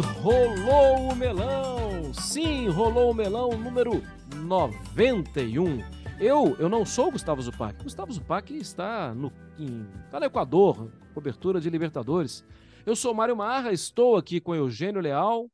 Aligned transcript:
rolou 0.00 1.12
o 1.12 1.16
melão! 1.16 2.12
Sim, 2.12 2.68
rolou 2.68 3.10
o 3.10 3.14
melão 3.14 3.50
número 3.50 4.02
91. 4.34 5.78
Eu, 6.18 6.56
eu 6.58 6.68
não 6.68 6.84
sou 6.84 7.10
Gustavo 7.10 7.40
Zupac. 7.40 7.82
Gustavo 7.82 8.12
Zupac 8.12 8.54
está 8.54 9.14
no, 9.14 9.32
em, 9.58 9.86
está 10.04 10.18
no 10.20 10.26
Equador, 10.26 10.90
cobertura 11.14 11.60
de 11.60 11.70
Libertadores. 11.70 12.44
Eu 12.84 12.96
sou 12.96 13.14
Mário 13.14 13.36
Marra, 13.36 13.72
estou 13.72 14.16
aqui 14.16 14.40
com 14.40 14.54
Eugênio 14.54 15.00
Leal, 15.00 15.50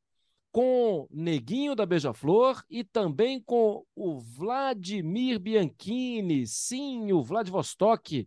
com 0.51 1.07
Neguinho 1.11 1.75
da 1.75 1.85
Beija-Flor 1.85 2.65
e 2.71 2.83
também 2.83 3.41
com 3.41 3.85
o 3.95 4.19
Vladimir 4.19 5.39
Bianchini, 5.39 6.47
sim, 6.47 7.13
o 7.13 7.23
Vladivostok, 7.23 8.27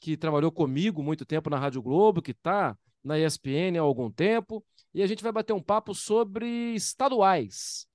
que 0.00 0.16
trabalhou 0.16 0.50
comigo 0.50 1.02
muito 1.02 1.24
tempo 1.24 1.48
na 1.48 1.58
Rádio 1.58 1.80
Globo, 1.80 2.20
que 2.20 2.32
está 2.32 2.76
na 3.04 3.18
ESPN 3.18 3.78
há 3.78 3.82
algum 3.82 4.10
tempo, 4.10 4.64
e 4.94 5.02
a 5.02 5.06
gente 5.06 5.22
vai 5.22 5.32
bater 5.32 5.52
um 5.52 5.62
papo 5.62 5.94
sobre 5.94 6.74
estaduais. 6.74 7.86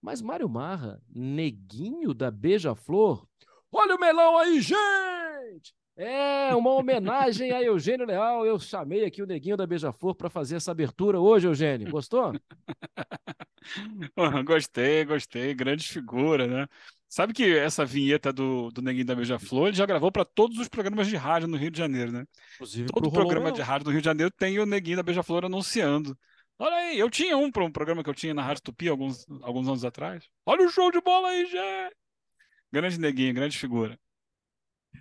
Mas 0.00 0.22
Mário 0.22 0.48
Marra, 0.48 1.02
Neguinho 1.14 2.14
da 2.14 2.30
Beija-Flor, 2.30 3.26
olha 3.70 3.96
o 3.96 4.00
melão 4.00 4.38
aí, 4.38 4.60
gente! 4.60 5.74
É 5.96 6.54
uma 6.54 6.70
homenagem 6.70 7.52
a 7.52 7.62
Eugênio 7.62 8.06
Leal. 8.06 8.46
Eu 8.46 8.58
chamei 8.58 9.04
aqui 9.04 9.22
o 9.22 9.26
Neguinho 9.26 9.56
da 9.56 9.66
Beija-Flor 9.66 10.14
para 10.14 10.30
fazer 10.30 10.56
essa 10.56 10.70
abertura 10.70 11.20
hoje, 11.20 11.46
Eugênio. 11.46 11.90
Gostou? 11.90 12.32
gostei, 14.46 15.04
gostei. 15.04 15.52
Grande 15.52 15.86
figura, 15.86 16.46
né? 16.46 16.66
Sabe 17.06 17.34
que 17.34 17.54
essa 17.54 17.84
vinheta 17.84 18.32
do, 18.32 18.70
do 18.70 18.80
Neguinho 18.80 19.04
da 19.04 19.14
Beija-Flor 19.14 19.68
ele 19.68 19.76
já 19.76 19.84
gravou 19.84 20.10
para 20.10 20.24
todos 20.24 20.58
os 20.58 20.68
programas 20.68 21.06
de 21.06 21.16
rádio 21.16 21.48
no 21.48 21.58
Rio 21.58 21.70
de 21.70 21.76
Janeiro, 21.76 22.12
né? 22.12 22.24
Inclusive 22.54 22.88
Todo 22.88 23.12
programa 23.12 23.52
de 23.52 23.60
rádio 23.60 23.84
do 23.84 23.90
Rio 23.90 24.00
de 24.00 24.06
Janeiro 24.06 24.30
tem 24.30 24.58
o 24.58 24.64
Neguinho 24.64 24.96
da 24.96 25.02
Beija-Flor 25.02 25.44
anunciando. 25.44 26.16
Olha 26.62 26.76
aí, 26.76 26.98
eu 26.98 27.08
tinha 27.08 27.38
um 27.38 27.50
para 27.50 27.64
um 27.64 27.72
programa 27.72 28.04
que 28.04 28.10
eu 28.10 28.14
tinha 28.14 28.34
na 28.34 28.42
Rádio 28.42 28.64
Tupi 28.64 28.86
alguns, 28.86 29.26
alguns 29.40 29.66
anos 29.66 29.82
atrás. 29.82 30.28
Olha 30.44 30.66
o 30.66 30.68
show 30.68 30.92
de 30.92 31.00
bola 31.00 31.28
aí, 31.28 31.46
já! 31.46 31.90
Grande 32.70 33.00
Neguinho, 33.00 33.32
grande 33.32 33.56
figura. 33.56 33.98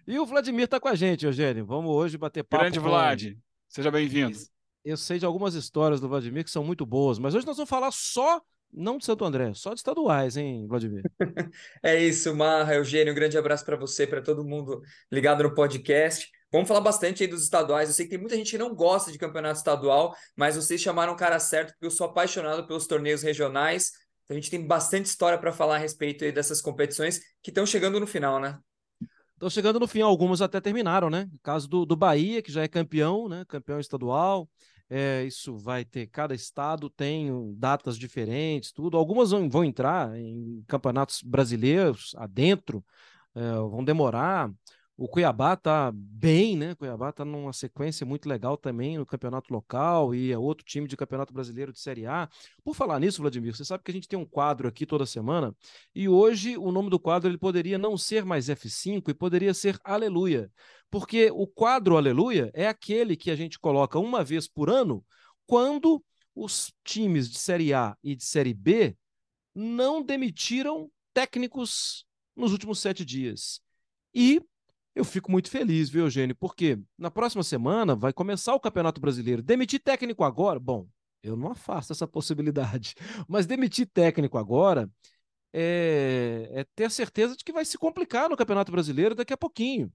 E 0.08 0.18
o 0.18 0.26
Vladimir 0.26 0.64
está 0.64 0.80
com 0.80 0.88
a 0.88 0.96
gente, 0.96 1.26
Eugênio. 1.26 1.66
Vamos 1.66 1.94
hoje 1.94 2.18
bater 2.18 2.46
papo. 2.46 2.64
Grande 2.64 2.80
Vlad, 2.80 3.36
seja 3.68 3.92
bem-vindo. 3.92 4.38
Eu 4.86 4.96
sei 4.96 5.20
de 5.20 5.26
algumas 5.26 5.54
histórias 5.54 6.00
do 6.00 6.08
Vladimir 6.08 6.46
que 6.46 6.50
são 6.50 6.64
muito 6.64 6.86
boas, 6.86 7.20
mas 7.20 7.36
hoje 7.36 7.46
nós 7.46 7.58
vamos 7.58 7.70
falar 7.70 7.92
só, 7.92 8.42
não 8.72 8.98
de 8.98 9.04
Santo 9.04 9.26
André, 9.26 9.54
só 9.54 9.74
de 9.74 9.82
estaduais, 9.82 10.38
hein, 10.38 10.66
Vladimir? 10.66 11.04
é 11.84 12.02
isso, 12.02 12.34
Marra, 12.34 12.76
Eugênio. 12.76 13.12
Um 13.12 13.16
grande 13.16 13.38
abraço 13.38 13.66
para 13.66 13.76
você, 13.76 14.08
para 14.08 14.22
todo 14.22 14.46
mundo 14.46 14.82
ligado 15.12 15.44
no 15.44 15.54
podcast. 15.54 16.32
Vamos 16.52 16.68
falar 16.68 16.82
bastante 16.82 17.24
aí 17.24 17.30
dos 17.30 17.44
estaduais. 17.44 17.90
Eu 17.90 17.96
sei 17.96 18.06
que 18.06 18.12
tem 18.12 18.20
muita 18.20 18.36
gente 18.36 18.52
que 18.52 18.58
não 18.58 18.74
gosta 18.74 19.12
de 19.12 19.18
campeonato 19.18 19.58
estadual, 19.58 20.16
mas 20.36 20.56
vocês 20.56 20.82
chamaram 20.82 21.14
o 21.14 21.16
cara 21.16 21.40
certo, 21.40 21.74
porque 21.74 21.86
eu 21.86 21.92
sou 21.92 22.08
apaixonado 22.08 22.66
pelos 22.66 22.88
torneios 22.88 23.22
regionais. 23.22 23.92
Então 24.24 24.36
a 24.36 24.40
gente 24.40 24.50
tem 24.50 24.66
bastante 24.66 25.06
história 25.06 25.38
para 25.38 25.52
falar 25.52 25.76
a 25.76 25.80
respeito 25.80 26.24
aí 26.24 26.32
dessas 26.32 26.62
competições 26.62 27.20
que 27.42 27.52
estão 27.52 27.66
chegando 27.66 28.00
no 28.00 28.08
final, 28.08 28.40
né? 28.40 28.58
Estão 29.34 29.50
chegando 29.50 29.80
no 29.80 29.88
fim, 29.88 30.02
algumas 30.02 30.42
até 30.42 30.60
terminaram, 30.60 31.10
né? 31.10 31.30
O 31.34 31.40
caso 31.40 31.68
do, 31.68 31.86
do 31.86 31.96
Bahia, 31.96 32.42
que 32.42 32.52
já 32.52 32.64
é 32.64 32.68
campeão, 32.68 33.30
né? 33.30 33.46
Campeão 33.48 33.80
estadual. 33.80 34.50
É, 34.90 35.24
isso 35.24 35.56
vai 35.56 35.86
ter, 35.86 36.08
cada 36.08 36.34
estado 36.34 36.90
tem 36.90 37.32
datas 37.56 37.96
diferentes, 37.96 38.72
tudo. 38.72 38.98
Algumas 38.98 39.30
vão, 39.30 39.48
vão 39.48 39.64
entrar 39.64 40.18
em 40.18 40.64
campeonatos 40.68 41.22
brasileiros 41.22 42.16
adentro, 42.18 42.84
é, 43.36 43.52
vão 43.54 43.84
demorar. 43.84 44.52
O 45.02 45.08
Cuiabá 45.08 45.56
tá 45.56 45.94
bem, 45.94 46.58
né? 46.58 46.74
O 46.74 46.76
Cuiabá 46.76 47.10
tá 47.14 47.24
numa 47.24 47.54
sequência 47.54 48.06
muito 48.06 48.28
legal 48.28 48.58
também 48.58 48.98
no 48.98 49.06
campeonato 49.06 49.54
local 49.54 50.14
e 50.14 50.30
é 50.30 50.38
outro 50.38 50.66
time 50.66 50.90
de 50.90 50.98
campeonato 50.98 51.34
brasileiro 51.34 51.72
de 51.72 51.80
Série 51.80 52.06
A. 52.06 52.28
Por 52.66 52.76
falar 52.76 53.00
nisso, 53.00 53.22
Vladimir, 53.22 53.56
você 53.56 53.64
sabe 53.64 53.82
que 53.82 53.92
a 53.92 53.94
gente 53.94 54.10
tem 54.10 54.20
um 54.20 54.26
quadro 54.26 54.68
aqui 54.68 54.86
toda 54.86 55.06
semana 55.06 55.56
e 55.96 56.10
hoje 56.10 56.58
o 56.58 56.70
nome 56.70 56.90
do 56.90 57.00
quadro 57.00 57.30
ele 57.30 57.38
poderia 57.38 57.78
não 57.78 57.98
ser 57.98 58.26
mais 58.26 58.50
F5 58.50 59.10
e 59.10 59.14
poderia 59.14 59.54
ser 59.54 59.80
Aleluia, 59.86 60.52
porque 60.92 61.32
o 61.32 61.48
quadro 61.48 61.96
Aleluia 61.96 62.52
é 62.54 62.68
aquele 62.68 63.16
que 63.16 63.32
a 63.32 63.38
gente 63.38 63.58
coloca 63.58 63.98
uma 63.98 64.22
vez 64.22 64.50
por 64.50 64.70
ano 64.70 65.02
quando 65.48 66.04
os 66.36 66.74
times 66.84 67.32
de 67.32 67.40
Série 67.40 67.74
A 67.74 67.96
e 68.04 68.18
de 68.18 68.26
Série 68.26 68.54
B 68.54 68.98
não 69.56 70.04
demitiram 70.04 70.92
técnicos 71.14 72.06
nos 72.36 72.52
últimos 72.52 72.80
sete 72.80 73.06
dias. 73.06 73.62
E 74.14 74.42
eu 75.00 75.06
fico 75.06 75.32
muito 75.32 75.50
feliz, 75.50 75.90
viu, 75.90 76.04
Eugênio? 76.04 76.36
Porque 76.36 76.78
na 76.98 77.10
próxima 77.10 77.42
semana 77.42 77.96
vai 77.96 78.12
começar 78.12 78.54
o 78.54 78.60
Campeonato 78.60 79.00
Brasileiro. 79.00 79.42
Demitir 79.42 79.80
técnico 79.80 80.24
agora? 80.26 80.60
Bom, 80.60 80.88
eu 81.24 81.38
não 81.38 81.52
afasto 81.52 81.92
essa 81.94 82.06
possibilidade. 82.08 82.96
Mas 83.28 83.46
demitir 83.46 83.88
técnico 83.88 84.38
agora 84.38 84.90
é, 85.54 86.50
é 86.52 86.66
ter 86.76 86.86
a 86.86 86.90
certeza 86.90 87.36
de 87.36 87.44
que 87.44 87.54
vai 87.54 87.64
se 87.64 87.78
complicar 87.78 88.30
no 88.30 88.36
Campeonato 88.36 88.72
Brasileiro 88.72 89.16
daqui 89.16 89.32
a 89.32 89.38
pouquinho. 89.38 89.92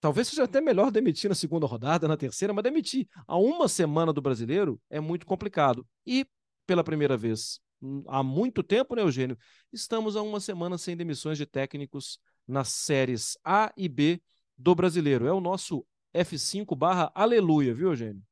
Talvez 0.00 0.28
seja 0.28 0.44
até 0.44 0.60
melhor 0.60 0.90
demitir 0.90 1.28
na 1.28 1.34
segunda 1.34 1.66
rodada, 1.66 2.08
na 2.08 2.16
terceira, 2.16 2.52
mas 2.52 2.64
demitir 2.64 3.06
a 3.26 3.36
uma 3.36 3.68
semana 3.68 4.12
do 4.12 4.20
brasileiro 4.20 4.80
é 4.90 5.00
muito 5.00 5.24
complicado. 5.24 5.86
E, 6.06 6.26
pela 6.66 6.84
primeira 6.84 7.16
vez 7.16 7.60
hum, 7.80 8.04
há 8.06 8.22
muito 8.22 8.62
tempo, 8.62 8.94
né, 8.94 9.02
Eugênio? 9.02 9.38
Estamos 9.72 10.16
a 10.16 10.22
uma 10.22 10.40
semana 10.40 10.76
sem 10.76 10.96
demissões 10.96 11.38
de 11.38 11.46
técnicos 11.46 12.18
nas 12.46 12.68
séries 12.68 13.38
A 13.44 13.72
e 13.76 13.88
B 13.88 14.20
do 14.56 14.74
brasileiro. 14.74 15.26
É 15.26 15.32
o 15.32 15.40
nosso 15.40 15.86
F5 16.14 16.76
barra 16.76 17.10
aleluia, 17.14 17.74
viu, 17.74 17.88
Eugênio? 17.88 18.22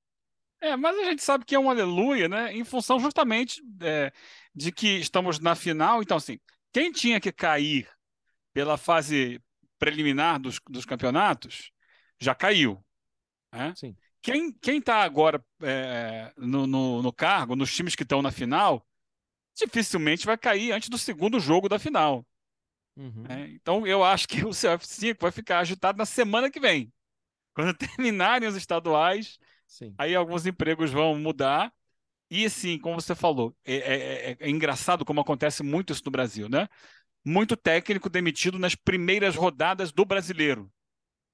É, 0.60 0.76
mas 0.76 0.96
a 0.96 1.04
gente 1.04 1.22
sabe 1.22 1.44
que 1.44 1.56
é 1.56 1.58
um 1.58 1.68
aleluia, 1.68 2.28
né? 2.28 2.54
Em 2.54 2.64
função 2.64 3.00
justamente 3.00 3.60
é, 3.80 4.12
de 4.54 4.70
que 4.70 4.98
estamos 4.98 5.40
na 5.40 5.56
final. 5.56 6.00
Então, 6.00 6.16
assim, 6.16 6.38
quem 6.72 6.92
tinha 6.92 7.20
que 7.20 7.32
cair 7.32 7.88
pela 8.52 8.76
fase 8.76 9.42
preliminar 9.78 10.38
dos, 10.38 10.60
dos 10.68 10.84
campeonatos 10.84 11.72
já 12.20 12.34
caiu. 12.34 12.82
Né? 13.52 13.74
Sim. 13.74 13.96
Quem 14.22 14.78
está 14.78 15.02
agora 15.02 15.44
é, 15.60 16.32
no, 16.36 16.64
no, 16.64 17.02
no 17.02 17.12
cargo, 17.12 17.56
nos 17.56 17.74
times 17.74 17.96
que 17.96 18.04
estão 18.04 18.22
na 18.22 18.30
final, 18.30 18.86
dificilmente 19.56 20.24
vai 20.24 20.38
cair 20.38 20.70
antes 20.70 20.88
do 20.88 20.96
segundo 20.96 21.40
jogo 21.40 21.68
da 21.68 21.80
final. 21.80 22.24
Uhum. 22.96 23.24
É, 23.28 23.48
então 23.50 23.86
eu 23.86 24.04
acho 24.04 24.28
que 24.28 24.44
o 24.44 24.50
CF5 24.50 25.16
vai 25.20 25.30
ficar 25.30 25.60
agitado 25.60 25.98
na 25.98 26.06
semana 26.06 26.50
que 26.50 26.60
vem. 26.60 26.92
Quando 27.54 27.74
terminarem 27.76 28.48
os 28.48 28.56
estaduais, 28.56 29.38
Sim. 29.66 29.94
aí 29.98 30.14
alguns 30.14 30.46
empregos 30.46 30.90
vão 30.90 31.18
mudar. 31.18 31.72
E 32.30 32.46
assim, 32.46 32.78
como 32.78 33.00
você 33.00 33.14
falou, 33.14 33.54
é, 33.64 33.74
é, 33.74 34.30
é, 34.30 34.36
é 34.40 34.50
engraçado 34.50 35.04
como 35.04 35.20
acontece 35.20 35.62
muito 35.62 35.92
isso 35.92 36.02
no 36.06 36.10
Brasil, 36.10 36.48
né? 36.48 36.66
Muito 37.24 37.56
técnico 37.56 38.08
demitido 38.08 38.58
nas 38.58 38.74
primeiras 38.74 39.36
rodadas 39.36 39.92
do 39.92 40.04
brasileiro. 40.04 40.72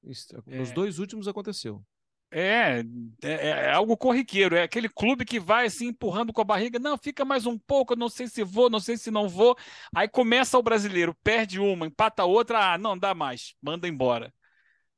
Isso, 0.03 0.29
nos 0.47 0.73
dois 0.73 0.99
últimos 0.99 1.29
aconteceu. 1.29 1.85
É, 2.31 2.85
é, 3.23 3.49
é, 3.49 3.73
algo 3.73 3.97
corriqueiro, 3.97 4.55
é 4.55 4.63
aquele 4.63 4.89
clube 4.89 5.25
que 5.25 5.41
vai 5.41 5.65
assim 5.67 5.87
empurrando 5.87 6.31
com 6.31 6.43
a 6.43 6.45
barriga, 6.45 6.79
não, 6.79 6.99
fica 6.99 7.25
mais 7.25 7.47
um 7.47 7.59
pouco, 7.59 7.97
não 7.97 8.11
sei 8.11 8.29
se 8.29 8.45
vou, 8.45 8.69
não 8.69 8.81
sei 8.81 8.99
se 8.99 9.11
não 9.11 9.29
vou. 9.29 9.57
Aí 9.95 10.07
começa 10.07 10.59
o 10.59 10.63
brasileiro, 10.63 11.17
perde 11.25 11.59
uma, 11.59 11.87
empata 11.87 12.25
outra, 12.25 12.75
ah, 12.75 12.79
não 12.79 12.99
dá 12.99 13.15
mais, 13.15 13.55
manda 13.63 13.89
embora. 13.89 14.33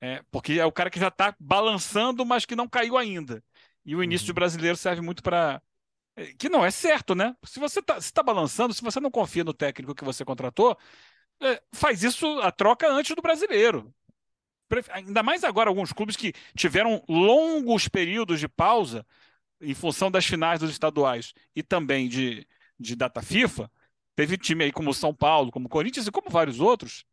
É, 0.00 0.22
porque 0.30 0.54
é 0.54 0.64
o 0.66 0.72
cara 0.72 0.90
que 0.90 0.98
já 0.98 1.08
está 1.08 1.34
balançando, 1.38 2.24
mas 2.26 2.44
que 2.46 2.56
não 2.56 2.68
caiu 2.68 2.96
ainda. 2.98 3.44
E 3.84 3.94
o 3.94 4.02
início 4.02 4.24
uhum. 4.24 4.32
do 4.32 4.34
brasileiro 4.34 4.76
serve 4.76 5.02
muito 5.02 5.22
para. 5.22 5.62
É, 6.16 6.34
que 6.34 6.48
não 6.48 6.64
é 6.64 6.70
certo, 6.70 7.14
né? 7.14 7.36
Se 7.44 7.60
você 7.60 7.80
está 7.80 7.98
tá 8.00 8.22
balançando, 8.22 8.74
se 8.74 8.82
você 8.82 9.00
não 9.00 9.10
confia 9.10 9.44
no 9.44 9.54
técnico 9.54 9.94
que 9.94 10.04
você 10.04 10.24
contratou, 10.24 10.76
é, 11.42 11.62
faz 11.74 12.02
isso 12.02 12.26
a 12.40 12.50
troca 12.52 12.88
antes 12.90 13.14
do 13.14 13.22
brasileiro 13.22 13.94
ainda 14.90 15.22
mais 15.22 15.44
agora 15.44 15.68
alguns 15.68 15.92
clubes 15.92 16.16
que 16.16 16.32
tiveram 16.56 17.02
longos 17.08 17.88
períodos 17.88 18.40
de 18.40 18.48
pausa 18.48 19.06
em 19.60 19.74
função 19.74 20.10
das 20.10 20.24
finais 20.24 20.60
dos 20.60 20.70
estaduais 20.70 21.34
e 21.54 21.62
também 21.62 22.08
de, 22.08 22.46
de 22.78 22.96
data 22.96 23.20
FIFA, 23.20 23.70
teve 24.16 24.38
time 24.38 24.64
aí 24.64 24.72
como 24.72 24.94
São 24.94 25.14
Paulo, 25.14 25.50
como 25.50 25.68
Corinthians 25.68 26.06
e 26.06 26.10
como 26.10 26.30
vários 26.30 26.60
outros, 26.60 27.04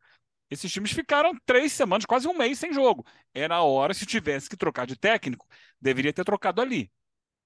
esses 0.50 0.72
times 0.72 0.92
ficaram 0.92 1.36
três 1.44 1.72
semanas, 1.72 2.06
quase 2.06 2.26
um 2.26 2.36
mês 2.36 2.58
sem 2.58 2.72
jogo. 2.72 3.04
Era 3.34 3.56
a 3.56 3.62
hora, 3.62 3.92
se 3.92 4.06
tivesse 4.06 4.48
que 4.48 4.56
trocar 4.56 4.86
de 4.86 4.96
técnico, 4.96 5.46
deveria 5.80 6.12
ter 6.12 6.24
trocado 6.24 6.60
ali. 6.62 6.90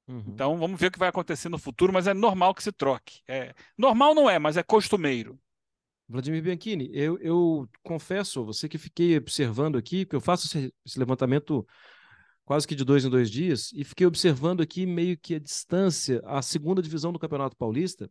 Uhum. 0.07 0.25
Então 0.29 0.57
vamos 0.57 0.79
ver 0.79 0.87
o 0.87 0.91
que 0.91 0.99
vai 0.99 1.09
acontecer 1.09 1.49
no 1.49 1.59
futuro, 1.59 1.93
mas 1.93 2.07
é 2.07 2.15
normal 2.15 2.55
que 2.55 2.63
se 2.63 2.73
troque. 2.73 3.21
É, 3.27 3.55
normal 3.77 4.15
não 4.15 4.31
é, 4.31 4.39
mas 4.39 4.57
é 4.57 4.63
costumeiro. 4.63 5.39
Vladimir 6.13 6.43
Bianchini, 6.43 6.91
eu, 6.93 7.19
eu 7.21 7.67
confesso, 7.83 8.45
você 8.45 8.69
que 8.69 8.77
fiquei 8.77 9.17
observando 9.17 9.79
aqui, 9.79 10.05
porque 10.05 10.17
eu 10.17 10.21
faço 10.21 10.47
esse, 10.47 10.73
esse, 10.85 10.99
levantamento 10.99 11.67
quase 12.45 12.69
que 12.69 12.75
de 12.75 12.85
dois 12.85 13.03
em 13.03 13.09
dois 13.09 13.31
dias, 13.31 13.73
e 13.73 13.83
fiquei 13.83 14.07
observando 14.07 14.61
aqui 14.61 14.85
meio 14.85 15.17
que 15.17 15.37
a 15.37 15.39
distância, 15.39 16.21
a 16.27 16.43
segunda 16.43 16.83
divisão 16.83 17.15
do 17.15 17.19
Campeonato 17.19 17.57
Paulista, 17.57 18.11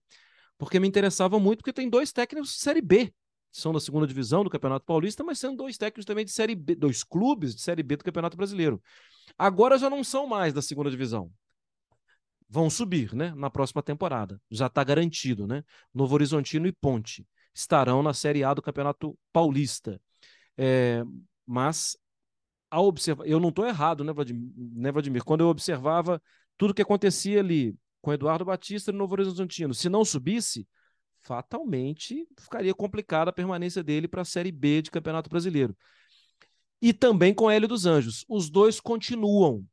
porque 0.58 0.80
me 0.80 0.88
interessava 0.88 1.40
muito, 1.40 1.60
porque 1.60 1.72
tem 1.72 1.88
dois 1.88 2.12
técnicos 2.12 2.54
de 2.54 2.60
Série 2.60 2.82
B, 2.82 3.06
que 3.06 3.14
são 3.62 3.72
da 3.72 3.80
segunda 3.80 4.08
divisão 4.08 4.44
do 4.44 4.50
Campeonato 4.50 4.84
Paulista, 4.84 5.24
mas 5.24 5.38
sendo 5.38 5.58
dois 5.58 5.78
técnicos 5.78 6.06
também 6.06 6.26
de 6.26 6.32
Série 6.32 6.56
B, 6.56 6.74
dois 6.74 7.04
clubes 7.04 7.54
de 7.54 7.62
Série 7.62 7.84
B 7.84 7.98
do 7.98 8.04
Campeonato 8.04 8.36
Brasileiro. 8.36 8.82
Agora 9.38 9.78
já 9.78 9.92
não 9.92 10.04
são 10.04 10.26
mais 10.26 10.54
da 10.54 10.62
segunda 10.64 10.90
divisão. 10.90 11.32
vão 12.50 12.68
subir, 12.68 13.14
né? 13.14 13.32
Na 13.36 13.50
próxima 13.50 13.84
temporada. 13.84 14.42
Já 14.50 14.66
está 14.66 14.84
garantido, 14.84 15.46
né? 15.46 15.64
Novo 15.94 16.16
Horizontino 16.16 16.66
e 16.66 16.72
Ponte 16.72 17.28
estarão 17.54 18.02
na 18.02 18.14
Série 18.14 18.44
A 18.44 18.54
do 18.54 18.62
Campeonato 18.62 19.18
Paulista. 19.32 20.00
É, 20.58 21.04
mas 21.46 21.98
a 22.70 22.80
observar, 22.80 23.26
eu 23.26 23.40
não 23.40 23.50
estou 23.50 23.68
errado, 23.68 24.04
né 24.04 24.14
Vladimir? 24.14 24.52
né, 24.56 24.92
Vladimir? 24.92 25.24
Quando 25.24 25.42
eu 25.42 25.48
observava 25.48 26.22
tudo 26.58 26.74
que 26.74 26.82
acontecia 26.82 27.40
ali 27.40 27.76
com 28.02 28.14
Eduardo 28.14 28.46
Batista 28.46 28.92
no 28.92 28.98
Novo 29.00 29.14
Horizontino, 29.14 29.74
se 29.74 29.90
não 29.90 30.06
subisse, 30.06 30.68
fatalmente 31.22 32.28
ficaria 32.40 32.74
complicada 32.74 33.30
a 33.30 33.34
permanência 33.34 33.84
dele 33.84 34.08
para 34.08 34.22
a 34.22 34.26
Série 34.26 34.52
B 34.52 34.82
de 34.82 34.92
Campeonato 34.92 35.30
Brasileiro. 35.30 35.76
E 36.82 36.94
também 36.94 37.34
com 37.34 37.52
Hélio 37.52 37.68
dos 37.68 37.86
Anjos. 37.86 38.26
Os 38.28 38.50
dois 38.50 38.80
continuam 38.80 39.66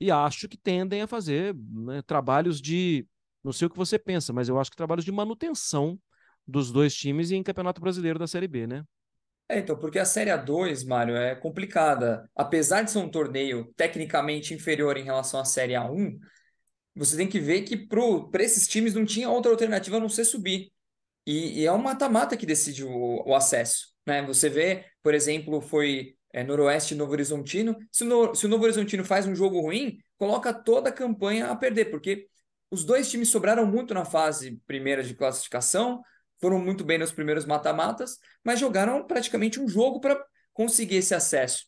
e 0.00 0.10
acho 0.10 0.48
que 0.48 0.56
tendem 0.56 1.02
a 1.02 1.06
fazer 1.06 1.54
né, 1.54 2.02
trabalhos 2.02 2.60
de, 2.60 3.06
não 3.42 3.52
sei 3.52 3.66
o 3.66 3.70
que 3.70 3.76
você 3.76 3.98
pensa, 3.98 4.32
mas 4.32 4.48
eu 4.48 4.58
acho 4.58 4.70
que 4.70 4.76
trabalhos 4.76 5.04
de 5.04 5.10
manutenção 5.10 5.98
dos 6.46 6.70
dois 6.70 6.94
times 6.94 7.30
em 7.30 7.42
Campeonato 7.42 7.80
Brasileiro 7.80 8.18
da 8.18 8.26
Série 8.26 8.48
B, 8.48 8.66
né? 8.66 8.84
É, 9.48 9.58
então, 9.58 9.76
porque 9.78 9.98
a 9.98 10.04
Série 10.04 10.30
A2, 10.30 10.86
Mário, 10.86 11.16
é 11.16 11.34
complicada. 11.34 12.28
Apesar 12.34 12.82
de 12.82 12.90
ser 12.90 12.98
um 12.98 13.10
torneio 13.10 13.72
tecnicamente 13.76 14.54
inferior 14.54 14.96
em 14.96 15.04
relação 15.04 15.38
à 15.38 15.44
Série 15.44 15.74
A1, 15.74 16.18
você 16.94 17.16
tem 17.16 17.28
que 17.28 17.40
ver 17.40 17.62
que 17.62 17.76
para 17.76 18.42
esses 18.42 18.66
times 18.66 18.94
não 18.94 19.04
tinha 19.04 19.28
outra 19.28 19.50
alternativa 19.50 19.96
a 19.96 20.00
não 20.00 20.08
ser 20.08 20.24
subir. 20.24 20.72
E, 21.26 21.60
e 21.60 21.66
é 21.66 21.72
um 21.72 21.78
mata-mata 21.78 22.36
que 22.36 22.46
decide 22.46 22.84
o, 22.84 23.22
o, 23.26 23.34
acesso. 23.34 23.88
Né? 24.06 24.22
Você 24.26 24.48
vê, 24.48 24.84
por 25.02 25.14
exemplo, 25.14 25.60
foi 25.60 26.16
é, 26.32 26.42
Noroeste 26.44 26.94
e 26.94 26.96
Novo 26.96 27.12
Horizontino. 27.12 27.76
Se 27.90 28.04
o, 28.04 28.06
no, 28.06 28.34
se 28.34 28.46
o 28.46 28.48
Novo 28.48 28.64
Horizontino 28.64 29.04
faz 29.04 29.26
um 29.26 29.34
jogo 29.34 29.60
ruim, 29.60 29.98
coloca 30.18 30.52
toda 30.52 30.90
a 30.90 30.92
campanha 30.92 31.48
a 31.48 31.56
perder, 31.56 31.86
porque 31.86 32.28
os 32.70 32.84
dois 32.84 33.10
times 33.10 33.28
sobraram 33.28 33.66
muito 33.66 33.94
na 33.94 34.04
fase 34.04 34.60
primeira 34.66 35.02
de 35.02 35.14
classificação, 35.14 36.02
foram 36.40 36.58
muito 36.58 36.84
bem 36.84 36.98
nos 36.98 37.12
primeiros 37.12 37.44
mata-matas, 37.44 38.18
mas 38.44 38.60
jogaram 38.60 39.06
praticamente 39.06 39.60
um 39.60 39.68
jogo 39.68 40.00
para 40.00 40.22
conseguir 40.52 40.96
esse 40.96 41.14
acesso. 41.14 41.66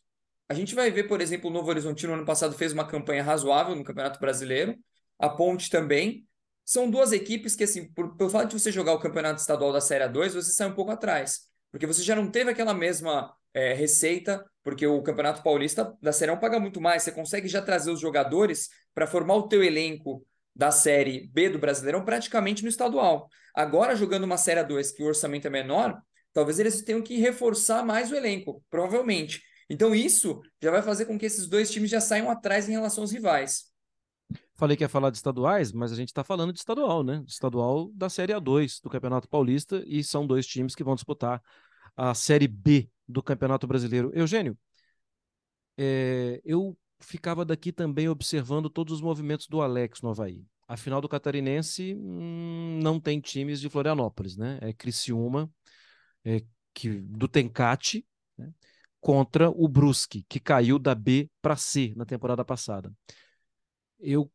A 0.49 0.53
gente 0.53 0.73
vai 0.75 0.89
ver, 0.89 1.03
por 1.03 1.19
exemplo, 1.19 1.49
o 1.49 1.53
Novo 1.53 1.69
Horizontino 1.69 2.13
ano 2.13 2.25
passado 2.25 2.55
fez 2.55 2.71
uma 2.71 2.87
campanha 2.87 3.23
razoável 3.23 3.75
no 3.75 3.83
Campeonato 3.83 4.19
Brasileiro, 4.19 4.77
a 5.19 5.29
Ponte 5.29 5.69
também, 5.69 6.27
são 6.67 6.89
duas 6.89 7.13
equipes 7.13 7.55
que, 7.55 7.63
assim, 7.63 7.89
por, 7.93 8.17
pelo 8.17 8.29
fato 8.29 8.49
de 8.49 8.59
você 8.59 8.73
jogar 8.73 8.91
o 8.91 8.99
campeonato 8.99 9.39
estadual 9.39 9.71
da 9.71 9.79
Série 9.79 10.05
2, 10.05 10.33
você 10.33 10.51
sai 10.51 10.67
um 10.67 10.73
pouco 10.73 10.91
atrás. 10.91 11.47
Porque 11.71 11.87
você 11.87 12.03
já 12.03 12.13
não 12.13 12.29
teve 12.29 12.51
aquela 12.51 12.73
mesma 12.73 13.33
é, 13.53 13.73
receita, 13.73 14.45
porque 14.65 14.85
o 14.85 15.01
Campeonato 15.01 15.41
Paulista 15.41 15.95
da 16.01 16.11
Série 16.11 16.31
1 16.31 16.39
paga 16.39 16.59
muito 16.59 16.81
mais. 16.81 17.03
Você 17.03 17.11
consegue 17.13 17.47
já 17.47 17.61
trazer 17.61 17.89
os 17.89 18.01
jogadores 18.01 18.67
para 18.93 19.07
formar 19.07 19.35
o 19.35 19.47
teu 19.47 19.63
elenco 19.63 20.25
da 20.57 20.71
Série 20.71 21.27
B 21.27 21.49
do 21.49 21.59
Brasileirão 21.59 22.03
praticamente 22.03 22.63
no 22.63 22.69
estadual. 22.69 23.29
Agora, 23.53 23.95
jogando 23.95 24.23
uma 24.23 24.37
Série 24.37 24.63
2 24.63 24.91
que 24.91 25.03
o 25.03 25.05
orçamento 25.05 25.45
é 25.45 25.51
menor, 25.51 26.01
talvez 26.33 26.57
eles 26.57 26.81
tenham 26.81 27.01
que 27.01 27.19
reforçar 27.19 27.85
mais 27.85 28.11
o 28.11 28.15
elenco, 28.15 28.63
provavelmente. 28.67 29.43
Então, 29.69 29.93
isso 29.93 30.41
já 30.59 30.71
vai 30.71 30.81
fazer 30.81 31.05
com 31.05 31.17
que 31.17 31.27
esses 31.27 31.47
dois 31.47 31.69
times 31.69 31.91
já 31.91 32.01
saiam 32.01 32.29
atrás 32.29 32.67
em 32.67 32.71
relação 32.71 33.03
aos 33.03 33.11
rivais. 33.11 33.65
Falei 34.55 34.75
que 34.75 34.83
ia 34.83 34.89
falar 34.89 35.11
de 35.11 35.17
estaduais, 35.17 35.71
mas 35.71 35.91
a 35.91 35.95
gente 35.95 36.07
está 36.07 36.23
falando 36.23 36.51
de 36.51 36.57
estadual, 36.57 37.03
né? 37.03 37.23
Estadual 37.27 37.91
da 37.93 38.09
Série 38.09 38.33
A2 38.33 38.81
do 38.81 38.89
Campeonato 38.89 39.29
Paulista 39.29 39.83
e 39.85 40.03
são 40.03 40.25
dois 40.25 40.47
times 40.47 40.73
que 40.73 40.83
vão 40.83 40.95
disputar 40.95 41.39
a 41.95 42.15
Série 42.15 42.47
B 42.47 42.89
do 43.07 43.21
Campeonato 43.21 43.67
Brasileiro. 43.67 44.11
Eugênio, 44.15 44.57
é, 45.77 46.41
eu 46.43 46.75
ficava 46.99 47.45
daqui 47.45 47.71
também 47.71 48.09
observando 48.09 48.69
todos 48.69 48.93
os 48.93 49.01
movimentos 49.01 49.47
do 49.47 49.61
Alex 49.61 50.01
no 50.01 50.09
Havaí. 50.09 50.45
A 50.67 50.75
final 50.75 50.99
do 50.99 51.07
Catarinense 51.07 51.95
hum, 51.95 52.79
não 52.81 52.99
tem 52.99 53.21
times 53.21 53.61
de 53.61 53.69
Florianópolis, 53.69 54.35
né? 54.35 54.59
É 54.61 54.73
Criciúma, 54.73 55.49
é, 56.25 56.41
que, 56.73 56.89
do 56.89 57.27
Tencate, 57.27 58.05
né? 58.37 58.51
contra 58.99 59.49
o 59.49 59.67
Brusque, 59.67 60.25
que 60.27 60.39
caiu 60.39 60.77
da 60.77 60.93
B 60.93 61.29
para 61.41 61.55
C 61.55 61.93
na 61.95 62.05
temporada 62.05 62.43
passada. 62.43 62.91
Eu 63.99 64.29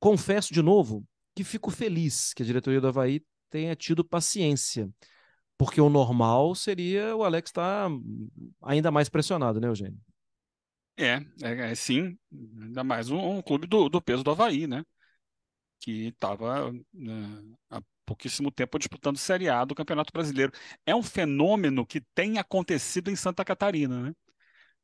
confesso 0.00 0.54
de 0.54 0.62
novo 0.62 1.06
que 1.34 1.44
fico 1.44 1.70
feliz 1.70 2.32
que 2.32 2.42
a 2.42 2.46
diretoria 2.46 2.80
do 2.80 2.88
Havaí 2.88 3.22
tenha 3.50 3.76
tido 3.76 4.02
paciência, 4.02 4.88
porque 5.58 5.80
o 5.80 5.90
normal 5.90 6.54
seria 6.54 7.14
o 7.14 7.22
Alex 7.22 7.50
estar 7.50 7.90
ainda 8.62 8.90
mais 8.90 9.08
pressionado, 9.08 9.60
né, 9.60 9.68
Eugênio? 9.68 10.00
É, 10.96 11.14
é, 11.42 11.70
é 11.72 11.74
sim, 11.74 12.18
ainda 12.60 12.84
mais 12.84 13.10
um, 13.10 13.38
um, 13.38 13.42
clube 13.42 13.66
do, 13.66 13.88
do 13.88 14.00
peso 14.00 14.22
do 14.22 14.30
Havaí, 14.30 14.66
né? 14.66 14.84
Que 15.80 16.08
estava 16.08 16.72
né, 16.92 17.56
há 17.70 17.82
pouquíssimo 18.06 18.50
tempo 18.50 18.78
disputando 18.78 19.16
Série 19.16 19.48
A 19.48 19.64
do 19.64 19.74
Campeonato 19.74 20.12
Brasileiro. 20.12 20.52
É 20.86 20.94
um 20.94 21.02
fenômeno 21.02 21.86
que 21.86 22.00
tem 22.14 22.38
acontecido 22.38 23.10
em 23.10 23.16
Santa 23.16 23.44
Catarina, 23.44 24.02
né? 24.02 24.14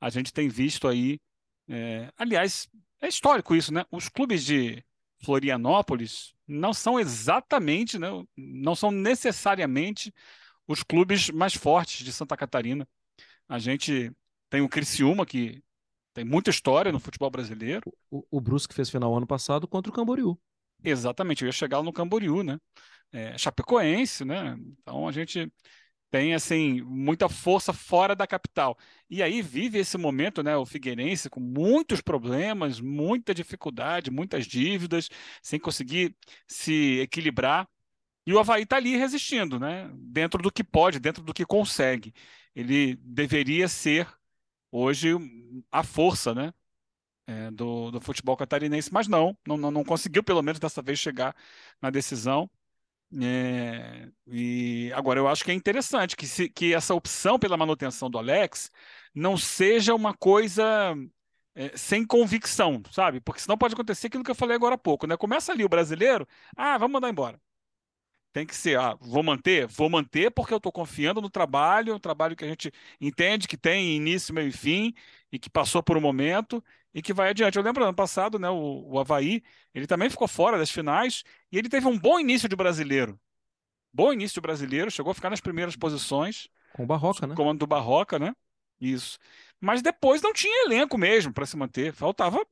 A 0.00 0.10
gente 0.10 0.32
tem 0.32 0.48
visto 0.48 0.88
aí, 0.88 1.20
é, 1.68 2.12
aliás, 2.16 2.68
é 3.00 3.08
histórico 3.08 3.54
isso, 3.54 3.72
né? 3.72 3.84
Os 3.90 4.08
clubes 4.08 4.44
de, 4.44 4.84
Florianópolis 5.20 6.34
não 6.46 6.72
são 6.72 6.98
exatamente, 6.98 7.98
né, 7.98 8.08
não 8.36 8.74
são 8.74 8.90
necessariamente 8.90 10.12
os 10.66 10.82
clubes 10.82 11.30
mais 11.30 11.54
fortes 11.54 12.04
de 12.04 12.12
Santa 12.12 12.36
Catarina. 12.36 12.88
A 13.48 13.58
gente 13.58 14.12
tem 14.50 14.60
o 14.60 14.68
Criciúma, 14.68 15.26
que 15.26 15.62
tem 16.18 16.24
muita 16.24 16.50
história 16.50 16.90
no 16.90 16.98
futebol 16.98 17.30
brasileiro. 17.30 17.94
O, 18.10 18.26
o 18.28 18.40
Brusque 18.40 18.74
fez 18.74 18.90
final 18.90 19.16
ano 19.16 19.26
passado 19.26 19.68
contra 19.68 19.88
o 19.88 19.94
Camboriú. 19.94 20.36
Exatamente, 20.82 21.42
eu 21.42 21.46
ia 21.46 21.52
chegar 21.52 21.80
no 21.80 21.92
Camboriú, 21.92 22.42
né? 22.42 22.58
É, 23.12 23.38
Chapecoense, 23.38 24.24
né? 24.24 24.56
Então 24.82 25.06
a 25.06 25.12
gente 25.12 25.48
tem 26.10 26.34
assim 26.34 26.82
muita 26.82 27.28
força 27.28 27.72
fora 27.72 28.16
da 28.16 28.26
capital. 28.26 28.76
E 29.08 29.22
aí 29.22 29.40
vive 29.40 29.78
esse 29.78 29.96
momento, 29.96 30.42
né, 30.42 30.56
o 30.56 30.66
Figueirense 30.66 31.30
com 31.30 31.38
muitos 31.38 32.00
problemas, 32.00 32.80
muita 32.80 33.32
dificuldade, 33.32 34.10
muitas 34.10 34.44
dívidas, 34.44 35.08
sem 35.40 35.60
conseguir 35.60 36.16
se 36.48 36.98
equilibrar. 37.00 37.68
E 38.26 38.32
o 38.32 38.40
Havaí 38.40 38.64
está 38.64 38.76
ali 38.76 38.96
resistindo, 38.96 39.60
né? 39.60 39.88
Dentro 39.94 40.42
do 40.42 40.50
que 40.50 40.64
pode, 40.64 40.98
dentro 40.98 41.22
do 41.22 41.32
que 41.32 41.46
consegue. 41.46 42.12
Ele 42.56 42.96
deveria 42.96 43.68
ser 43.68 44.08
hoje 44.70 45.14
a 45.70 45.82
força, 45.82 46.34
né? 46.34 46.52
É, 47.26 47.50
do, 47.50 47.90
do 47.90 48.00
futebol 48.00 48.36
catarinense, 48.36 48.92
mas 48.92 49.06
não, 49.06 49.36
não, 49.46 49.56
não 49.58 49.84
conseguiu 49.84 50.24
pelo 50.24 50.42
menos 50.42 50.58
dessa 50.58 50.80
vez 50.80 50.98
chegar 50.98 51.36
na 51.80 51.90
decisão. 51.90 52.50
É, 53.22 54.08
e 54.26 54.92
agora 54.94 55.18
eu 55.20 55.28
acho 55.28 55.44
que 55.44 55.50
é 55.50 55.54
interessante 55.54 56.16
que, 56.16 56.26
se, 56.26 56.48
que 56.48 56.74
essa 56.74 56.94
opção 56.94 57.38
pela 57.38 57.56
manutenção 57.56 58.10
do 58.10 58.18
Alex 58.18 58.70
não 59.14 59.36
seja 59.36 59.94
uma 59.94 60.14
coisa 60.14 60.94
é, 61.54 61.76
sem 61.76 62.06
convicção, 62.06 62.82
sabe? 62.92 63.20
Porque 63.20 63.40
senão 63.40 63.58
pode 63.58 63.74
acontecer 63.74 64.08
aquilo 64.08 64.24
que 64.24 64.30
eu 64.30 64.34
falei 64.34 64.56
agora 64.56 64.74
há 64.76 64.78
pouco, 64.78 65.06
né? 65.06 65.16
Começa 65.16 65.52
ali 65.52 65.64
o 65.64 65.68
brasileiro, 65.68 66.26
ah, 66.56 66.78
vamos 66.78 66.92
mandar 66.94 67.10
embora. 67.10 67.40
Tem 68.38 68.46
que 68.46 68.54
ser, 68.54 68.78
ah, 68.78 68.96
vou 69.00 69.20
manter? 69.20 69.66
Vou 69.66 69.90
manter 69.90 70.30
porque 70.30 70.54
eu 70.54 70.58
estou 70.58 70.70
confiando 70.70 71.20
no 71.20 71.28
trabalho, 71.28 71.96
um 71.96 71.98
trabalho 71.98 72.36
que 72.36 72.44
a 72.44 72.48
gente 72.48 72.72
entende 73.00 73.48
que 73.48 73.56
tem 73.56 73.96
início, 73.96 74.32
meio 74.32 74.46
e 74.46 74.52
fim, 74.52 74.94
e 75.32 75.40
que 75.40 75.50
passou 75.50 75.82
por 75.82 75.96
um 75.96 76.00
momento, 76.00 76.62
e 76.94 77.02
que 77.02 77.12
vai 77.12 77.30
adiante. 77.30 77.58
Eu 77.58 77.64
lembro 77.64 77.82
ano 77.82 77.92
passado, 77.92 78.38
né, 78.38 78.48
o, 78.48 78.92
o 78.92 78.96
Havaí, 79.00 79.42
ele 79.74 79.88
também 79.88 80.08
ficou 80.08 80.28
fora 80.28 80.56
das 80.56 80.70
finais 80.70 81.24
e 81.50 81.58
ele 81.58 81.68
teve 81.68 81.88
um 81.88 81.98
bom 81.98 82.20
início 82.20 82.48
de 82.48 82.54
brasileiro. 82.54 83.18
Bom 83.92 84.12
início 84.12 84.34
de 84.34 84.40
brasileiro, 84.40 84.88
chegou 84.88 85.10
a 85.10 85.14
ficar 85.16 85.30
nas 85.30 85.40
primeiras 85.40 85.74
posições. 85.74 86.48
Com 86.74 86.84
o 86.84 86.86
Barroca, 86.86 87.26
né? 87.26 87.34
Comando 87.34 87.58
do 87.58 87.66
Barroca, 87.66 88.20
né? 88.20 88.36
Isso. 88.80 89.18
Mas 89.60 89.82
depois 89.82 90.22
não 90.22 90.32
tinha 90.32 90.64
elenco 90.64 90.96
mesmo 90.96 91.32
para 91.32 91.44
se 91.44 91.56
manter. 91.56 91.92
Faltava 91.92 92.46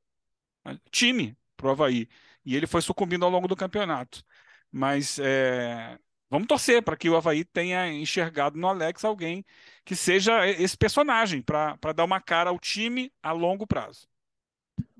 né, 0.64 0.76
time 0.90 1.38
pro 1.56 1.70
Havaí. 1.70 2.08
E 2.44 2.56
ele 2.56 2.66
foi 2.66 2.82
sucumbindo 2.82 3.24
ao 3.24 3.30
longo 3.30 3.46
do 3.46 3.54
campeonato. 3.54 4.24
Mas 4.76 5.18
é, 5.18 5.98
vamos 6.28 6.46
torcer 6.46 6.82
para 6.82 6.98
que 6.98 7.08
o 7.08 7.16
Havaí 7.16 7.46
tenha 7.46 7.90
enxergado 7.90 8.58
no 8.58 8.68
Alex 8.68 9.06
alguém 9.06 9.42
que 9.86 9.96
seja 9.96 10.46
esse 10.46 10.76
personagem 10.76 11.40
para 11.40 11.94
dar 11.94 12.04
uma 12.04 12.20
cara 12.20 12.50
ao 12.50 12.58
time 12.58 13.10
a 13.22 13.32
longo 13.32 13.66
prazo. 13.66 14.06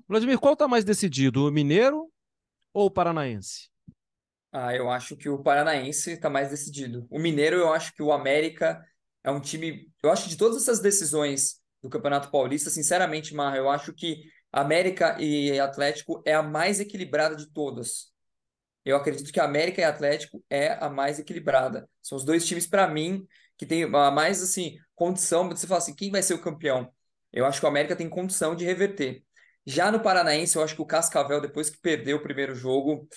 Vladimir, 0.07 0.39
qual 0.39 0.53
está 0.53 0.67
mais 0.67 0.83
decidido, 0.83 1.45
o 1.45 1.51
mineiro 1.51 2.11
ou 2.73 2.87
o 2.87 2.91
paranaense? 2.91 3.69
Ah, 4.51 4.73
eu 4.73 4.89
acho 4.89 5.15
que 5.15 5.29
o 5.29 5.43
paranaense 5.43 6.13
está 6.13 6.27
mais 6.27 6.49
decidido. 6.49 7.05
O 7.07 7.19
mineiro, 7.19 7.57
eu 7.57 7.71
acho 7.71 7.93
que 7.93 8.01
o 8.01 8.11
América 8.11 8.83
é 9.23 9.29
um 9.29 9.39
time. 9.39 9.91
Eu 10.01 10.09
acho 10.09 10.23
que 10.23 10.29
de 10.29 10.37
todas 10.37 10.57
essas 10.57 10.79
decisões 10.79 11.61
do 11.83 11.89
Campeonato 11.89 12.31
Paulista, 12.31 12.71
sinceramente, 12.71 13.35
Marra, 13.35 13.57
eu 13.57 13.69
acho 13.69 13.93
que 13.93 14.23
América 14.51 15.21
e 15.21 15.59
Atlético 15.59 16.23
é 16.25 16.33
a 16.33 16.41
mais 16.41 16.79
equilibrada 16.79 17.35
de 17.35 17.45
todas. 17.53 18.16
Eu 18.87 18.95
acredito 18.95 19.31
que 19.31 19.39
América 19.39 19.81
e 19.81 19.83
Atlético 19.83 20.43
é 20.49 20.73
a 20.83 20.89
mais 20.89 21.19
equilibrada. 21.19 21.89
São 22.01 22.17
os 22.17 22.23
dois 22.23 22.45
times, 22.45 22.65
para 22.65 22.87
mim, 22.87 23.27
que 23.57 23.65
tem 23.65 23.83
a 23.83 24.11
mais 24.11 24.41
assim 24.41 24.77
condição 24.95 25.49
de 25.49 25.59
você 25.59 25.67
falar 25.67 25.79
assim, 25.79 25.93
quem 25.93 26.09
vai 26.09 26.23
ser 26.23 26.33
o 26.33 26.41
campeão? 26.41 26.89
Eu 27.33 27.45
acho 27.45 27.59
que 27.59 27.65
o 27.65 27.69
América 27.69 27.95
tem 27.95 28.09
condição 28.09 28.55
de 28.55 28.63
reverter. 28.63 29.23
Já 29.65 29.91
no 29.91 29.99
Paranaense, 29.99 30.55
eu 30.55 30.63
acho 30.63 30.73
que 30.73 30.81
o 30.81 30.85
Cascavel, 30.85 31.41
depois 31.41 31.69
que 31.69 31.77
perdeu 31.79 32.17
o 32.17 32.23
primeiro 32.23 32.55
jogo, 32.55 33.07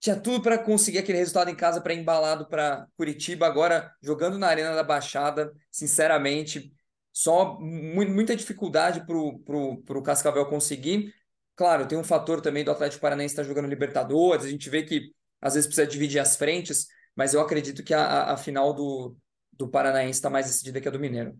tinha 0.00 0.16
tudo 0.16 0.42
para 0.42 0.58
conseguir 0.58 0.98
aquele 0.98 1.18
resultado 1.18 1.50
em 1.50 1.54
casa 1.54 1.80
para 1.80 1.94
embalado 1.94 2.48
para 2.48 2.86
Curitiba. 2.96 3.46
Agora, 3.46 3.92
jogando 4.02 4.38
na 4.38 4.48
Arena 4.48 4.74
da 4.74 4.82
Baixada, 4.82 5.52
sinceramente, 5.70 6.72
só 7.12 7.58
muita 7.60 8.34
dificuldade 8.34 9.06
para 9.06 9.16
o 9.16 10.02
Cascavel 10.02 10.46
conseguir. 10.46 11.14
Claro, 11.58 11.88
tem 11.88 11.98
um 11.98 12.04
fator 12.04 12.40
também 12.40 12.62
do 12.62 12.70
Atlético 12.70 13.02
Paranaense 13.02 13.32
estar 13.32 13.42
tá 13.42 13.48
jogando 13.48 13.66
Libertadores, 13.66 14.44
a 14.44 14.48
gente 14.48 14.70
vê 14.70 14.84
que 14.84 15.10
às 15.42 15.54
vezes 15.54 15.66
precisa 15.66 15.88
dividir 15.88 16.20
as 16.20 16.36
frentes, 16.36 16.86
mas 17.16 17.34
eu 17.34 17.40
acredito 17.40 17.82
que 17.82 17.92
a, 17.92 18.30
a, 18.32 18.36
final 18.36 18.72
do, 18.72 19.16
do 19.52 19.68
Paranaense 19.68 20.18
está 20.18 20.30
mais 20.30 20.46
decidida 20.46 20.80
que 20.80 20.86
a 20.86 20.90
do 20.92 21.00
Mineiro. 21.00 21.36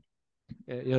É, 0.66 0.90
é, 0.90 0.96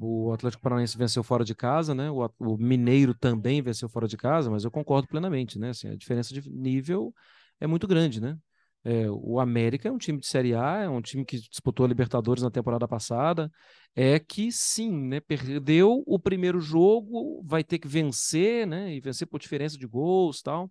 o 0.00 0.32
Atlético 0.32 0.62
Paranaense 0.62 0.96
venceu 0.96 1.24
fora 1.24 1.44
de 1.44 1.56
casa, 1.56 1.92
né? 1.92 2.08
O, 2.08 2.24
o, 2.38 2.56
Mineiro 2.56 3.14
também 3.14 3.60
venceu 3.60 3.88
fora 3.88 4.06
de 4.06 4.16
casa, 4.16 4.48
mas 4.48 4.62
eu 4.62 4.70
concordo 4.70 5.08
plenamente, 5.08 5.58
né? 5.58 5.70
Assim, 5.70 5.88
a 5.88 5.96
diferença 5.96 6.32
de 6.32 6.48
nível 6.48 7.12
é 7.58 7.66
muito 7.66 7.88
grande, 7.88 8.20
né? 8.20 8.38
É, 8.84 9.10
o 9.10 9.38
América 9.38 9.88
é 9.88 9.92
um 9.92 9.98
time 9.98 10.18
de 10.18 10.26
Série 10.26 10.54
A, 10.54 10.82
é 10.82 10.88
um 10.88 11.02
time 11.02 11.24
que 11.24 11.38
disputou 11.38 11.84
a 11.84 11.88
Libertadores 11.88 12.42
na 12.42 12.50
temporada 12.50 12.88
passada. 12.88 13.50
É 13.94 14.18
que 14.18 14.50
sim, 14.50 14.90
né? 14.90 15.20
Perdeu 15.20 16.02
o 16.06 16.18
primeiro 16.18 16.60
jogo, 16.60 17.42
vai 17.44 17.62
ter 17.62 17.78
que 17.78 17.88
vencer, 17.88 18.66
né? 18.66 18.94
E 18.94 19.00
vencer 19.00 19.26
por 19.26 19.40
diferença 19.40 19.76
de 19.76 19.86
gols, 19.86 20.40
tal. 20.40 20.70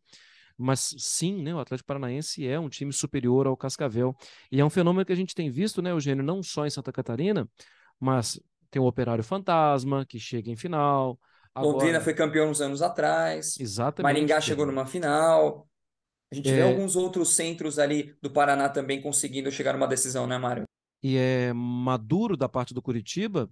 Mas 0.57 0.93
sim, 0.97 1.41
né, 1.41 1.55
o 1.55 1.59
Atlético 1.59 1.87
Paranaense 1.87 2.45
é 2.45 2.59
um 2.59 2.67
time 2.67 2.91
superior 2.91 3.47
ao 3.47 3.55
Cascavel. 3.55 4.13
E 4.51 4.59
é 4.59 4.65
um 4.65 4.69
fenômeno 4.69 5.05
que 5.05 5.13
a 5.13 5.15
gente 5.15 5.33
tem 5.33 5.49
visto, 5.49 5.81
né, 5.81 5.91
Eugênio, 5.91 6.21
não 6.21 6.43
só 6.43 6.65
em 6.65 6.69
Santa 6.69 6.91
Catarina, 6.91 7.47
mas 7.97 8.37
tem 8.69 8.81
o 8.81 8.85
Operário 8.85 9.23
Fantasma, 9.23 10.05
que 10.05 10.19
chega 10.19 10.51
em 10.51 10.57
final. 10.57 11.17
Agora... 11.55 11.73
Londrina 11.73 12.01
foi 12.01 12.13
campeão 12.13 12.49
uns 12.49 12.59
anos 12.59 12.81
atrás. 12.81 13.57
Exatamente. 13.57 14.13
Maringá 14.13 14.41
chegou 14.41 14.65
numa 14.65 14.85
final. 14.85 15.68
A 16.31 16.36
gente 16.36 16.50
é... 16.50 16.55
vê 16.55 16.62
alguns 16.62 16.95
outros 16.95 17.36
centros 17.36 17.79
ali 17.79 18.15
do 18.21 18.29
Paraná 18.29 18.69
também 18.69 19.01
conseguindo 19.01 19.51
chegar 19.51 19.74
numa 19.74 19.88
decisão, 19.88 20.27
né, 20.27 20.38
Mário? 20.38 20.63
E 21.01 21.17
é 21.17 21.53
maduro 21.53 22.36
da 22.36 22.50
parte 22.50 22.74
do 22.74 22.81
Curitiba 22.81 23.50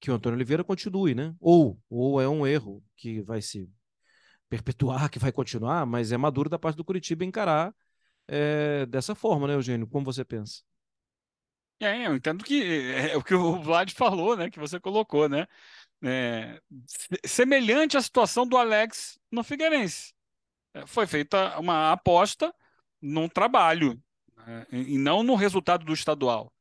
que 0.00 0.10
o 0.10 0.14
Antônio 0.14 0.36
Oliveira 0.36 0.64
continue, 0.64 1.14
né? 1.14 1.34
Ou, 1.38 1.78
ou 1.88 2.20
é 2.20 2.28
um 2.28 2.44
erro 2.44 2.82
que 2.96 3.22
vai 3.22 3.40
se 3.40 3.70
perpetuar, 4.48 5.08
que 5.08 5.18
vai 5.18 5.30
continuar, 5.30 5.86
mas 5.86 6.10
é 6.10 6.16
maduro 6.16 6.50
da 6.50 6.58
parte 6.58 6.76
do 6.76 6.84
Curitiba 6.84 7.24
encarar 7.24 7.72
é, 8.26 8.84
dessa 8.86 9.14
forma, 9.14 9.46
né, 9.46 9.54
Eugênio? 9.54 9.86
Como 9.86 10.04
você 10.04 10.24
pensa? 10.24 10.62
É, 11.80 12.06
eu 12.06 12.14
entendo 12.14 12.44
que 12.44 12.62
é, 12.62 13.12
é 13.12 13.16
o 13.16 13.22
que 13.22 13.34
o 13.34 13.60
Vlad 13.60 13.92
falou, 13.92 14.36
né? 14.36 14.50
Que 14.50 14.58
você 14.58 14.78
colocou, 14.80 15.28
né? 15.28 15.46
É, 16.02 16.60
semelhante 17.24 17.96
à 17.96 18.02
situação 18.02 18.46
do 18.46 18.56
Alex 18.56 19.18
no 19.30 19.44
Figueirense. 19.44 20.12
É, 20.74 20.86
foi 20.86 21.06
feita 21.06 21.58
uma 21.58 21.92
aposta 21.92 22.54
num 23.00 23.28
trabalho 23.28 24.00
né, 24.36 24.66
e 24.70 24.98
não 24.98 25.22
no 25.22 25.34
resultado 25.34 25.84
do 25.84 25.92
estadual. 25.92 26.52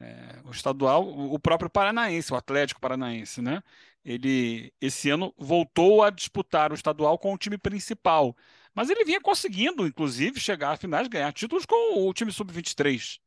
É, 0.00 0.40
o 0.44 0.50
estadual, 0.50 1.08
o 1.08 1.38
próprio 1.38 1.70
Paranaense, 1.70 2.32
o 2.32 2.36
Atlético 2.36 2.80
Paranaense, 2.80 3.40
né? 3.40 3.62
Ele 4.04 4.72
esse 4.80 5.08
ano 5.10 5.32
voltou 5.38 6.02
a 6.02 6.10
disputar 6.10 6.72
o 6.72 6.74
estadual 6.74 7.16
com 7.18 7.32
o 7.32 7.38
time 7.38 7.56
principal, 7.56 8.36
mas 8.74 8.90
ele 8.90 9.04
vinha 9.04 9.20
conseguindo, 9.20 9.86
inclusive, 9.86 10.40
chegar 10.40 10.72
a 10.72 10.76
finais, 10.76 11.06
ganhar 11.06 11.32
títulos 11.32 11.64
com 11.64 12.08
o 12.08 12.12
time 12.12 12.32
sub-23, 12.32 13.20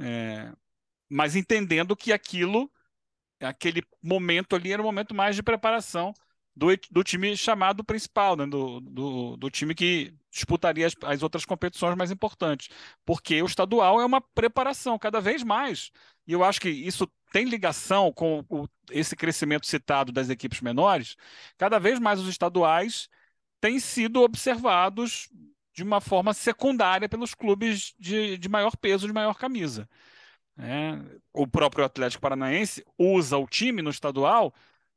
é, 0.00 0.52
mas 1.08 1.36
entendendo 1.36 1.96
que 1.96 2.12
aquilo, 2.12 2.70
aquele 3.40 3.82
momento 4.02 4.56
ali 4.56 4.72
era 4.72 4.82
um 4.82 4.84
momento 4.84 5.14
mais 5.14 5.36
de 5.36 5.42
preparação 5.42 6.14
do, 6.54 6.66
do 6.90 7.02
time 7.02 7.36
chamado 7.36 7.82
principal, 7.82 8.36
né? 8.36 8.46
do, 8.46 8.80
do, 8.80 9.36
do 9.36 9.50
time 9.50 9.74
que 9.74 10.14
disputaria 10.30 10.86
as, 10.86 10.94
as, 11.04 11.22
outras 11.22 11.44
competições 11.44 11.96
mais 11.96 12.10
importantes. 12.10 12.68
Porque 13.04 13.42
o 13.42 13.46
estadual 13.46 14.00
é 14.00 14.04
uma 14.04 14.20
preparação 14.20 14.98
cada 14.98 15.20
vez 15.20 15.42
mais. 15.42 15.90
E 16.26 16.32
eu 16.32 16.44
acho 16.44 16.60
que 16.60 16.68
isso 16.68 17.10
tem 17.32 17.44
ligação 17.44 18.12
com 18.12 18.44
o, 18.48 18.68
esse 18.90 19.16
crescimento 19.16 19.66
citado 19.66 20.12
das 20.12 20.28
equipes 20.28 20.60
menores. 20.60 21.16
Cada 21.56 21.78
vez 21.78 21.98
mais 21.98 22.20
os 22.20 22.28
estaduais 22.28 23.08
têm 23.60 23.80
sido 23.80 24.22
observados 24.22 25.30
de 25.74 25.82
uma 25.82 26.00
forma 26.00 26.34
secundária 26.34 27.08
pelos 27.08 27.34
clubes 27.34 27.94
de, 27.98 28.36
de 28.36 28.48
maior 28.48 28.76
peso, 28.76 29.06
de 29.06 29.12
maior 29.12 29.34
camisa. 29.34 29.88
É, 30.58 30.98
o 31.32 31.46
próprio 31.46 31.84
Atlético 31.84 32.20
Paranaense 32.20 32.84
usa 32.98 33.38
o 33.38 33.46
time 33.46 33.80
no 33.80 33.88
estadual 33.88 34.52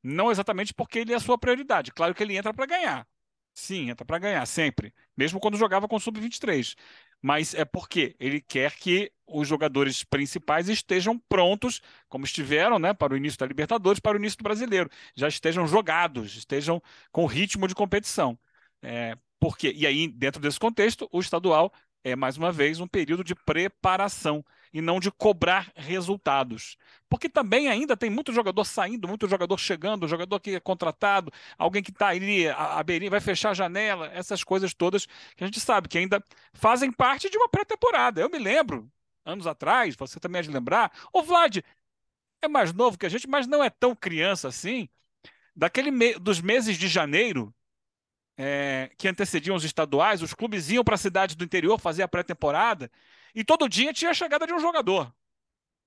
não 0.05 0.31
exatamente 0.31 0.73
porque 0.73 0.99
ele 0.99 1.13
é 1.13 1.15
a 1.15 1.19
sua 1.19 1.37
prioridade. 1.37 1.91
Claro 1.91 2.13
que 2.13 2.23
ele 2.23 2.37
entra 2.37 2.53
para 2.53 2.65
ganhar. 2.65 3.07
Sim, 3.53 3.89
entra 3.89 4.05
para 4.05 4.19
ganhar, 4.19 4.45
sempre. 4.45 4.93
Mesmo 5.15 5.39
quando 5.39 5.57
jogava 5.57 5.87
com 5.87 5.95
o 5.95 5.99
Sub-23. 5.99 6.75
Mas 7.21 7.53
é 7.53 7.65
porque 7.65 8.15
ele 8.19 8.41
quer 8.41 8.75
que 8.75 9.11
os 9.25 9.47
jogadores 9.47 10.03
principais 10.03 10.69
estejam 10.69 11.17
prontos, 11.17 11.81
como 12.07 12.25
estiveram, 12.25 12.77
né, 12.77 12.93
para 12.93 13.13
o 13.13 13.17
início 13.17 13.39
da 13.39 13.45
Libertadores, 13.47 13.99
para 13.99 14.15
o 14.17 14.19
início 14.19 14.37
do 14.37 14.43
Brasileiro. 14.43 14.89
Já 15.15 15.27
estejam 15.27 15.67
jogados, 15.67 16.35
estejam 16.35 16.81
com 17.11 17.25
ritmo 17.25 17.67
de 17.67 17.73
competição. 17.73 18.37
É, 18.81 19.17
porque, 19.39 19.71
e 19.75 19.87
aí, 19.87 20.07
dentro 20.07 20.41
desse 20.41 20.59
contexto, 20.59 21.07
o 21.11 21.19
estadual 21.19 21.73
é, 22.05 22.15
mais 22.15 22.37
uma 22.37 22.51
vez, 22.51 22.79
um 22.79 22.87
período 22.87 23.23
de 23.23 23.33
preparação 23.33 24.45
e 24.71 24.79
não 24.79 24.99
de 24.99 25.09
cobrar 25.09 25.71
resultados. 25.75 26.77
Porque 27.09 27.27
também 27.27 27.67
ainda 27.67 27.97
tem 27.97 28.11
muito 28.11 28.31
jogador 28.31 28.63
saindo, 28.63 29.07
muito 29.07 29.27
jogador 29.27 29.57
chegando, 29.57 30.07
jogador 30.07 30.39
que 30.39 30.51
é 30.51 30.59
contratado, 30.59 31.31
alguém 31.57 31.81
que 31.81 31.89
está 31.89 32.09
ali, 32.09 32.47
a, 32.47 32.77
a 32.77 32.83
beirinha 32.83 33.09
vai 33.09 33.19
fechar 33.19 33.49
a 33.49 33.53
janela, 33.55 34.11
essas 34.13 34.43
coisas 34.43 34.71
todas 34.71 35.07
que 35.35 35.43
a 35.43 35.47
gente 35.47 35.59
sabe 35.59 35.89
que 35.89 35.97
ainda 35.97 36.23
fazem 36.53 36.91
parte 36.91 37.27
de 37.27 37.37
uma 37.37 37.49
pré-temporada. 37.49 38.21
Eu 38.21 38.29
me 38.29 38.37
lembro, 38.37 38.87
anos 39.25 39.47
atrás, 39.47 39.95
você 39.95 40.19
também 40.19 40.41
é 40.41 40.43
de 40.43 40.51
lembrar, 40.51 40.91
o 41.11 41.23
Vlad 41.23 41.57
é 42.39 42.47
mais 42.47 42.71
novo 42.71 42.99
que 42.99 43.07
a 43.07 43.09
gente, 43.09 43.27
mas 43.27 43.47
não 43.47 43.63
é 43.63 43.69
tão 43.71 43.95
criança 43.95 44.47
assim. 44.47 44.87
Daquele 45.55 45.89
me 45.89 46.13
dos 46.19 46.39
meses 46.39 46.77
de 46.77 46.87
janeiro, 46.87 47.51
é, 48.37 48.91
que 48.97 49.07
antecediam 49.07 49.55
os 49.55 49.63
estaduais, 49.63 50.21
os 50.21 50.33
clubes 50.33 50.69
iam 50.69 50.83
para 50.83 50.95
a 50.95 50.97
cidade 50.97 51.35
do 51.35 51.43
interior 51.43 51.79
fazer 51.79 52.03
a 52.03 52.07
pré-temporada 52.07 52.91
e 53.33 53.43
todo 53.43 53.69
dia 53.69 53.93
tinha 53.93 54.11
a 54.11 54.13
chegada 54.13 54.45
de 54.45 54.53
um 54.53 54.59
jogador. 54.59 55.13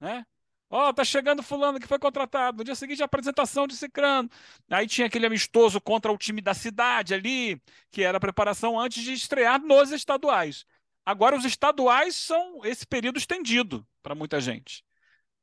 Né? 0.01 0.25
Ó, 0.71 0.89
oh, 0.89 0.93
tá 0.93 1.03
chegando 1.03 1.43
fulano 1.43 1.81
que 1.81 1.87
foi 1.87 1.99
contratado. 1.99 2.59
No 2.59 2.65
dia 2.65 2.75
seguinte, 2.75 3.01
a 3.03 3.07
apresentação 3.07 3.67
de 3.67 3.75
Cicrano. 3.75 4.29
Aí 4.71 4.87
tinha 4.87 5.07
aquele 5.07 5.27
amistoso 5.27 5.81
contra 5.81 6.13
o 6.13 6.19
time 6.19 6.43
da 6.43 6.53
cidade 6.53 7.15
ali, 7.15 7.61
que 7.91 8.03
era 8.03 8.19
a 8.19 8.21
preparação 8.21 8.79
antes 8.79 9.03
de 9.03 9.15
estrear 9.15 9.61
nos 9.61 9.91
estaduais. 9.93 10.67
Agora, 11.07 11.37
os 11.37 11.45
estaduais 11.47 12.15
são 12.15 12.65
esse 12.65 12.87
período 12.87 13.19
estendido 13.19 13.87
para 14.03 14.15
muita 14.15 14.41
gente. 14.41 14.85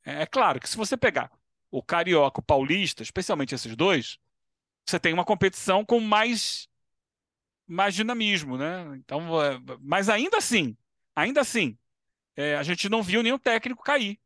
É, 0.05 0.21
é 0.21 0.25
claro 0.27 0.59
que 0.59 0.69
se 0.69 0.77
você 0.77 0.95
pegar 0.95 1.31
o 1.71 1.81
Carioca, 1.81 2.39
o 2.39 2.43
Paulista, 2.43 3.01
especialmente 3.01 3.55
esses 3.55 3.75
dois, 3.75 4.19
você 4.85 5.00
tem 5.00 5.12
uma 5.12 5.25
competição 5.25 5.83
com 5.83 6.00
mais 6.00 6.69
mais 7.67 7.95
dinamismo, 7.95 8.57
né? 8.57 8.95
Então, 8.98 9.41
é, 9.41 9.60
mas 9.81 10.10
ainda 10.10 10.38
assim, 10.38 10.75
ainda 11.15 11.41
assim, 11.41 11.77
é, 12.36 12.55
a 12.55 12.63
gente 12.63 12.89
não 12.89 13.01
viu 13.01 13.24
nenhum 13.24 13.39
técnico 13.39 13.84
cair. 13.84 14.19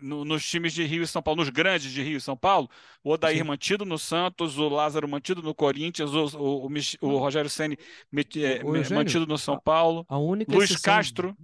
No, 0.00 0.24
nos 0.24 0.44
times 0.44 0.72
de 0.72 0.82
Rio 0.84 1.04
e 1.04 1.06
São 1.06 1.22
Paulo, 1.22 1.40
nos 1.40 1.50
grandes 1.50 1.92
de 1.92 2.02
Rio 2.02 2.16
e 2.16 2.20
São 2.20 2.36
Paulo, 2.36 2.68
o 3.04 3.10
Odair 3.10 3.38
Sim. 3.38 3.44
mantido 3.44 3.84
no 3.84 3.96
Santos, 3.96 4.58
o 4.58 4.68
Lázaro 4.68 5.08
mantido 5.08 5.42
no 5.42 5.54
Corinthians, 5.54 6.12
o, 6.12 6.38
o, 6.38 6.66
o, 6.66 7.06
o 7.06 7.18
Rogério 7.18 7.48
Ceni 7.48 7.78
é, 8.36 8.64
mantido 8.92 9.26
no 9.26 9.38
São 9.38 9.60
Paulo, 9.60 10.04
a, 10.08 10.16
a 10.16 10.18
Luiz 10.18 10.70
exceção, 10.70 10.80
Castro. 10.82 11.36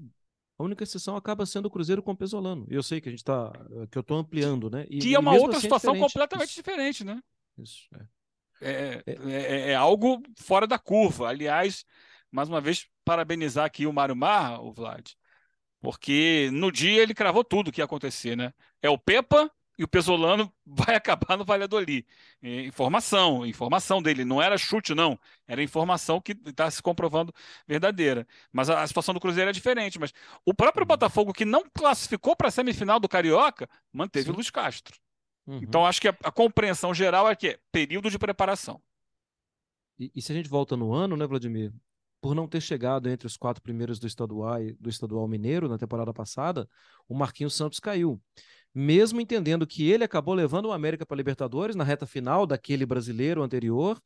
A 0.58 0.64
única 0.64 0.82
exceção 0.82 1.14
acaba 1.14 1.46
sendo 1.46 1.66
o 1.66 1.70
Cruzeiro 1.70 2.02
com 2.02 2.10
o 2.10 2.16
Pesolano. 2.16 2.66
Eu 2.68 2.82
sei 2.82 3.00
que 3.00 3.08
a 3.08 3.12
gente 3.12 3.22
tá, 3.22 3.52
que 3.92 3.96
eu 3.96 4.00
estou 4.00 4.18
ampliando, 4.18 4.68
né? 4.68 4.86
E, 4.90 4.98
que 4.98 5.14
é 5.14 5.18
uma 5.18 5.34
outra 5.34 5.58
assim 5.58 5.58
é 5.58 5.60
situação 5.60 5.94
é 5.94 5.98
completamente 6.00 6.48
Isso. 6.48 6.56
diferente, 6.56 7.04
né? 7.04 7.22
Isso, 7.56 7.86
é. 7.94 8.17
É, 8.60 9.02
é, 9.06 9.12
é, 9.30 9.70
é, 9.70 9.74
algo 9.74 10.22
fora 10.38 10.66
da 10.66 10.78
curva. 10.78 11.28
Aliás, 11.28 11.84
mais 12.30 12.48
uma 12.48 12.60
vez, 12.60 12.86
parabenizar 13.04 13.64
aqui 13.64 13.86
o 13.86 13.92
Mário 13.92 14.16
Marra, 14.16 14.60
o 14.60 14.72
Vlad, 14.72 15.12
porque 15.80 16.50
no 16.52 16.72
dia 16.72 17.02
ele 17.02 17.14
cravou 17.14 17.44
tudo 17.44 17.72
que 17.72 17.80
ia 17.80 17.84
acontecer, 17.84 18.36
né? 18.36 18.52
É 18.82 18.90
o 18.90 18.98
Pepa 18.98 19.50
e 19.78 19.84
o 19.84 19.88
Pesolano 19.88 20.52
vai 20.66 20.96
acabar 20.96 21.36
no 21.38 21.44
Valladolid. 21.44 22.04
É, 22.42 22.62
informação, 22.62 23.46
informação 23.46 24.02
dele, 24.02 24.24
não 24.24 24.42
era 24.42 24.58
chute, 24.58 24.94
não. 24.94 25.18
Era 25.46 25.62
informação 25.62 26.20
que 26.20 26.32
está 26.46 26.68
se 26.70 26.82
comprovando 26.82 27.32
verdadeira. 27.66 28.26
Mas 28.52 28.68
a, 28.68 28.82
a, 28.82 28.86
situação 28.86 29.14
do 29.14 29.20
Cruzeiro 29.20 29.50
é 29.50 29.52
diferente. 29.52 29.98
Mas 29.98 30.12
o 30.44 30.52
próprio 30.52 30.82
uhum. 30.82 30.88
Botafogo, 30.88 31.32
que 31.32 31.44
não 31.44 31.64
classificou 31.72 32.34
para 32.34 32.48
a 32.48 32.50
semifinal 32.50 32.98
do 32.98 33.08
Carioca, 33.08 33.68
manteve 33.92 34.26
Sim. 34.26 34.32
o 34.32 34.34
Luiz 34.34 34.50
Castro. 34.50 34.98
Uhum. 35.48 35.60
Então, 35.62 35.86
acho 35.86 35.98
que 35.98 36.08
a, 36.08 36.16
a, 36.22 36.30
compreensão 36.30 36.92
geral 36.92 37.26
é 37.26 37.34
que 37.34 37.48
é 37.48 37.58
período 37.72 38.10
de 38.10 38.18
preparação. 38.18 38.82
E, 39.98 40.12
e, 40.14 40.20
se 40.20 40.30
a 40.30 40.34
gente 40.34 40.48
volta 40.48 40.76
no 40.76 40.92
ano, 40.92 41.16
né, 41.16 41.26
Vladimir? 41.26 41.72
Por 42.20 42.34
não 42.34 42.46
ter 42.46 42.60
chegado 42.60 43.08
entre 43.08 43.26
os 43.26 43.36
quatro 43.36 43.62
primeiros 43.62 43.98
do 43.98 44.06
estadual, 44.06 44.58
do 44.78 44.90
estadual 44.90 45.26
mineiro 45.26 45.66
na 45.66 45.78
temporada 45.78 46.12
passada, 46.12 46.68
o 47.08 47.14
Marquinhos 47.14 47.54
Santos 47.54 47.80
caiu. 47.80 48.20
mesmo 48.74 49.20
entendendo 49.20 49.66
que 49.66 49.90
ele 49.90 50.04
acabou 50.04 50.34
levando 50.34 50.66
o 50.66 50.72
América 50.72 51.06
para 51.06 51.14
a 51.14 51.16
Libertadores 51.16 51.74
na 51.74 51.84
reta 51.84 52.06
final 52.06 52.46
daquele 52.46 52.84
brasileiro 52.84 53.42
anterior 53.42 53.98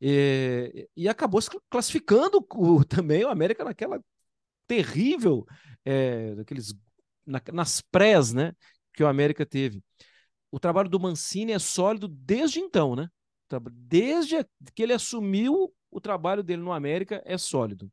e, 0.00 0.88
e 0.96 1.08
acabou 1.08 1.40
se 1.42 1.50
classificando 1.68 2.46
o, 2.54 2.84
também 2.84 3.24
o 3.24 3.28
América 3.28 3.64
naquela 3.64 4.00
terrível, 4.66 5.44
é, 5.84 6.34
daqueles, 6.36 6.74
na, 7.26 7.42
nas 7.52 7.80
prés 7.80 8.32
né, 8.32 8.52
que 8.94 9.02
o 9.02 9.08
América 9.08 9.44
teve. 9.44 9.82
O 10.50 10.60
trabalho 10.60 10.88
do 10.88 11.00
Mancini 11.00 11.52
é 11.52 11.58
sólido 11.58 12.08
desde 12.08 12.60
então, 12.60 12.94
né? 12.94 13.08
Desde 13.72 14.44
que 14.74 14.82
ele 14.82 14.92
assumiu 14.92 15.72
o 15.90 16.00
trabalho 16.00 16.42
dele 16.42 16.62
no 16.62 16.72
América 16.72 17.22
é 17.24 17.38
sólido. 17.38 17.90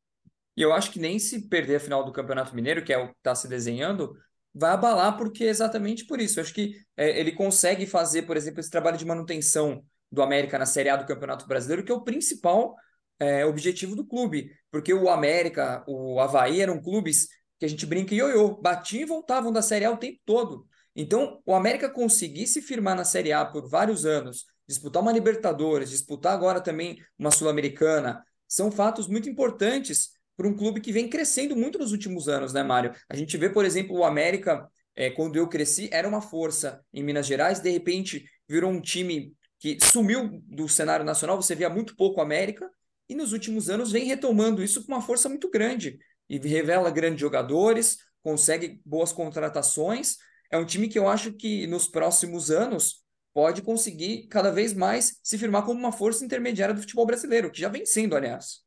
E 0.55 0.61
eu 0.61 0.71
acho 0.71 0.91
que 0.91 0.99
nem 0.99 1.17
se 1.17 1.47
perder 1.47 1.77
a 1.77 1.79
final 1.79 2.03
do 2.03 2.11
Campeonato 2.11 2.55
Mineiro, 2.55 2.83
que 2.83 2.93
é 2.93 2.97
o 2.97 3.07
que 3.07 3.15
está 3.17 3.33
se 3.33 3.47
desenhando, 3.47 4.15
vai 4.53 4.71
abalar, 4.71 5.17
porque 5.17 5.43
é 5.43 5.47
exatamente 5.47 6.05
por 6.05 6.19
isso. 6.19 6.39
Eu 6.39 6.43
acho 6.43 6.53
que 6.53 6.75
é, 6.95 7.19
ele 7.19 7.31
consegue 7.31 7.85
fazer, 7.85 8.23
por 8.23 8.37
exemplo, 8.37 8.59
esse 8.59 8.69
trabalho 8.69 8.97
de 8.97 9.05
manutenção 9.05 9.83
do 10.11 10.21
América 10.21 10.59
na 10.59 10.65
Série 10.65 10.89
A 10.89 10.95
do 10.95 11.07
Campeonato 11.07 11.47
Brasileiro, 11.47 11.83
que 11.83 11.91
é 11.91 11.95
o 11.95 12.03
principal 12.03 12.75
é, 13.19 13.45
objetivo 13.45 13.95
do 13.95 14.05
clube. 14.05 14.51
Porque 14.71 14.93
o 14.93 15.09
América, 15.09 15.83
o 15.87 16.19
Havaí 16.19 16.61
eram 16.61 16.81
clubes 16.81 17.27
que 17.59 17.65
a 17.65 17.69
gente 17.69 17.85
brinca 17.85 18.13
ioiô, 18.13 18.61
batiam 18.61 19.01
e 19.01 19.05
voltavam 19.05 19.51
da 19.51 19.61
Série 19.61 19.85
A 19.85 19.91
o 19.91 19.97
tempo 19.97 20.19
todo. 20.23 20.67
Então, 20.95 21.41
o 21.45 21.55
América 21.55 21.89
conseguir 21.89 22.47
se 22.47 22.61
firmar 22.61 22.95
na 22.95 23.03
Série 23.03 23.31
A 23.31 23.43
por 23.45 23.67
vários 23.67 24.05
anos, 24.05 24.45
disputar 24.67 25.01
uma 25.01 25.11
Libertadores, 25.11 25.89
disputar 25.89 26.33
agora 26.33 26.61
também 26.61 26.97
uma 27.17 27.31
Sul-Americana, 27.31 28.23
são 28.47 28.71
fatos 28.71 29.07
muito 29.07 29.27
importantes 29.27 30.11
para 30.37 30.47
um 30.47 30.55
clube 30.55 30.81
que 30.81 30.91
vem 30.91 31.09
crescendo 31.09 31.55
muito 31.55 31.79
nos 31.79 31.91
últimos 31.91 32.27
anos, 32.27 32.53
né, 32.53 32.63
Mário? 32.63 32.93
A 33.09 33.15
gente 33.15 33.37
vê, 33.37 33.49
por 33.49 33.65
exemplo, 33.65 33.97
o 33.97 34.03
América, 34.03 34.67
é, 34.95 35.09
quando 35.09 35.35
eu 35.35 35.47
cresci, 35.47 35.89
era 35.91 36.07
uma 36.07 36.21
força 36.21 36.83
em 36.93 37.03
Minas 37.03 37.25
Gerais, 37.25 37.59
de 37.59 37.69
repente 37.69 38.25
virou 38.47 38.71
um 38.71 38.81
time 38.81 39.33
que 39.59 39.77
sumiu 39.81 40.41
do 40.45 40.67
cenário 40.67 41.05
nacional, 41.05 41.41
você 41.41 41.55
via 41.55 41.69
muito 41.69 41.95
pouco 41.95 42.21
América, 42.21 42.69
e 43.07 43.15
nos 43.15 43.33
últimos 43.33 43.69
anos 43.69 43.91
vem 43.91 44.05
retomando 44.05 44.63
isso 44.63 44.85
com 44.85 44.91
uma 44.91 45.01
força 45.01 45.29
muito 45.29 45.49
grande, 45.49 45.97
e 46.29 46.37
revela 46.37 46.89
grandes 46.89 47.21
jogadores, 47.21 47.97
consegue 48.21 48.81
boas 48.85 49.11
contratações, 49.11 50.17
é 50.53 50.57
um 50.57 50.65
time 50.65 50.87
que 50.87 50.99
eu 50.99 51.07
acho 51.07 51.33
que 51.33 51.65
nos 51.67 51.87
próximos 51.87 52.51
anos 52.51 53.03
pode 53.33 53.61
conseguir 53.61 54.27
cada 54.27 54.51
vez 54.51 54.73
mais 54.73 55.19
se 55.23 55.37
firmar 55.37 55.65
como 55.65 55.79
uma 55.79 55.91
força 55.91 56.23
intermediária 56.23 56.75
do 56.75 56.81
futebol 56.81 57.05
brasileiro, 57.05 57.51
que 57.51 57.59
já 57.59 57.69
vem 57.69 57.85
sendo, 57.85 58.15
aliás 58.15 58.63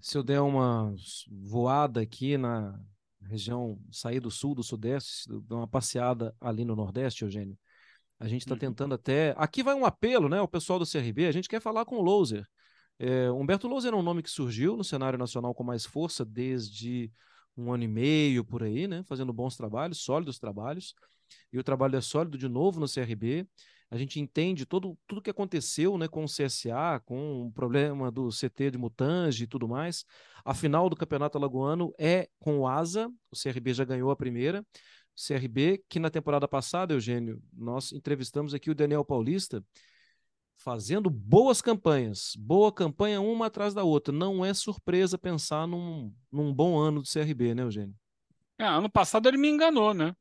se 0.00 0.16
eu 0.16 0.22
der 0.22 0.40
uma 0.40 0.94
voada 1.30 2.00
aqui 2.00 2.36
na 2.36 2.78
região, 3.24 3.80
sair 3.90 4.20
do 4.20 4.30
sul, 4.30 4.54
do 4.54 4.62
sudeste, 4.62 5.28
dar 5.46 5.56
uma 5.56 5.68
passeada 5.68 6.34
ali 6.40 6.64
no 6.64 6.74
nordeste, 6.74 7.22
Eugênio, 7.22 7.56
a 8.18 8.26
gente 8.26 8.42
está 8.42 8.54
uhum. 8.54 8.60
tentando 8.60 8.94
até. 8.94 9.34
Aqui 9.36 9.62
vai 9.62 9.74
um 9.74 9.84
apelo, 9.84 10.28
né? 10.28 10.40
O 10.40 10.48
pessoal 10.48 10.78
do 10.78 10.86
CRB, 10.86 11.26
a 11.26 11.32
gente 11.32 11.48
quer 11.48 11.60
falar 11.60 11.84
com 11.84 11.96
o 11.96 12.02
Louser. 12.02 12.44
É, 12.98 13.30
Humberto 13.30 13.66
Louser 13.66 13.92
é 13.92 13.96
um 13.96 14.02
nome 14.02 14.22
que 14.22 14.30
surgiu 14.30 14.76
no 14.76 14.84
cenário 14.84 15.18
nacional 15.18 15.54
com 15.54 15.64
mais 15.64 15.84
força 15.84 16.24
desde 16.24 17.10
um 17.56 17.72
ano 17.72 17.84
e 17.84 17.88
meio 17.88 18.44
por 18.44 18.62
aí, 18.62 18.86
né? 18.86 19.02
Fazendo 19.04 19.32
bons 19.32 19.56
trabalhos, 19.56 20.02
sólidos 20.02 20.38
trabalhos. 20.38 20.94
E 21.52 21.58
o 21.58 21.64
trabalho 21.64 21.96
é 21.96 22.00
sólido 22.00 22.36
de 22.36 22.48
novo 22.48 22.80
no 22.80 22.86
CRB 22.86 23.46
a 23.92 23.98
gente 23.98 24.18
entende 24.18 24.64
todo, 24.64 24.98
tudo 25.06 25.20
que 25.20 25.28
aconteceu 25.28 25.98
né, 25.98 26.08
com 26.08 26.24
o 26.24 26.26
CSA, 26.26 26.98
com 27.04 27.42
o 27.42 27.52
problema 27.52 28.10
do 28.10 28.30
CT 28.30 28.70
de 28.70 28.78
Mutange 28.78 29.44
e 29.44 29.46
tudo 29.46 29.68
mais. 29.68 30.06
A 30.42 30.54
final 30.54 30.88
do 30.88 30.96
Campeonato 30.96 31.36
Alagoano 31.36 31.92
é 31.98 32.26
com 32.38 32.60
o 32.60 32.66
Asa, 32.66 33.12
o 33.30 33.36
CRB 33.36 33.74
já 33.74 33.84
ganhou 33.84 34.10
a 34.10 34.16
primeira. 34.16 34.64
CRB, 35.14 35.84
que 35.90 36.00
na 36.00 36.08
temporada 36.08 36.48
passada, 36.48 36.94
Eugênio, 36.94 37.38
nós 37.52 37.92
entrevistamos 37.92 38.54
aqui 38.54 38.70
o 38.70 38.74
Daniel 38.74 39.04
Paulista, 39.04 39.62
fazendo 40.62 41.10
boas 41.10 41.60
campanhas, 41.60 42.34
boa 42.38 42.72
campanha 42.72 43.20
uma 43.20 43.46
atrás 43.46 43.74
da 43.74 43.82
outra. 43.82 44.14
Não 44.14 44.44
é 44.44 44.54
surpresa 44.54 45.18
pensar 45.18 45.66
num, 45.66 46.14
num 46.30 46.54
bom 46.54 46.78
ano 46.78 47.02
do 47.02 47.08
CRB, 47.08 47.54
né, 47.54 47.62
Eugênio? 47.62 47.94
É, 48.58 48.64
ano 48.64 48.88
passado 48.88 49.28
ele 49.28 49.36
me 49.36 49.48
enganou, 49.48 49.92
né? 49.92 50.14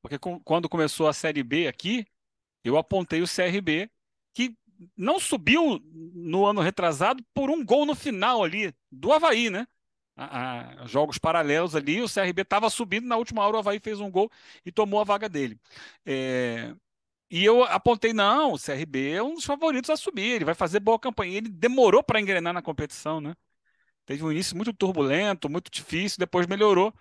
Porque 0.00 0.18
com, 0.18 0.40
quando 0.40 0.68
começou 0.68 1.08
a 1.08 1.12
Série 1.12 1.42
B 1.42 1.66
aqui, 1.66 2.06
eu 2.64 2.76
apontei 2.76 3.22
o 3.22 3.26
CRB, 3.26 3.90
que 4.32 4.56
não 4.96 5.18
subiu 5.18 5.80
no 6.14 6.46
ano 6.46 6.60
retrasado 6.60 7.24
por 7.34 7.50
um 7.50 7.64
gol 7.64 7.84
no 7.84 7.94
final 7.94 8.42
ali 8.42 8.72
do 8.90 9.12
Havaí, 9.12 9.50
né? 9.50 9.66
A, 10.14 10.82
a, 10.82 10.86
jogos 10.86 11.18
paralelos 11.18 11.74
ali, 11.74 12.02
o 12.02 12.08
CRB 12.08 12.42
estava 12.42 12.68
subindo, 12.70 13.06
na 13.06 13.16
última 13.16 13.44
hora 13.44 13.56
o 13.56 13.58
Havaí 13.58 13.80
fez 13.80 13.98
um 13.98 14.10
gol 14.10 14.30
e 14.64 14.70
tomou 14.70 15.00
a 15.00 15.04
vaga 15.04 15.28
dele. 15.28 15.58
É, 16.04 16.74
e 17.32 17.42
eu 17.46 17.64
apontei, 17.64 18.12
não, 18.12 18.52
o 18.52 18.58
CRB 18.58 19.12
é 19.12 19.22
um 19.22 19.32
dos 19.32 19.46
favoritos 19.46 19.88
a 19.88 19.96
subir, 19.96 20.32
ele 20.32 20.44
vai 20.44 20.54
fazer 20.54 20.80
boa 20.80 20.98
campanha. 20.98 21.38
Ele 21.38 21.48
demorou 21.48 22.02
para 22.02 22.20
engrenar 22.20 22.52
na 22.52 22.60
competição, 22.60 23.22
né? 23.22 23.34
Teve 24.04 24.22
um 24.22 24.30
início 24.30 24.54
muito 24.54 24.70
turbulento, 24.74 25.48
muito 25.48 25.70
difícil, 25.70 26.18
depois 26.18 26.46
melhorou, 26.46 26.94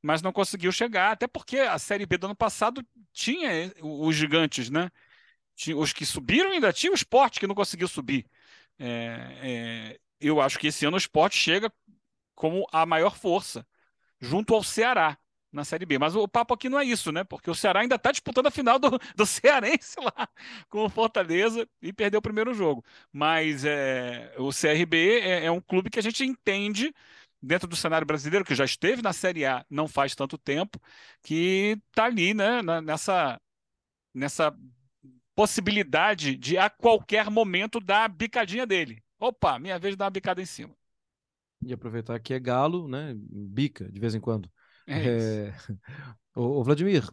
mas 0.00 0.22
não 0.22 0.32
conseguiu 0.32 0.72
chegar, 0.72 1.12
até 1.12 1.26
porque 1.26 1.58
a 1.58 1.78
Série 1.78 2.06
B 2.06 2.16
do 2.16 2.26
ano 2.26 2.34
passado 2.34 2.82
tinha 3.12 3.74
os 3.82 4.16
gigantes, 4.16 4.70
né? 4.70 4.90
os 5.76 5.92
que 5.92 6.06
subiram 6.06 6.50
ainda 6.50 6.72
tinha 6.72 6.90
o 6.90 6.94
esporte 6.94 7.38
que 7.38 7.46
não 7.46 7.54
conseguiu 7.54 7.86
subir. 7.86 8.26
É, 8.78 9.38
é, 9.42 10.00
eu 10.18 10.40
acho 10.40 10.58
que 10.58 10.68
esse 10.68 10.86
ano 10.86 10.96
o 10.96 10.98
esporte 10.98 11.36
chega 11.36 11.70
como 12.34 12.66
a 12.72 12.86
maior 12.86 13.16
força, 13.16 13.66
junto 14.18 14.54
ao 14.54 14.64
Ceará 14.64 15.18
na 15.54 15.64
Série 15.64 15.86
B. 15.86 15.98
Mas 15.98 16.14
o 16.16 16.28
papo 16.28 16.52
aqui 16.54 16.68
não 16.68 16.78
é 16.78 16.84
isso, 16.84 17.12
né? 17.12 17.24
Porque 17.24 17.50
o 17.50 17.54
Ceará 17.54 17.80
ainda 17.80 17.94
está 17.96 18.10
disputando 18.10 18.46
a 18.46 18.50
final 18.50 18.78
do, 18.78 18.90
do 19.16 19.24
Cearense 19.24 19.96
lá 20.00 20.28
com 20.68 20.84
o 20.84 20.88
Fortaleza 20.88 21.66
e 21.80 21.92
perdeu 21.92 22.18
o 22.18 22.22
primeiro 22.22 22.52
jogo. 22.52 22.84
Mas 23.12 23.64
é, 23.64 24.34
o 24.38 24.50
CRB 24.50 25.20
é, 25.20 25.46
é 25.46 25.50
um 25.50 25.60
clube 25.60 25.90
que 25.90 25.98
a 25.98 26.02
gente 26.02 26.24
entende 26.24 26.92
dentro 27.40 27.68
do 27.68 27.76
cenário 27.76 28.06
brasileiro, 28.06 28.44
que 28.44 28.54
já 28.54 28.64
esteve 28.64 29.02
na 29.02 29.12
Série 29.12 29.44
A 29.44 29.64
não 29.68 29.86
faz 29.86 30.14
tanto 30.14 30.38
tempo, 30.38 30.80
que 31.22 31.78
está 31.90 32.06
ali 32.06 32.32
né, 32.32 32.62
nessa, 32.82 33.38
nessa 34.14 34.56
possibilidade 35.34 36.36
de 36.36 36.56
a 36.56 36.70
qualquer 36.70 37.30
momento 37.30 37.80
dar 37.80 38.04
a 38.04 38.08
bicadinha 38.08 38.66
dele. 38.66 39.02
Opa, 39.20 39.58
minha 39.58 39.78
vez 39.78 39.92
de 39.92 39.98
dar 39.98 40.06
uma 40.06 40.10
bicada 40.10 40.40
em 40.40 40.46
cima. 40.46 40.74
E 41.62 41.72
aproveitar 41.72 42.18
que 42.18 42.34
é 42.34 42.38
galo, 42.38 42.88
né? 42.88 43.14
Bica 43.16 43.90
de 43.90 44.00
vez 44.00 44.14
em 44.14 44.20
quando. 44.20 44.50
É 44.86 45.48
é... 45.48 45.54
ô, 46.34 46.62
Vladimir, 46.62 47.08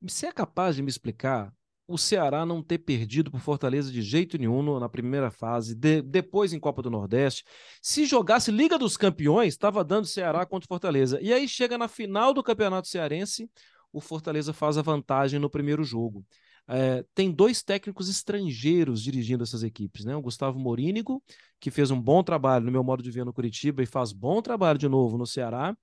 você 0.00 0.26
é 0.26 0.32
capaz 0.32 0.76
de 0.76 0.82
me 0.82 0.88
explicar 0.88 1.52
o 1.86 1.98
Ceará 1.98 2.46
não 2.46 2.62
ter 2.62 2.78
perdido 2.78 3.30
por 3.30 3.40
Fortaleza 3.40 3.92
de 3.92 4.00
jeito 4.00 4.38
nenhum 4.38 4.78
na 4.78 4.88
primeira 4.88 5.30
fase, 5.30 5.74
de, 5.74 6.00
depois 6.00 6.52
em 6.52 6.58
Copa 6.58 6.80
do 6.80 6.90
Nordeste. 6.90 7.44
Se 7.82 8.06
jogasse 8.06 8.50
Liga 8.50 8.78
dos 8.78 8.96
Campeões, 8.96 9.52
estava 9.52 9.84
dando 9.84 10.06
Ceará 10.06 10.46
contra 10.46 10.66
Fortaleza. 10.66 11.20
E 11.20 11.32
aí 11.32 11.46
chega 11.46 11.76
na 11.76 11.88
final 11.88 12.32
do 12.32 12.42
Campeonato 12.42 12.88
Cearense, 12.88 13.50
o 13.92 14.00
Fortaleza 14.00 14.52
faz 14.52 14.78
a 14.78 14.82
vantagem 14.82 15.38
no 15.38 15.50
primeiro 15.50 15.84
jogo. 15.84 16.24
É, 16.66 17.04
tem 17.14 17.30
dois 17.30 17.62
técnicos 17.62 18.08
estrangeiros 18.08 19.02
dirigindo 19.02 19.44
essas 19.44 19.62
equipes, 19.62 20.06
né? 20.06 20.16
O 20.16 20.22
Gustavo 20.22 20.58
Morínigo, 20.58 21.22
que 21.60 21.70
fez 21.70 21.90
um 21.90 22.00
bom 22.00 22.22
trabalho, 22.22 22.64
no 22.64 22.72
meu 22.72 22.82
modo 22.82 23.02
de 23.02 23.10
ver, 23.10 23.26
no 23.26 23.34
Curitiba 23.34 23.82
e 23.82 23.86
faz 23.86 24.12
bom 24.12 24.40
trabalho 24.40 24.78
de 24.78 24.88
novo 24.88 25.18
no 25.18 25.26
Ceará, 25.26 25.76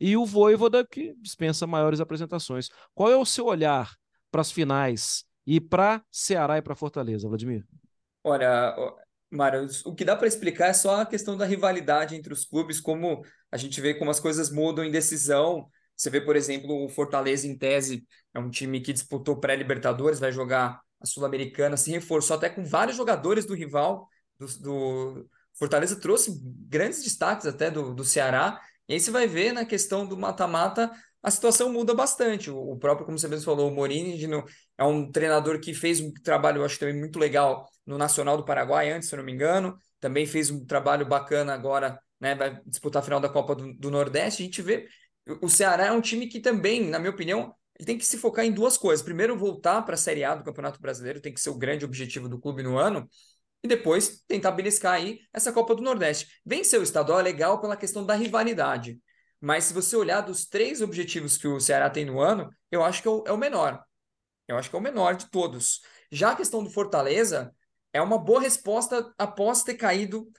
e 0.00 0.16
o 0.16 0.26
Voivoda, 0.26 0.86
que 0.86 1.14
dispensa 1.18 1.66
maiores 1.66 2.00
apresentações. 2.00 2.68
Qual 2.94 3.10
é 3.10 3.16
o 3.16 3.24
seu 3.24 3.46
olhar 3.46 3.94
para 4.30 4.40
as 4.40 4.50
finais 4.50 5.24
e 5.46 5.60
para 5.60 6.02
Ceará 6.10 6.58
e 6.58 6.62
para 6.62 6.74
Fortaleza, 6.74 7.28
Vladimir? 7.28 7.64
Olha, 8.22 8.74
Mário, 9.30 9.66
o 9.84 9.94
que 9.94 10.04
dá 10.04 10.16
para 10.16 10.26
explicar 10.26 10.68
é 10.68 10.72
só 10.72 11.00
a 11.00 11.06
questão 11.06 11.36
da 11.36 11.44
rivalidade 11.44 12.14
entre 12.14 12.32
os 12.32 12.44
clubes, 12.44 12.80
como 12.80 13.22
a 13.50 13.56
gente 13.56 13.80
vê 13.80 13.94
como 13.94 14.10
as 14.10 14.20
coisas 14.20 14.50
mudam 14.50 14.84
em 14.84 14.90
decisão 14.90 15.70
você 15.96 16.10
vê, 16.10 16.20
por 16.20 16.36
exemplo, 16.36 16.84
o 16.84 16.88
Fortaleza 16.88 17.46
em 17.46 17.56
tese, 17.56 18.06
é 18.34 18.38
um 18.38 18.50
time 18.50 18.80
que 18.80 18.92
disputou 18.92 19.40
pré-Libertadores, 19.40 20.20
vai 20.20 20.30
jogar 20.30 20.80
a 21.00 21.06
Sul-Americana, 21.06 21.76
se 21.76 21.90
reforçou 21.90 22.36
até 22.36 22.50
com 22.50 22.64
vários 22.64 22.96
jogadores 22.96 23.46
do 23.46 23.54
rival. 23.54 24.06
Do, 24.38 24.46
do, 24.58 25.30
Fortaleza 25.54 25.98
trouxe 25.98 26.38
grandes 26.68 27.02
destaques 27.02 27.46
até 27.46 27.70
do, 27.70 27.94
do 27.94 28.04
Ceará. 28.04 28.60
E 28.88 28.94
aí 28.94 29.00
você 29.00 29.10
vai 29.10 29.26
ver 29.26 29.52
na 29.52 29.64
questão 29.64 30.06
do 30.06 30.16
mata-mata, 30.16 30.90
a 31.22 31.30
situação 31.30 31.72
muda 31.72 31.94
bastante. 31.94 32.50
O, 32.50 32.76
próprio, 32.76 33.04
como 33.04 33.18
você 33.18 33.26
mesmo 33.26 33.44
falou, 33.44 33.68
o 33.68 33.74
Morini 33.74 34.28
é 34.78 34.84
um 34.84 35.10
treinador 35.10 35.60
que 35.60 35.74
fez 35.74 36.00
um 36.00 36.12
trabalho, 36.12 36.60
eu 36.60 36.64
acho 36.64 36.78
também 36.78 36.96
muito 36.96 37.18
legal 37.18 37.68
no 37.84 37.98
Nacional 37.98 38.36
do 38.36 38.44
Paraguai, 38.44 38.92
antes, 38.92 39.08
se 39.08 39.14
eu 39.14 39.18
não 39.18 39.24
me 39.24 39.32
engano. 39.32 39.76
Também 39.98 40.26
fez 40.26 40.50
um 40.50 40.64
trabalho 40.64 41.06
bacana 41.06 41.52
agora, 41.52 41.98
né? 42.20 42.34
Vai 42.34 42.60
disputar 42.64 43.02
a 43.02 43.04
final 43.04 43.18
da 43.18 43.28
Copa 43.28 43.54
do, 43.54 43.74
do 43.74 43.90
Nordeste. 43.90 44.42
A 44.42 44.46
gente 44.46 44.62
vê 44.62 44.86
o 45.42 45.48
Ceará 45.48 45.86
é 45.86 45.92
um 45.92 46.00
time 46.00 46.28
que 46.28 46.40
também, 46.40 46.88
na 46.88 46.98
minha 46.98 47.10
opinião, 47.10 47.52
ele 47.78 47.86
tem 47.86 47.98
que 47.98 48.06
se 48.06 48.16
focar 48.16 48.44
em 48.44 48.52
duas 48.52 48.78
coisas. 48.78 49.04
Primeiro, 49.04 49.36
voltar 49.36 49.82
para 49.82 49.94
a 49.94 49.98
Série 49.98 50.24
A 50.24 50.34
do 50.34 50.44
Campeonato 50.44 50.80
Brasileiro, 50.80 51.20
tem 51.20 51.32
que 51.32 51.40
ser 51.40 51.50
o 51.50 51.58
grande 51.58 51.84
objetivo 51.84 52.28
do 52.28 52.38
clube 52.38 52.62
no 52.62 52.78
ano. 52.78 53.08
E 53.62 53.68
depois 53.68 54.22
tentar 54.28 54.52
beliscar 54.52 54.94
aí 54.94 55.20
essa 55.32 55.52
Copa 55.52 55.74
do 55.74 55.82
Nordeste. 55.82 56.28
Vencer 56.44 56.78
o 56.78 56.82
estadual 56.82 57.20
é 57.20 57.22
legal 57.22 57.60
pela 57.60 57.76
questão 57.76 58.04
da 58.04 58.14
rivalidade. 58.14 59.00
Mas 59.40 59.64
se 59.64 59.74
você 59.74 59.96
olhar 59.96 60.20
dos 60.20 60.46
três 60.46 60.80
objetivos 60.80 61.36
que 61.36 61.48
o 61.48 61.60
Ceará 61.60 61.90
tem 61.90 62.04
no 62.04 62.20
ano, 62.20 62.50
eu 62.70 62.82
acho 62.82 63.02
que 63.02 63.08
é 63.08 63.10
o, 63.10 63.24
é 63.26 63.32
o 63.32 63.38
menor. 63.38 63.82
Eu 64.48 64.56
acho 64.56 64.70
que 64.70 64.76
é 64.76 64.78
o 64.78 64.82
menor 64.82 65.16
de 65.16 65.30
todos. 65.30 65.80
Já 66.10 66.32
a 66.32 66.36
questão 66.36 66.62
do 66.62 66.70
Fortaleza 66.70 67.52
é 67.92 68.00
uma 68.00 68.18
boa 68.18 68.40
resposta 68.40 69.12
após 69.18 69.62
ter 69.62 69.74
caído 69.74 70.30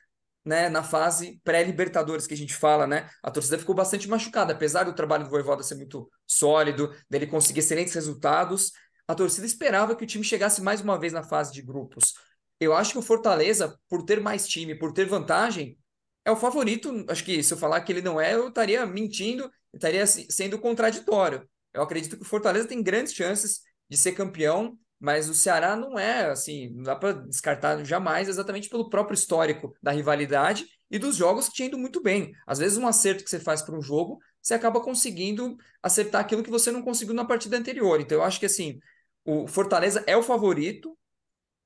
né, 0.46 0.70
na 0.70 0.82
fase 0.82 1.42
pré-Libertadores 1.44 2.26
que 2.26 2.34
a 2.34 2.38
gente 2.38 2.56
fala, 2.56 2.88
né? 2.88 3.10
A 3.22 3.30
torcida 3.30 3.60
ficou 3.60 3.76
bastante 3.76 4.08
machucada, 4.08 4.54
apesar 4.54 4.86
do 4.86 4.94
trabalho 4.94 5.26
do 5.26 5.30
Voivoda 5.30 5.62
ser 5.62 5.76
muito 5.76 6.10
sólido, 6.26 6.96
dele 7.10 7.28
conseguir 7.28 7.60
excelentes 7.60 7.94
resultados, 7.94 8.72
a 9.06 9.14
torcida 9.14 9.46
esperava 9.46 9.94
que 9.94 10.06
o 10.06 10.08
time 10.08 10.24
chegasse 10.24 10.62
mais 10.62 10.80
uma 10.80 10.98
vez 10.98 11.12
na 11.12 11.22
fase 11.22 11.52
de 11.52 11.62
grupos. 11.62 12.14
Eu 12.60 12.74
acho 12.74 12.94
que 12.94 12.98
o 12.98 13.02
Fortaleza, 13.04 13.80
por 13.88 14.04
ter 14.04 14.20
mais 14.20 14.48
time, 14.48 14.76
por 14.76 14.92
ter 14.92 15.06
vantagem, 15.06 15.78
é 16.26 16.32
o 16.32 16.36
favorito. 16.36 17.06
Acho 17.08 17.24
que 17.24 17.42
se 17.44 17.54
eu 17.54 17.58
falar 17.58 17.82
que 17.82 17.92
ele 17.92 18.02
não 18.02 18.20
é, 18.20 18.34
eu 18.34 18.50
estaria 18.50 18.86
mentindo, 18.86 19.50
estaria 19.74 20.06
sendo 20.06 20.60
contraditório. 20.60 21.48
Eu 21.74 21.82
acredito 21.82 22.18
que 22.18 22.24
o 22.24 22.26
Fortaleza 22.26 22.68
tem 22.68 22.82
grandes 22.82 23.14
chances 23.14 23.62
de 23.90 23.96
ser 23.96 24.14
campeão, 24.14 24.78
mas 25.00 25.30
o 25.30 25.34
Ceará 25.34 25.76
não 25.76 25.98
é 25.98 26.26
assim, 26.26 26.70
não 26.72 26.84
dá 26.84 26.96
para 26.96 27.14
descartar 27.14 27.84
jamais, 27.86 28.28
exatamente 28.28 28.68
pelo 28.68 28.90
próprio 28.90 29.14
histórico 29.14 29.74
da 29.82 29.92
rivalidade 29.92 30.66
e 30.90 30.98
dos 30.98 31.16
jogos 31.16 31.48
que 31.48 31.56
tinha 31.56 31.68
ido 31.68 31.78
muito 31.78 32.02
bem. 32.02 32.32
Às 32.46 32.58
vezes, 32.60 32.78
um 32.78 32.88
acerto 32.88 33.24
que 33.24 33.30
você 33.30 33.40
faz 33.40 33.62
para 33.62 33.78
um 33.78 33.82
jogo, 33.82 34.20
você 34.42 34.54
acaba 34.54 34.82
conseguindo 34.82 35.56
acertar 35.84 36.22
aquilo 36.22 36.44
que 36.44 36.50
você 36.50 36.72
não 36.72 36.82
conseguiu 36.82 37.14
na 37.14 37.26
partida 37.26 37.58
anterior. 37.58 38.02
Então, 38.02 38.18
eu 38.18 38.24
acho 38.24 38.40
que 38.40 38.46
assim, 38.46 38.80
o 39.24 39.48
Fortaleza 39.48 40.04
é 40.08 40.18
o 40.18 40.24
favorito, 40.24 40.98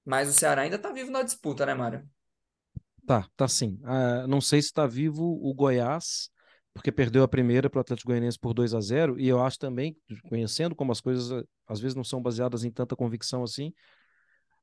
mas 0.05 0.29
o 0.29 0.33
Ceará 0.33 0.63
ainda 0.63 0.75
está 0.75 0.91
vivo 0.91 1.11
na 1.11 1.23
disputa, 1.23 1.65
né, 1.65 1.73
Mário? 1.73 2.07
Tá, 3.05 3.27
tá 3.35 3.47
sim. 3.47 3.79
Uh, 3.83 4.27
não 4.27 4.39
sei 4.39 4.61
se 4.61 4.67
está 4.67 4.85
vivo 4.85 5.23
o 5.23 5.53
Goiás, 5.53 6.29
porque 6.73 6.91
perdeu 6.91 7.23
a 7.23 7.27
primeira 7.27 7.69
para 7.69 7.79
o 7.79 7.81
Atlético 7.81 8.09
Goianiense 8.09 8.39
por 8.39 8.53
2 8.53 8.73
a 8.73 8.79
0 8.79 9.19
e 9.19 9.27
eu 9.27 9.41
acho 9.41 9.59
também, 9.59 9.95
conhecendo 10.29 10.75
como 10.75 10.91
as 10.91 11.01
coisas 11.01 11.43
às 11.67 11.79
vezes 11.79 11.95
não 11.95 12.03
são 12.03 12.21
baseadas 12.21 12.63
em 12.63 12.71
tanta 12.71 12.95
convicção 12.95 13.43
assim, 13.43 13.73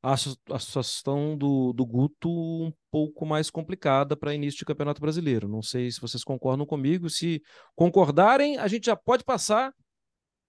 acho 0.03 0.37
a 0.51 0.59
situação 0.59 1.37
do, 1.37 1.73
do 1.73 1.85
Guto 1.85 2.31
um 2.31 2.73
pouco 2.91 3.27
mais 3.27 3.51
complicada 3.51 4.17
para 4.17 4.35
início 4.35 4.59
de 4.59 4.65
Campeonato 4.65 5.01
Brasileiro. 5.01 5.49
Não 5.49 5.63
sei 5.63 5.91
se 5.91 6.01
vocês 6.01 6.23
concordam 6.23 6.65
comigo. 6.65 7.11
Se 7.11 7.43
concordarem, 7.75 8.59
a 8.59 8.69
gente 8.69 8.87
já 8.87 8.97
pode 8.97 9.25
passar 9.25 9.75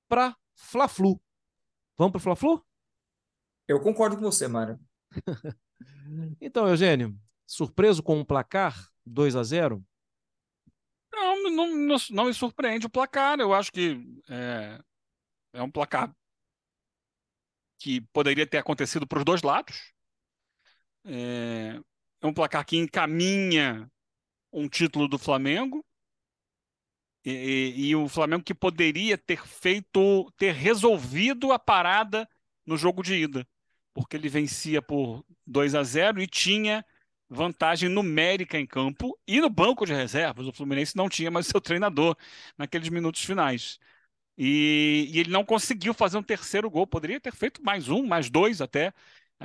para 0.08 0.36
Fla-Flu. 0.56 1.20
Vamos 1.98 2.12
para 2.12 2.22
Fla-Flu? 2.22 2.64
Eu 3.70 3.80
concordo 3.80 4.16
com 4.16 4.24
você, 4.24 4.48
Mário. 4.48 4.80
então, 6.42 6.68
Eugênio, 6.68 7.16
surpreso 7.46 8.02
com 8.02 8.18
um 8.18 8.26
placar 8.26 8.90
2 9.06 9.36
a 9.36 9.44
0 9.44 9.86
não, 11.14 11.44
não, 11.44 11.76
não, 11.76 11.98
não 12.10 12.26
me 12.26 12.34
surpreende 12.34 12.88
o 12.88 12.90
placar. 12.90 13.40
Eu 13.40 13.54
acho 13.54 13.72
que 13.72 14.04
é, 14.28 14.82
é 15.54 15.62
um 15.62 15.70
placar 15.70 16.12
que 17.78 18.02
poderia 18.12 18.48
ter 18.48 18.58
acontecido 18.58 19.06
para 19.06 19.20
os 19.20 19.26
dois 19.26 19.44
lados. 19.44 19.94
É, 21.06 21.80
é 22.22 22.26
um 22.26 22.34
placar 22.34 22.66
que 22.66 22.76
encaminha 22.76 23.88
um 24.52 24.68
título 24.68 25.08
do 25.08 25.20
Flamengo. 25.20 25.86
E, 27.24 27.32
e, 27.32 27.88
e, 27.90 27.96
o 27.96 28.10
Flamengo 28.10 28.44
que 28.44 28.56
poderia 28.56 29.16
ter 29.16 29.46
feito, 29.46 30.32
ter 30.38 30.54
resolvido 30.54 31.52
a 31.52 31.60
parada 31.60 32.28
no 32.66 32.76
jogo 32.78 33.04
de 33.04 33.14
ida, 33.14 33.48
porque 33.94 34.16
ele 34.16 34.30
vencia 34.30 34.82
por 34.82 35.26
2 35.46 35.76
a 35.76 35.84
0 35.84 36.22
e 36.22 36.28
tinha 36.28 36.86
vantagem 37.30 37.90
numérica 37.90 38.58
em 38.58 38.66
campo 38.66 39.18
e 39.28 39.40
no 39.40 39.50
banco 39.50 39.86
de 39.86 39.94
reservas. 39.94 40.48
O 40.48 40.52
Fluminense 40.54 40.96
não 40.96 41.08
tinha 41.10 41.30
mais 41.30 41.48
seu 41.48 41.62
treinador 41.62 42.16
naqueles 42.58 42.90
minutos 42.90 43.24
finais. 43.24 43.80
E, 44.38 45.10
e, 45.14 45.20
ele 45.20 45.32
não 45.32 45.46
conseguiu 45.46 45.94
fazer 45.94 46.18
um 46.18 46.24
terceiro 46.24 46.70
gol. 46.70 46.88
Poderia 46.88 47.20
ter 47.20 47.34
feito 47.36 47.64
mais 47.64 47.90
um, 47.90 48.06
mais 48.08 48.30
dois 48.30 48.62
até, 48.62 48.94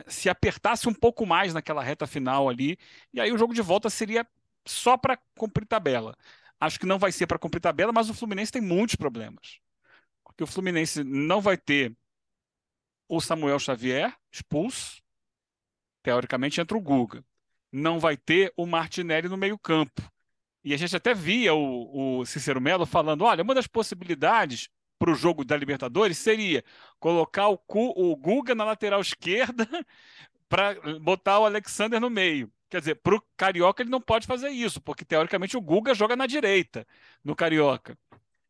se 0.07 0.29
apertasse 0.29 0.89
um 0.89 0.95
pouco 0.95 1.27
mais 1.27 1.53
naquela 1.55 1.83
reta 1.83 2.07
final 2.07 2.49
ali. 2.49 2.79
E 3.13 3.21
aí 3.21 3.33
o 3.33 3.39
jogo 3.39 3.55
de 3.55 3.63
volta 3.63 3.91
seria 3.91 4.27
só 4.67 4.97
para 4.97 5.19
cumprir 5.37 5.67
tabela. 5.67 6.17
Acho 6.61 6.79
que 6.81 6.87
não 6.87 6.99
vai 6.99 7.13
ser 7.13 7.27
para 7.27 7.39
cumprir 7.39 7.61
tabela, 7.61 7.93
mas 7.93 8.09
o 8.09 8.15
Fluminense 8.15 8.53
tem 8.53 8.63
muitos 8.63 8.95
problemas. 8.97 9.59
Porque 10.25 10.45
o 10.45 10.47
Fluminense 10.47 11.05
não 11.05 11.41
vai 11.41 11.57
ter 11.57 11.97
o 13.09 13.21
Samuel 13.21 13.59
Xavier 13.59 14.15
expulso. 14.31 15.03
Teoricamente 16.03 16.61
entra 16.61 16.77
o 16.77 16.81
Guga 16.81 17.25
não 17.75 17.99
vai 17.99 18.17
ter 18.17 18.53
o 18.57 18.67
Martinelli 18.67 19.29
no 19.29 19.37
meio-campo. 19.37 20.01
E 20.63 20.73
a 20.73 20.77
gente 20.77 20.95
até 20.95 21.13
via 21.13 21.53
o, 21.53 22.21
o 22.21 22.25
Cícero 22.25 22.61
Melo 22.61 22.87
falando: 22.87 23.25
olha, 23.25 23.43
uma 23.43 23.55
das 23.55 23.67
possibilidades 23.67 24.69
para 24.97 25.11
o 25.11 25.15
jogo 25.15 25.45
da 25.45 25.57
Libertadores 25.57 26.17
seria 26.17 26.65
colocar 27.01 27.49
o, 27.49 27.59
o 27.69 28.17
Guga 28.17 28.55
na 28.55 28.65
lateral 28.65 29.01
esquerda 29.01 29.69
para 30.49 30.77
botar 31.01 31.41
o 31.41 31.47
Alexander 31.47 32.01
no 32.01 32.09
meio. 32.09 32.51
Quer 32.71 32.79
dizer, 32.79 32.95
para 32.97 33.17
o 33.17 33.23
Carioca 33.37 33.83
ele 33.83 33.91
não 33.91 34.01
pode 34.01 34.27
fazer 34.27 34.49
isso, 34.51 34.81
porque 34.81 35.05
teoricamente 35.05 35.57
o 35.57 35.61
Guga 35.61 35.95
joga 35.95 36.17
na 36.17 36.27
direita 36.27 36.87
no 37.25 37.35
Carioca. 37.35 37.99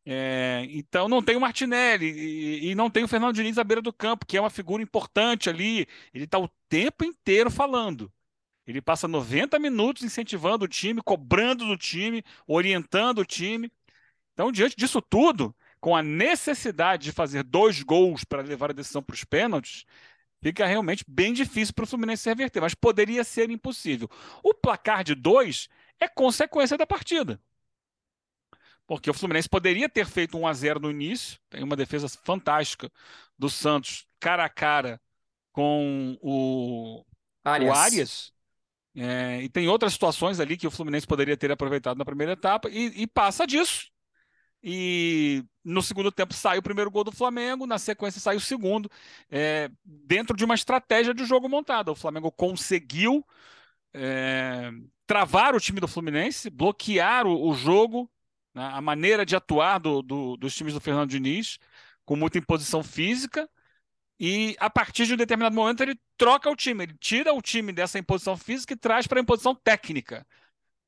É, 0.07 0.67
então 0.69 1.07
não 1.07 1.21
tem 1.23 1.35
o 1.35 1.41
Martinelli 1.41 2.05
e, 2.05 2.69
e, 2.69 2.75
não 2.75 2.91
tem 2.91 3.03
o 3.03 3.07
Fernando 3.07 3.33
Diniz 3.33 3.57
à 3.57 3.63
beira 3.63 3.81
do 3.81 3.91
campo, 3.91 4.25
que 4.25 4.37
é 4.37 4.41
uma 4.41 4.51
figura 4.51 4.83
importante 4.83 5.49
ali. 5.49 5.87
Ele 6.13 6.25
está 6.25 6.37
o 6.37 6.49
tempo 6.69 7.03
inteiro 7.03 7.49
falando. 7.49 8.11
Ele 8.67 8.81
passa 8.81 9.07
90 9.07 9.57
minutos 9.59 10.03
incentivando 10.03 10.65
o 10.65 10.67
time, 10.67 11.01
cobrando 11.01 11.65
do 11.65 11.77
time, 11.77 12.23
orientando 12.47 13.19
o 13.19 13.25
time. 13.25 13.71
Então, 14.33 14.51
diante 14.51 14.75
disso 14.75 15.01
tudo, 15.01 15.55
com 15.79 15.95
a 15.95 16.03
necessidade 16.03 17.05
de 17.05 17.11
fazer 17.11 17.43
dois 17.43 17.81
gols 17.83 18.23
para 18.23 18.41
levar 18.41 18.71
a 18.71 18.73
decisão 18.73 19.03
para 19.03 19.13
os 19.13 19.23
pênaltis, 19.23 19.85
fica 20.41 20.65
realmente 20.65 21.05
bem 21.07 21.33
difícil 21.33 21.73
para 21.73 21.83
o 21.83 21.87
Fluminense 21.87 22.27
reverter, 22.27 22.61
mas 22.61 22.73
poderia 22.75 23.23
ser 23.23 23.49
impossível. 23.49 24.09
O 24.43 24.53
placar 24.53 25.03
de 25.03 25.15
dois 25.15 25.69
é 25.99 26.07
consequência 26.07 26.77
da 26.77 26.87
partida. 26.87 27.39
Porque 28.87 29.09
o 29.09 29.13
Fluminense 29.13 29.49
poderia 29.49 29.89
ter 29.89 30.05
feito 30.05 30.37
1 30.37 30.47
a 30.47 30.53
0 30.53 30.79
no 30.79 30.91
início, 30.91 31.39
tem 31.49 31.63
uma 31.63 31.75
defesa 31.75 32.07
fantástica 32.07 32.91
do 33.37 33.49
Santos 33.49 34.07
cara 34.19 34.45
a 34.45 34.49
cara 34.49 35.01
com 35.51 36.17
o 36.21 37.03
Arias. 37.43 37.69
O 37.69 37.73
Arias 37.73 38.35
é, 38.95 39.41
e 39.41 39.49
tem 39.49 39.67
outras 39.67 39.91
situações 39.91 40.39
ali 40.39 40.55
que 40.55 40.65
o 40.65 40.71
Fluminense 40.71 41.05
poderia 41.05 41.35
ter 41.35 41.51
aproveitado 41.51 41.97
na 41.97 42.05
primeira 42.05 42.31
etapa 42.31 42.69
e, 42.69 43.01
e, 43.01 43.05
passa 43.05 43.45
disso. 43.45 43.89
E 44.63 45.43
no 45.63 45.81
segundo 45.81 46.11
tempo 46.11 46.33
sai 46.33 46.57
o 46.57 46.63
primeiro 46.63 46.89
gol 46.89 47.03
do 47.03 47.11
Flamengo, 47.11 47.67
na 47.67 47.77
sequência 47.77 48.21
sai 48.21 48.37
o 48.37 48.41
segundo, 48.41 48.89
é, 49.29 49.69
dentro 49.83 50.35
de 50.35 50.45
uma 50.45 50.55
estratégia 50.55 51.13
de 51.13 51.25
jogo 51.25 51.49
montada. 51.49 51.91
O 51.91 51.95
Flamengo 51.95 52.31
conseguiu 52.31 53.23
é, 53.93 54.71
travar 55.05 55.53
o 55.53 55.59
time 55.59 55.81
do 55.81 55.89
Fluminense, 55.89 56.49
bloquear 56.49 57.27
o, 57.27 57.49
o 57.49 57.53
jogo, 57.53 58.09
né, 58.55 58.69
a 58.73 58.81
maneira 58.81 59.25
de 59.25 59.35
atuar 59.35 59.79
do, 59.79 60.01
do, 60.01 60.37
dos 60.37 60.55
times 60.55 60.73
do 60.73 60.81
Fernando 60.81 61.09
Diniz, 61.09 61.59
com 62.05 62.15
muita 62.15 62.37
imposição 62.37 62.83
física, 62.83 63.49
e 64.19 64.55
a 64.59 64.69
partir 64.69 65.05
de 65.05 65.13
um 65.13 65.17
determinado 65.17 65.55
momento 65.55 65.81
ele 65.81 65.99
troca 66.17 66.49
o 66.49 66.55
time, 66.55 66.85
ele 66.85 66.95
tira 66.99 67.33
o 67.33 67.41
time 67.41 67.73
dessa 67.73 67.99
imposição 67.99 68.37
física 68.37 68.73
e 68.73 68.77
traz 68.77 69.07
para 69.07 69.19
a 69.19 69.21
imposição 69.21 69.53
técnica. 69.53 70.25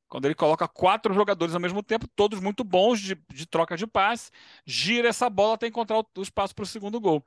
Quando 0.07 0.25
ele 0.25 0.35
coloca 0.35 0.67
quatro 0.67 1.13
jogadores 1.13 1.53
ao 1.53 1.59
mesmo 1.59 1.83
tempo, 1.83 2.07
todos 2.15 2.39
muito 2.39 2.63
bons 2.63 3.01
de, 3.01 3.15
de 3.33 3.45
troca 3.45 3.75
de 3.75 3.85
passe, 3.85 4.31
gira 4.65 5.09
essa 5.09 5.29
bola 5.29 5.55
até 5.55 5.67
encontrar 5.67 5.99
o, 5.99 6.05
o 6.17 6.21
espaço 6.21 6.55
para 6.55 6.63
o 6.63 6.65
segundo 6.65 6.99
gol. 6.99 7.23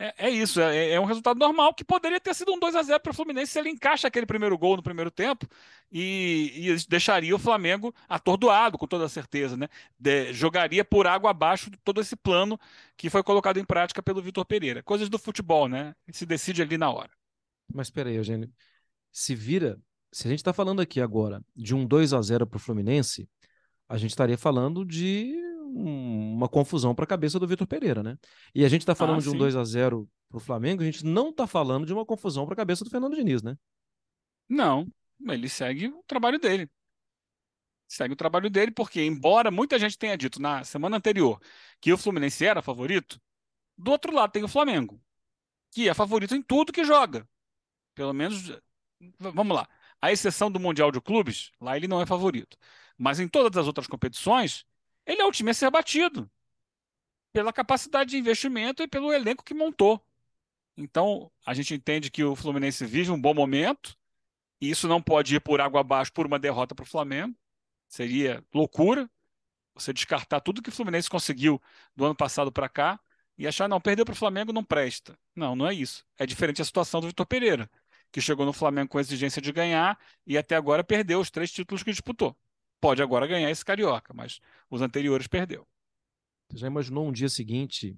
É, 0.00 0.28
é 0.28 0.30
isso, 0.30 0.60
é, 0.60 0.92
é, 0.92 1.00
um 1.00 1.04
resultado 1.04 1.38
normal 1.38 1.74
que 1.74 1.82
poderia 1.82 2.20
ter 2.20 2.32
sido 2.32 2.52
um 2.52 2.58
2 2.58 2.76
a 2.76 2.82
0 2.82 3.00
para 3.00 3.10
o 3.10 3.14
Fluminense 3.14 3.50
se 3.50 3.58
ele 3.58 3.70
encaixa 3.70 4.06
aquele 4.06 4.26
primeiro 4.26 4.56
gol 4.56 4.76
no 4.76 4.82
primeiro 4.82 5.10
tempo 5.10 5.44
e, 5.90 6.52
e 6.54 6.76
deixaria 6.88 7.34
o 7.34 7.38
Flamengo 7.38 7.92
atordoado, 8.08 8.78
com 8.78 8.86
toda 8.86 9.08
certeza, 9.08 9.56
né? 9.56 9.68
De, 9.98 10.32
jogaria 10.32 10.84
por 10.84 11.08
água 11.08 11.30
abaixo 11.30 11.68
todo 11.82 12.00
esse 12.00 12.14
plano 12.14 12.58
que 12.96 13.10
foi 13.10 13.24
colocado 13.24 13.58
em 13.58 13.64
prática 13.64 14.00
pelo 14.00 14.22
Vitor 14.22 14.44
Pereira. 14.44 14.84
Coisas 14.84 15.08
do 15.08 15.18
futebol, 15.18 15.68
né? 15.68 15.96
Se 16.12 16.24
decide 16.24 16.62
ali 16.62 16.78
na 16.78 16.90
hora. 16.90 17.10
Mas 17.74 17.88
espera 17.88 18.08
aí, 18.08 18.16
Eugênio. 18.16 18.48
Se 19.10 19.34
vira, 19.34 19.80
se 20.12 20.28
a 20.28 20.30
gente 20.30 20.38
está 20.38 20.52
falando 20.52 20.80
aqui 20.80 21.00
agora 21.00 21.42
de 21.56 21.74
um 21.74 21.84
2 21.84 22.12
a 22.12 22.22
0 22.22 22.46
para 22.46 22.56
o 22.56 22.60
Fluminense, 22.60 23.28
a 23.88 23.98
gente 23.98 24.10
estaria 24.10 24.38
falando 24.38 24.84
de 24.84 25.47
uma 25.68 26.48
confusão 26.48 26.94
para 26.94 27.04
a 27.04 27.08
cabeça 27.08 27.38
do 27.38 27.46
Vitor 27.46 27.66
Pereira, 27.66 28.02
né? 28.02 28.18
E 28.54 28.64
a 28.64 28.68
gente 28.68 28.82
está 28.82 28.94
falando 28.94 29.18
ah, 29.18 29.22
de 29.22 29.30
um 29.30 29.36
2 29.36 29.56
a 29.56 29.64
0 29.64 30.08
para 30.28 30.36
o 30.36 30.40
Flamengo, 30.40 30.82
a 30.82 30.84
gente 30.84 31.04
não 31.04 31.30
está 31.30 31.46
falando 31.46 31.86
de 31.86 31.92
uma 31.92 32.04
confusão 32.04 32.44
para 32.44 32.54
a 32.54 32.56
cabeça 32.56 32.84
do 32.84 32.90
Fernando 32.90 33.16
Diniz, 33.16 33.42
né? 33.42 33.56
Não, 34.48 34.86
ele 35.28 35.48
segue 35.48 35.88
o 35.88 36.02
trabalho 36.06 36.38
dele. 36.38 36.70
Segue 37.86 38.12
o 38.12 38.16
trabalho 38.16 38.50
dele, 38.50 38.70
porque, 38.70 39.02
embora 39.02 39.50
muita 39.50 39.78
gente 39.78 39.96
tenha 39.96 40.16
dito 40.16 40.40
na 40.40 40.62
semana 40.64 40.96
anterior 40.96 41.40
que 41.80 41.92
o 41.92 41.98
Fluminense 41.98 42.44
era 42.44 42.60
favorito, 42.60 43.20
do 43.76 43.90
outro 43.90 44.12
lado 44.12 44.32
tem 44.32 44.44
o 44.44 44.48
Flamengo, 44.48 45.00
que 45.70 45.88
é 45.88 45.94
favorito 45.94 46.34
em 46.34 46.42
tudo 46.42 46.72
que 46.72 46.84
joga. 46.84 47.26
Pelo 47.94 48.12
menos, 48.12 48.52
vamos 49.18 49.56
lá. 49.56 49.68
A 50.00 50.12
exceção 50.12 50.50
do 50.50 50.60
Mundial 50.60 50.92
de 50.92 51.00
Clubes, 51.00 51.50
lá 51.60 51.76
ele 51.76 51.88
não 51.88 52.00
é 52.00 52.06
favorito. 52.06 52.56
Mas 52.96 53.20
em 53.20 53.28
todas 53.28 53.56
as 53.56 53.66
outras 53.66 53.86
competições, 53.86 54.64
ele 55.08 55.22
é 55.22 55.24
o 55.24 55.32
time 55.32 55.50
a 55.50 55.54
ser 55.54 55.70
batido 55.70 56.30
pela 57.32 57.52
capacidade 57.52 58.10
de 58.10 58.18
investimento 58.18 58.82
e 58.82 58.86
pelo 58.86 59.12
elenco 59.12 59.42
que 59.42 59.54
montou. 59.54 60.04
Então, 60.76 61.32
a 61.44 61.54
gente 61.54 61.74
entende 61.74 62.10
que 62.10 62.22
o 62.22 62.36
Fluminense 62.36 62.84
vive 62.84 63.10
um 63.10 63.20
bom 63.20 63.32
momento, 63.32 63.96
e 64.60 64.70
isso 64.70 64.86
não 64.86 65.02
pode 65.02 65.34
ir 65.34 65.40
por 65.40 65.60
água 65.60 65.80
abaixo 65.80 66.12
por 66.12 66.26
uma 66.26 66.38
derrota 66.38 66.74
para 66.74 66.82
o 66.82 66.86
Flamengo. 66.86 67.34
Seria 67.88 68.44
loucura 68.52 69.10
você 69.74 69.92
descartar 69.92 70.40
tudo 70.40 70.60
que 70.60 70.68
o 70.68 70.72
Fluminense 70.72 71.08
conseguiu 71.08 71.60
do 71.96 72.04
ano 72.04 72.14
passado 72.14 72.52
para 72.52 72.68
cá 72.68 73.00
e 73.38 73.46
achar, 73.46 73.68
não, 73.68 73.80
perdeu 73.80 74.04
para 74.04 74.12
o 74.12 74.16
Flamengo, 74.16 74.52
não 74.52 74.64
presta. 74.64 75.18
Não, 75.34 75.56
não 75.56 75.66
é 75.66 75.72
isso. 75.72 76.04
É 76.18 76.26
diferente 76.26 76.60
a 76.60 76.64
situação 76.64 77.00
do 77.00 77.06
Vitor 77.06 77.24
Pereira, 77.26 77.70
que 78.12 78.20
chegou 78.20 78.44
no 78.44 78.52
Flamengo 78.52 78.90
com 78.90 78.98
a 78.98 79.00
exigência 79.00 79.40
de 79.40 79.52
ganhar 79.52 79.98
e 80.26 80.36
até 80.36 80.54
agora 80.54 80.84
perdeu 80.84 81.20
os 81.20 81.30
três 81.30 81.50
títulos 81.50 81.82
que 81.82 81.92
disputou. 81.92 82.36
Pode 82.80 83.02
agora 83.02 83.26
ganhar 83.26 83.50
esse 83.50 83.64
carioca, 83.64 84.14
mas 84.14 84.40
os 84.70 84.82
anteriores 84.82 85.26
perdeu. 85.26 85.66
Você 86.48 86.58
já 86.58 86.66
imaginou 86.66 87.06
um 87.06 87.12
dia 87.12 87.28
seguinte, 87.28 87.96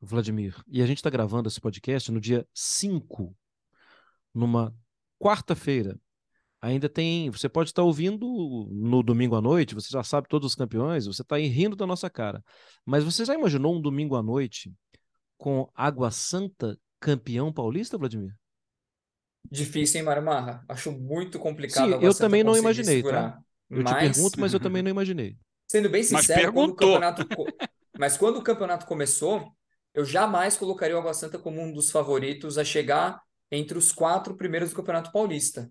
Vladimir? 0.00 0.56
E 0.66 0.82
a 0.82 0.86
gente 0.86 0.98
está 0.98 1.10
gravando 1.10 1.48
esse 1.48 1.60
podcast 1.60 2.10
no 2.10 2.20
dia 2.20 2.46
5, 2.54 3.36
numa 4.34 4.74
quarta-feira. 5.18 5.98
Ainda 6.62 6.88
tem. 6.88 7.30
Você 7.30 7.48
pode 7.48 7.70
estar 7.70 7.82
ouvindo 7.82 8.68
no 8.70 9.02
domingo 9.02 9.34
à 9.34 9.40
noite, 9.40 9.74
você 9.74 9.88
já 9.90 10.02
sabe 10.02 10.28
todos 10.28 10.52
os 10.52 10.54
campeões, 10.54 11.06
você 11.06 11.22
está 11.22 11.36
aí 11.36 11.46
rindo 11.46 11.76
da 11.76 11.86
nossa 11.86 12.10
cara. 12.10 12.44
Mas 12.84 13.04
você 13.04 13.24
já 13.24 13.34
imaginou 13.34 13.76
um 13.76 13.80
domingo 13.80 14.16
à 14.16 14.22
noite 14.22 14.72
com 15.38 15.70
Água 15.74 16.10
Santa 16.10 16.78
campeão 16.98 17.50
paulista, 17.50 17.96
Vladimir? 17.96 18.34
Difícil, 19.50 20.00
hein, 20.00 20.04
Mário 20.04 20.22
Marra? 20.22 20.62
Acho 20.68 20.92
muito 20.92 21.38
complicado. 21.38 21.98
Sim, 21.98 22.04
eu 22.04 22.14
também 22.14 22.44
não 22.44 22.56
imaginei, 22.56 23.02
tá? 23.02 23.40
Eu 23.70 23.82
mas... 23.82 23.94
te 23.94 24.14
pergunto, 24.14 24.40
mas 24.40 24.52
eu 24.52 24.60
também 24.60 24.82
não 24.82 24.90
imaginei. 24.90 25.36
Sendo 25.70 25.88
bem 25.88 26.02
sincero, 26.02 26.52
quando 26.52 26.70
o 26.70 26.74
campeonato. 26.74 27.26
mas 27.96 28.16
quando 28.16 28.38
o 28.38 28.42
campeonato 28.42 28.86
começou, 28.86 29.52
eu 29.94 30.04
jamais 30.04 30.56
colocaria 30.56 30.96
o 30.96 30.98
Água 30.98 31.14
Santa 31.14 31.38
como 31.38 31.60
um 31.60 31.72
dos 31.72 31.90
favoritos 31.90 32.58
a 32.58 32.64
chegar 32.64 33.20
entre 33.50 33.78
os 33.78 33.92
quatro 33.92 34.36
primeiros 34.36 34.70
do 34.70 34.76
Campeonato 34.76 35.12
Paulista. 35.12 35.70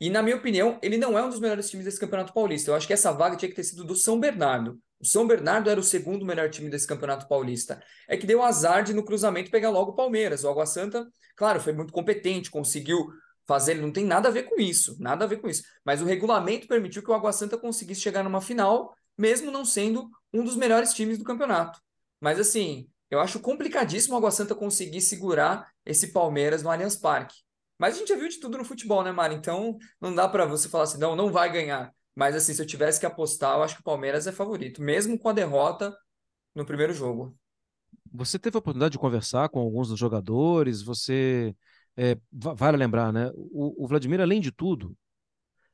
E, 0.00 0.08
na 0.08 0.22
minha 0.22 0.36
opinião, 0.36 0.78
ele 0.82 0.96
não 0.96 1.18
é 1.18 1.22
um 1.22 1.28
dos 1.28 1.38
melhores 1.38 1.68
times 1.68 1.84
desse 1.84 2.00
Campeonato 2.00 2.32
Paulista. 2.32 2.70
Eu 2.70 2.74
acho 2.74 2.86
que 2.86 2.92
essa 2.92 3.12
vaga 3.12 3.36
tinha 3.36 3.48
que 3.48 3.54
ter 3.54 3.64
sido 3.64 3.84
do 3.84 3.94
São 3.94 4.18
Bernardo. 4.18 4.80
O 4.98 5.06
São 5.06 5.26
Bernardo 5.26 5.68
era 5.68 5.78
o 5.78 5.84
segundo 5.84 6.24
melhor 6.24 6.48
time 6.48 6.70
desse 6.70 6.86
Campeonato 6.86 7.28
Paulista. 7.28 7.82
É 8.08 8.16
que 8.16 8.26
deu 8.26 8.42
azar 8.42 8.82
de 8.82 8.94
no 8.94 9.04
cruzamento 9.04 9.50
pegar 9.50 9.70
logo 9.70 9.92
o 9.92 9.94
Palmeiras. 9.94 10.42
O 10.42 10.48
Água 10.48 10.64
Santa, 10.66 11.06
claro, 11.36 11.60
foi 11.60 11.72
muito 11.72 11.92
competente, 11.92 12.50
conseguiu 12.50 13.08
fazer, 13.46 13.72
ele 13.72 13.82
não 13.82 13.92
tem 13.92 14.04
nada 14.04 14.28
a 14.28 14.30
ver 14.30 14.44
com 14.44 14.60
isso, 14.60 14.96
nada 15.00 15.24
a 15.24 15.28
ver 15.28 15.40
com 15.40 15.48
isso. 15.48 15.62
Mas 15.84 16.00
o 16.00 16.04
regulamento 16.04 16.68
permitiu 16.68 17.02
que 17.02 17.10
o 17.10 17.14
Água 17.14 17.32
Santa 17.32 17.58
conseguisse 17.58 18.00
chegar 18.00 18.22
numa 18.22 18.40
final, 18.40 18.94
mesmo 19.16 19.50
não 19.50 19.64
sendo 19.64 20.08
um 20.32 20.44
dos 20.44 20.56
melhores 20.56 20.94
times 20.94 21.18
do 21.18 21.24
campeonato. 21.24 21.80
Mas 22.20 22.38
assim, 22.38 22.88
eu 23.10 23.20
acho 23.20 23.40
complicadíssimo 23.40 24.14
o 24.14 24.18
Água 24.18 24.30
Santa 24.30 24.54
conseguir 24.54 25.00
segurar 25.00 25.70
esse 25.84 26.12
Palmeiras 26.12 26.62
no 26.62 26.70
Allianz 26.70 26.96
Parque. 26.96 27.34
Mas 27.78 27.94
a 27.94 27.98
gente 27.98 28.08
já 28.08 28.16
viu 28.16 28.28
de 28.28 28.38
tudo 28.38 28.58
no 28.58 28.64
futebol, 28.64 29.02
né, 29.02 29.10
Mari? 29.10 29.34
Então 29.34 29.78
não 30.00 30.14
dá 30.14 30.28
para 30.28 30.44
você 30.44 30.68
falar 30.68 30.84
assim, 30.84 30.98
não, 30.98 31.16
não 31.16 31.32
vai 31.32 31.50
ganhar. 31.50 31.92
Mas 32.14 32.36
assim, 32.36 32.52
se 32.52 32.60
eu 32.60 32.66
tivesse 32.66 33.00
que 33.00 33.06
apostar, 33.06 33.56
eu 33.56 33.62
acho 33.62 33.76
que 33.76 33.80
o 33.80 33.84
Palmeiras 33.84 34.26
é 34.26 34.32
favorito, 34.32 34.82
mesmo 34.82 35.18
com 35.18 35.28
a 35.28 35.32
derrota 35.32 35.96
no 36.54 36.66
primeiro 36.66 36.92
jogo. 36.92 37.34
Você 38.12 38.38
teve 38.38 38.56
a 38.56 38.58
oportunidade 38.58 38.92
de 38.92 38.98
conversar 38.98 39.48
com 39.48 39.60
alguns 39.60 39.88
dos 39.88 39.98
jogadores, 39.98 40.82
você. 40.82 41.54
É, 42.02 42.16
vale 42.32 42.78
lembrar, 42.78 43.12
né? 43.12 43.30
O, 43.34 43.84
o 43.84 43.86
Vladimir, 43.86 44.22
além 44.22 44.40
de 44.40 44.50
tudo, 44.50 44.96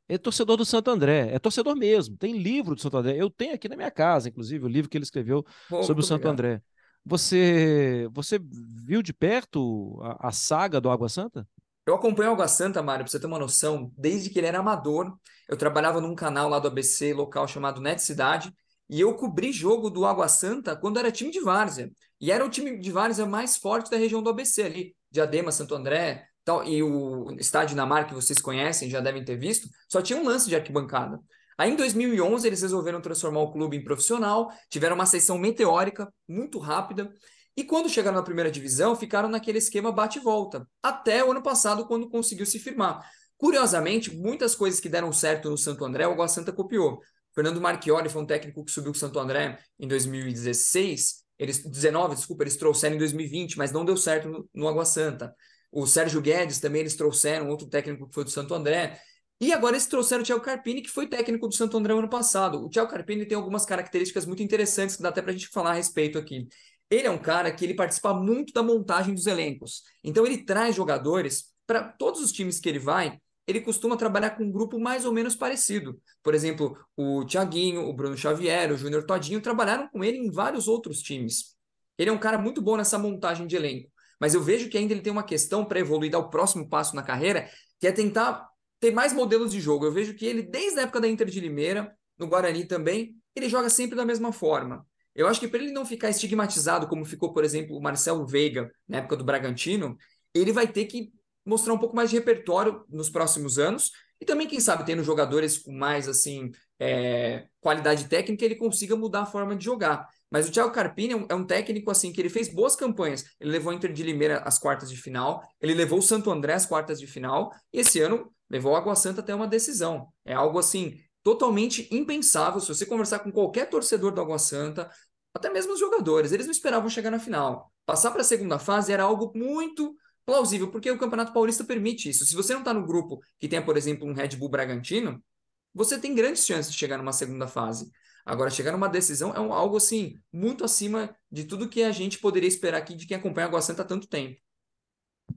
é 0.09 0.19
torcedor 0.19 0.57
do 0.57 0.65
Santo 0.65 0.91
André, 0.91 1.33
é 1.33 1.39
torcedor 1.39 1.77
mesmo, 1.77 2.17
tem 2.17 2.37
livro 2.37 2.75
do 2.75 2.81
Santo 2.81 2.97
André. 2.97 3.15
Eu 3.17 3.31
tenho 3.31 3.55
aqui 3.55 3.69
na 3.69 3.77
minha 3.77 3.93
casa, 3.93 4.29
inclusive, 4.29 4.65
o 4.65 4.69
livro 4.69 4.91
que 4.91 4.99
ele 4.99 5.05
escreveu 5.05 5.47
sobre 5.85 6.03
o 6.03 6.05
Santo 6.05 6.27
André. 6.27 6.61
Você, 7.05 8.09
você 8.11 8.41
viu 8.85 9.03
de 9.03 9.13
perto 9.13 10.01
a, 10.03 10.29
a 10.31 10.33
saga 10.33 10.81
do 10.81 10.91
Água 10.91 11.09
Santa? 11.09 11.47
Eu 11.87 11.95
acompanho 11.95 12.31
o 12.31 12.33
Água 12.33 12.49
Santa, 12.49 12.83
Mário, 12.83 13.05
para 13.05 13.13
você 13.13 13.21
ter 13.21 13.29
uma 13.29 13.39
noção, 13.39 13.93
desde 13.97 14.29
que 14.29 14.41
ele 14.41 14.49
era 14.49 14.59
amador. 14.59 15.17
Eu 15.49 15.57
trabalhava 15.57 16.01
num 16.01 16.17
canal 16.17 16.49
lá 16.49 16.59
do 16.59 16.67
ABC, 16.67 17.15
local 17.15 17.47
chamado 17.47 17.81
Net 17.81 18.03
Cidade, 18.03 18.53
e 18.91 19.01
eu 19.01 19.15
cobri 19.15 19.53
jogo 19.53 19.89
do 19.89 20.05
Água 20.05 20.27
Santa 20.27 20.75
quando 20.75 20.99
era 20.99 21.13
time 21.13 21.31
de 21.31 21.41
várzea. 21.41 21.89
E 22.21 22.33
era 22.33 22.45
o 22.45 22.51
time 22.51 22.77
de 22.79 22.91
várzea 22.91 23.27
mais 23.27 23.57
forte 23.57 23.91
da 23.91 23.97
região 23.97 24.21
do 24.23 24.31
ABC 24.31 24.63
ali, 24.63 24.97
Diadema, 25.17 25.51
Santo 25.51 25.75
André, 25.75 26.27
tal, 26.45 26.65
e 26.65 26.83
o 26.83 27.35
estádio 27.39 27.77
Namar, 27.77 28.07
que 28.07 28.15
vocês 28.15 28.39
conhecem, 28.39 28.89
já 28.89 29.01
devem 29.01 29.25
ter 29.25 29.37
visto, 29.37 29.69
só 29.89 30.01
tinha 30.01 30.19
um 30.19 30.25
lance 30.25 30.49
de 30.49 30.55
arquibancada. 30.55 31.21
Aí 31.59 31.71
em 31.71 31.77
2011 31.77 32.47
eles 32.47 32.63
resolveram 32.63 33.01
transformar 33.01 33.41
o 33.41 33.53
clube 33.53 33.77
em 33.77 33.85
profissional, 33.85 34.51
tiveram 34.69 34.95
uma 34.95 35.07
sessão 35.07 35.39
meteórica, 35.39 36.13
muito 36.29 36.59
rápida, 36.59 37.11
e 37.57 37.65
quando 37.65 37.89
chegaram 37.89 38.17
na 38.17 38.23
primeira 38.23 38.51
divisão, 38.51 38.95
ficaram 38.95 39.29
naquele 39.29 39.59
esquema 39.59 39.91
bate 39.91 40.19
e 40.19 40.23
volta, 40.23 40.69
até 40.83 41.25
o 41.25 41.31
ano 41.31 41.43
passado, 41.43 41.87
quando 41.87 42.09
conseguiu 42.11 42.45
se 42.45 42.59
firmar. 42.59 43.03
Curiosamente, 43.39 44.15
muitas 44.15 44.55
coisas 44.55 44.79
que 44.79 44.89
deram 44.89 45.13
certo 45.13 45.49
no 45.49 45.57
Santo 45.57 45.85
André, 45.85 46.07
o 46.07 46.13
Água 46.13 46.29
Santa 46.29 46.53
copiou. 46.53 47.01
Fernando 47.35 47.61
Marchiori 47.61 48.09
foi 48.09 48.23
um 48.23 48.27
técnico 48.27 48.65
que 48.65 48.71
subiu 48.71 48.93
o 48.93 48.95
Santo 48.95 49.19
André 49.19 49.59
em 49.79 49.89
2016, 49.89 51.26
eles 51.39 51.63
19, 51.63 52.15
desculpa, 52.15 52.45
eles 52.45 52.57
trouxeram 52.57 52.97
em 52.97 52.99
2020, 52.99 53.59
mas 53.59 53.73
não 53.73 53.85
deu 53.85 53.97
certo 53.97 54.29
no, 54.29 54.49
no 54.55 54.69
Água 54.69 54.85
Santa. 54.85 55.35
O 55.71 55.87
Sérgio 55.87 56.21
Guedes 56.21 56.61
também 56.61 56.81
eles 56.81 56.97
trouxeram, 56.97 57.49
outro 57.49 57.67
técnico 57.69 58.09
que 58.09 58.15
foi 58.15 58.25
do 58.25 58.31
Santo 58.31 58.55
André. 58.55 58.99
E 59.41 59.53
agora 59.53 59.75
eles 59.75 59.87
trouxeram 59.87 60.23
o 60.23 60.25
Thiago 60.25 60.43
Carpini, 60.43 60.81
que 60.81 60.89
foi 60.91 61.07
técnico 61.07 61.47
do 61.47 61.55
Santo 61.55 61.77
André 61.77 61.93
no 61.93 61.99
ano 61.99 62.09
passado. 62.09 62.65
O 62.65 62.71
Thiago 62.71 62.91
Carpini 62.91 63.27
tem 63.27 63.37
algumas 63.37 63.67
características 63.67 64.25
muito 64.25 64.43
interessantes 64.43 64.97
que 64.97 65.03
dá 65.03 65.11
até 65.11 65.21
para 65.21 65.31
a 65.33 65.35
gente 65.35 65.49
falar 65.49 65.71
a 65.71 65.75
respeito 65.75 66.19
aqui. 66.19 66.49
Ele 66.91 67.07
é 67.07 67.11
um 67.11 67.19
cara 67.19 67.53
que 67.53 67.65
ele 67.65 67.75
participa 67.75 68.15
muito 68.15 68.53
da 68.53 68.63
montagem 68.63 69.15
dos 69.15 69.27
elencos. 69.27 69.83
Então 70.03 70.25
ele 70.25 70.45
traz 70.45 70.75
jogadores 70.75 71.53
para 71.67 71.83
todos 71.83 72.21
os 72.21 72.33
times 72.33 72.61
que 72.61 72.69
ele 72.69 72.79
vai, 72.79 73.21
ele 73.47 73.61
costuma 73.61 73.97
trabalhar 73.97 74.31
com 74.31 74.45
um 74.45 74.51
grupo 74.51 74.79
mais 74.79 75.05
ou 75.05 75.13
menos 75.13 75.37
parecido. 75.37 76.01
Por 76.23 76.35
exemplo, 76.35 76.77
o 76.97 77.25
Thiaguinho, 77.25 77.89
o 77.89 77.93
Bruno 77.93 78.17
Xavier, 78.17 78.73
o 78.73 78.77
Júnior 78.77 79.05
Todinho 79.05 79.41
trabalharam 79.41 79.89
com 79.89 80.03
ele 80.03 80.19
em 80.19 80.31
vários 80.31 80.67
outros 80.67 81.01
times. 81.01 81.57
Ele 81.97 82.11
é 82.11 82.13
um 82.13 82.19
cara 82.19 82.39
muito 82.39 82.61
bom 82.61 82.77
nessa 82.77 82.99
montagem 82.99 83.47
de 83.47 83.57
elenco. 83.57 83.91
Mas 84.21 84.35
eu 84.35 84.43
vejo 84.43 84.69
que 84.69 84.77
ainda 84.77 84.93
ele 84.93 85.03
tem 85.03 85.13
uma 85.13 85.23
questão 85.23 85.65
para 85.65 85.79
evoluir, 85.79 86.11
dar 86.11 86.19
o 86.19 86.31
próximo 86.31 86.69
passo 86.69 86.97
na 86.97 87.03
carreira, 87.03 87.49
que 87.79 87.87
é 87.87 87.93
tentar 87.93 88.49
ter 88.81 88.91
mais 88.91 89.13
modelos 89.13 89.53
de 89.53 89.61
jogo. 89.61 89.85
Eu 89.85 89.93
vejo 89.93 90.15
que 90.15 90.27
ele, 90.27 90.43
desde 90.43 90.81
a 90.81 90.83
época 90.83 91.01
da 91.01 91.09
Inter 91.09 91.29
de 91.29 91.41
Limeira, 91.41 91.95
no 92.19 92.27
Guarani 92.27 92.65
também, 92.65 93.15
ele 93.35 93.49
joga 93.49 93.69
sempre 93.69 93.97
da 93.97 94.05
mesma 94.05 94.33
forma. 94.33 94.87
Eu 95.15 95.27
acho 95.29 95.41
que 95.41 95.49
para 95.49 95.63
ele 95.63 95.73
não 95.73 95.87
ficar 95.87 96.11
estigmatizado, 96.11 96.89
como 96.89 97.05
ficou, 97.05 97.33
por 97.33 97.45
exemplo, 97.45 97.77
o 97.77 97.83
Marcelo 97.83 98.27
Veiga 98.27 98.71
na 98.89 98.99
época 98.99 99.17
do 99.17 99.25
Bragantino, 99.25 99.97
ele 100.35 100.53
vai 100.53 100.67
ter 100.67 100.87
que 100.87 101.11
mostrar 101.47 101.73
um 101.73 101.79
pouco 101.79 101.97
mais 101.97 102.11
de 102.11 102.17
repertório 102.17 102.85
nos 102.89 103.09
próximos 103.09 103.59
anos 103.59 103.93
e 104.21 104.25
também, 104.25 104.47
quem 104.47 104.61
sabe, 104.61 104.85
tendo 104.85 105.03
jogadores 105.03 105.59
com 105.59 105.73
mais 105.73 106.09
assim 106.09 106.51
é, 106.79 107.47
qualidade 107.61 108.07
técnica, 108.07 108.45
ele 108.45 108.55
consiga 108.55 108.97
mudar 108.97 109.23
a 109.23 109.27
forma 109.27 109.55
de 109.55 109.65
jogar. 109.65 110.09
Mas 110.31 110.49
o 110.49 110.53
Thiago 110.53 110.73
Carpini 110.73 111.13
é 111.13 111.17
um, 111.17 111.27
é 111.31 111.35
um, 111.35 111.45
técnico 111.45 111.91
assim 111.91 112.13
que 112.13 112.21
ele 112.21 112.29
fez 112.29 112.49
boas 112.49 112.75
campanhas. 112.75 113.25
Ele 113.39 113.51
levou 113.51 113.73
o 113.73 113.77
Inter 113.77 113.93
de 113.93 114.03
Limeira 114.03 114.39
às 114.39 114.59
quartas 114.59 114.91
de 114.91 114.97
final, 114.97 115.43
ele 115.61 115.75
levou 115.75 115.99
o 115.99 116.03
Santo 116.03 116.31
André 116.31 116.55
às 116.55 116.67
quartas 116.67 116.99
de 116.99 117.07
final, 117.07 117.53
e 117.73 117.81
esse 117.81 118.01
ano 118.01 118.33
levou 118.51 118.73
o 118.73 118.77
Água 118.77 118.95
Santa 118.95 119.21
até 119.21 119.35
uma 119.35 119.47
decisão. 119.47 120.09
É 120.25 120.35
algo 120.35 120.59
assim 120.59 120.99
totalmente 121.23 121.87
impensável. 121.91 122.61
Se 122.61 122.69
você 122.69 122.87
conversar 122.87 123.19
com 123.21 123.31
qualquer 123.31 123.69
torcedor 123.69 124.13
do 124.13 124.21
Água 124.21 124.39
Santa, 124.39 124.91
até 125.35 125.51
mesmo 125.51 125.75
os 125.75 125.81
jogadores, 125.81 126.33
eles 126.33 126.47
não 126.47 126.53
esperavam 126.53 126.89
chegar 126.89 127.11
na 127.11 127.19
final. 127.19 127.71
Passar 127.85 128.11
para 128.11 128.23
a 128.23 128.25
segunda 128.25 128.59
fase 128.59 128.93
era 128.93 129.03
algo 129.03 129.33
muito 129.35 129.95
plausível, 130.27 130.71
porque 130.71 130.91
o 130.91 130.99
Campeonato 130.99 131.33
Paulista 131.33 131.65
permite 131.65 132.11
isso. 132.11 132.27
Se 132.27 132.35
você 132.35 132.53
não 132.53 132.61
está 132.61 132.75
no 132.75 132.85
grupo 132.85 133.23
que 133.39 133.49
tem, 133.49 133.65
por 133.65 133.77
exemplo, 133.77 134.07
um 134.07 134.13
Red 134.13 134.31
Bull 134.37 134.49
Bragantino, 134.49 135.25
você 135.73 135.99
tem 135.99 136.15
grandes 136.15 136.45
chances 136.45 136.73
de 136.73 136.79
chegar 136.79 136.99
numa 136.99 137.13
segunda 137.13 137.47
fase. 137.47 137.91
Agora, 138.25 138.51
chegar 138.51 138.73
numa 138.73 138.89
decisão 138.89 139.33
é 139.33 139.41
um, 139.41 139.53
algo 139.53 139.77
assim, 139.77 140.21
muito 140.33 140.65
acima 140.65 141.17
de 141.31 141.45
tudo 141.45 141.69
que 141.69 141.85
a 141.85 141.93
gente 141.93 142.19
poderia 142.19 142.49
esperar 142.49 142.79
aqui 142.79 142.95
de 142.95 143.07
quem 143.07 143.17
acompanha 143.17 143.47
a 143.47 143.49
Água 143.49 143.63
Santa 143.63 143.83
há 143.83 143.85
tanto 143.85 144.09
tempo. 144.09 144.41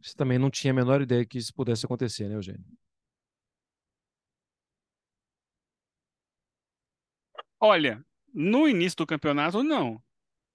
Você 0.02 0.16
também 0.16 0.40
não 0.40 0.50
tinha 0.50 0.72
a 0.72 0.76
menor 0.76 1.02
ideia 1.02 1.26
que 1.26 1.38
isso 1.38 1.54
pudesse 1.54 1.86
acontecer, 1.86 2.28
né, 2.28 2.36
Eugênio? 2.36 2.66
Olha, 7.60 8.04
no 8.34 8.68
início 8.68 8.98
do 8.98 9.06
campeonato, 9.06 9.62
não. 9.62 10.02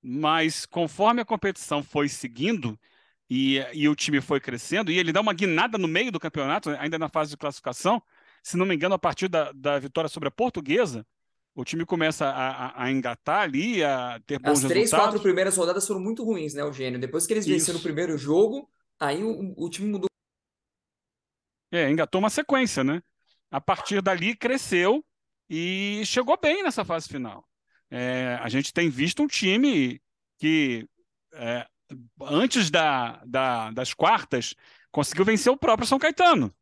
Mas 0.02 0.66
conforme 0.66 1.20
a 1.20 1.24
competição 1.24 1.82
foi 1.82 2.08
seguindo 2.08 2.78
e, 3.28 3.58
e 3.72 3.88
o 3.88 3.94
time 3.94 4.20
foi 4.20 4.40
crescendo, 4.40 4.90
e 4.90 4.98
ele 4.98 5.12
dá 5.12 5.20
uma 5.20 5.32
guinada 5.32 5.78
no 5.78 5.88
meio 5.88 6.12
do 6.12 6.20
campeonato, 6.20 6.70
ainda 6.70 6.98
na 6.98 7.08
fase 7.08 7.30
de 7.30 7.36
classificação, 7.36 8.02
se 8.42 8.56
não 8.56 8.66
me 8.66 8.74
engano, 8.74 8.94
a 8.94 8.98
partir 8.98 9.28
da, 9.28 9.50
da 9.52 9.78
vitória 9.78 10.08
sobre 10.08 10.28
a 10.28 10.32
Portuguesa, 10.32 11.06
o 11.54 11.64
time 11.64 11.86
começa 11.86 12.26
a, 12.26 12.48
a, 12.48 12.84
a, 12.84 12.90
engatar 12.90 13.42
ali, 13.42 13.82
a 13.82 14.20
ter 14.26 14.38
bons 14.38 14.64
As 14.64 14.70
três, 14.70 14.74
resultados. 14.84 15.06
quatro 15.06 15.22
primeiras 15.22 15.56
rodadas 15.56 15.86
foram 15.86 16.00
muito 16.00 16.24
ruins, 16.24 16.52
né, 16.52 16.62
Eugênio? 16.62 17.00
Depois 17.00 17.26
que 17.26 17.32
eles 17.32 17.46
venceram 17.46 17.78
o 17.78 17.82
primeiro 17.82 18.18
jogo, 18.18 18.68
aí 18.98 19.22
o, 19.22 19.54
o, 19.56 19.70
time 19.70 19.88
mudou. 19.88 20.08
É, 21.72 21.88
engatou 21.90 22.18
uma 22.18 22.30
sequência, 22.30 22.82
né? 22.82 23.00
A 23.50 23.60
partir 23.60 24.02
dali 24.02 24.36
cresceu 24.36 25.04
e 25.48 26.02
chegou 26.04 26.36
bem 26.40 26.62
nessa 26.62 26.84
fase 26.84 27.08
final. 27.08 27.46
é, 27.90 28.38
a 28.42 28.48
gente 28.48 28.72
tem 28.72 28.90
visto 28.90 29.22
um 29.22 29.28
time 29.28 30.02
que 30.38 30.88
é, 31.32 31.66
antes 32.22 32.70
da, 32.70 33.22
da, 33.24 33.70
das 33.70 33.94
quartas 33.94 34.54
conseguiu 34.90 35.24
vencer 35.24 35.52
o 35.52 35.56
próprio 35.56 35.86
São 35.86 35.98
Caetano. 35.98 36.52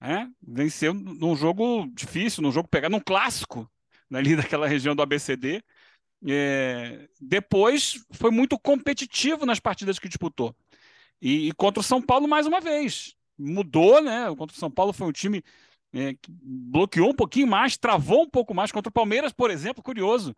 Né? 0.00 0.30
Venceu 0.40 0.94
num 0.94 1.34
jogo 1.34 1.88
difícil, 1.92 2.42
num 2.42 2.52
jogo 2.52 2.68
pegado, 2.68 2.92
num 2.92 3.00
clássico 3.00 3.70
ali 4.12 4.34
daquela 4.36 4.68
região 4.68 4.94
do 4.94 5.02
ABCD. 5.02 5.62
É, 6.26 7.08
depois 7.20 8.04
foi 8.12 8.30
muito 8.30 8.58
competitivo 8.58 9.46
nas 9.46 9.60
partidas 9.60 9.98
que 9.98 10.08
disputou. 10.08 10.54
E, 11.20 11.48
e, 11.48 11.52
contra 11.52 11.80
o 11.80 11.84
São 11.84 12.00
Paulo, 12.00 12.28
mais 12.28 12.46
uma 12.46 12.60
vez. 12.60 13.14
Mudou, 13.36 14.02
né? 14.02 14.26
Contra 14.36 14.56
o 14.56 14.58
São 14.58 14.70
Paulo 14.70 14.92
foi 14.92 15.06
um 15.06 15.12
time 15.12 15.42
é, 15.92 16.14
que 16.14 16.30
bloqueou 16.30 17.10
um 17.10 17.14
pouquinho 17.14 17.46
mais, 17.46 17.76
travou 17.76 18.22
um 18.22 18.28
pouco 18.30 18.54
mais. 18.54 18.72
Contra 18.72 18.88
o 18.88 18.92
Palmeiras, 18.92 19.32
por 19.32 19.50
exemplo, 19.50 19.82
curioso. 19.82 20.34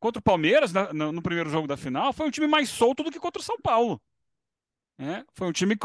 Contra 0.00 0.18
o 0.18 0.22
Palmeiras, 0.22 0.72
na, 0.72 0.92
no, 0.92 1.12
no 1.12 1.22
primeiro 1.22 1.50
jogo 1.50 1.68
da 1.68 1.76
final, 1.76 2.12
foi 2.12 2.26
um 2.26 2.30
time 2.30 2.46
mais 2.46 2.70
solto 2.70 3.02
do 3.02 3.10
que 3.10 3.20
contra 3.20 3.40
o 3.40 3.44
São 3.44 3.60
Paulo. 3.60 4.00
É, 4.98 5.24
foi 5.34 5.48
um 5.48 5.52
time 5.52 5.76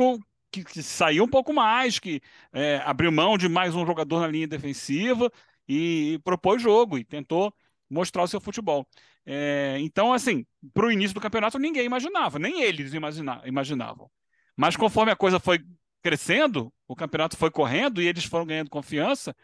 que, 0.51 0.63
que, 0.63 0.81
saiu 0.81 1.25
um 1.25 1.27
pouco 1.27 1.53
mais, 1.53 1.99
que 1.99 2.21
é, 2.51 2.77
abriu 2.85 3.11
mão 3.11 3.37
de 3.37 3.47
mais 3.49 3.75
um 3.75 3.85
jogador 3.85 4.21
na 4.21 4.27
linha 4.27 4.47
defensiva 4.47 5.31
e, 5.67 6.13
e 6.13 6.19
propôs 6.19 6.61
jogo 6.61 6.97
e 6.97 7.03
tentou 7.03 7.53
mostrar 7.89 8.23
o 8.23 8.27
seu 8.27 8.39
futebol. 8.41 8.87
É, 9.25 9.77
então, 9.79 10.13
assim, 10.13 10.45
para 10.73 10.85
o 10.85 10.91
início 10.91 11.13
do 11.13 11.21
campeonato, 11.21 11.59
ninguém 11.59 11.85
imaginava, 11.85 12.39
nem 12.39 12.61
eles 12.61 12.93
imagina, 12.93 13.41
imaginavam. 13.45 14.09
Mas 14.55 14.77
conforme 14.77 15.11
a 15.11 15.15
coisa 15.15 15.39
foi 15.39 15.59
crescendo, 16.01 16.71
o 16.87 16.95
campeonato 16.95 17.35
foi 17.35 17.51
correndo 17.51 18.01
e 18.01 18.07
eles 18.07 18.25
foram 18.25 18.45
ganhando 18.45 18.69
confiança, 18.69 19.35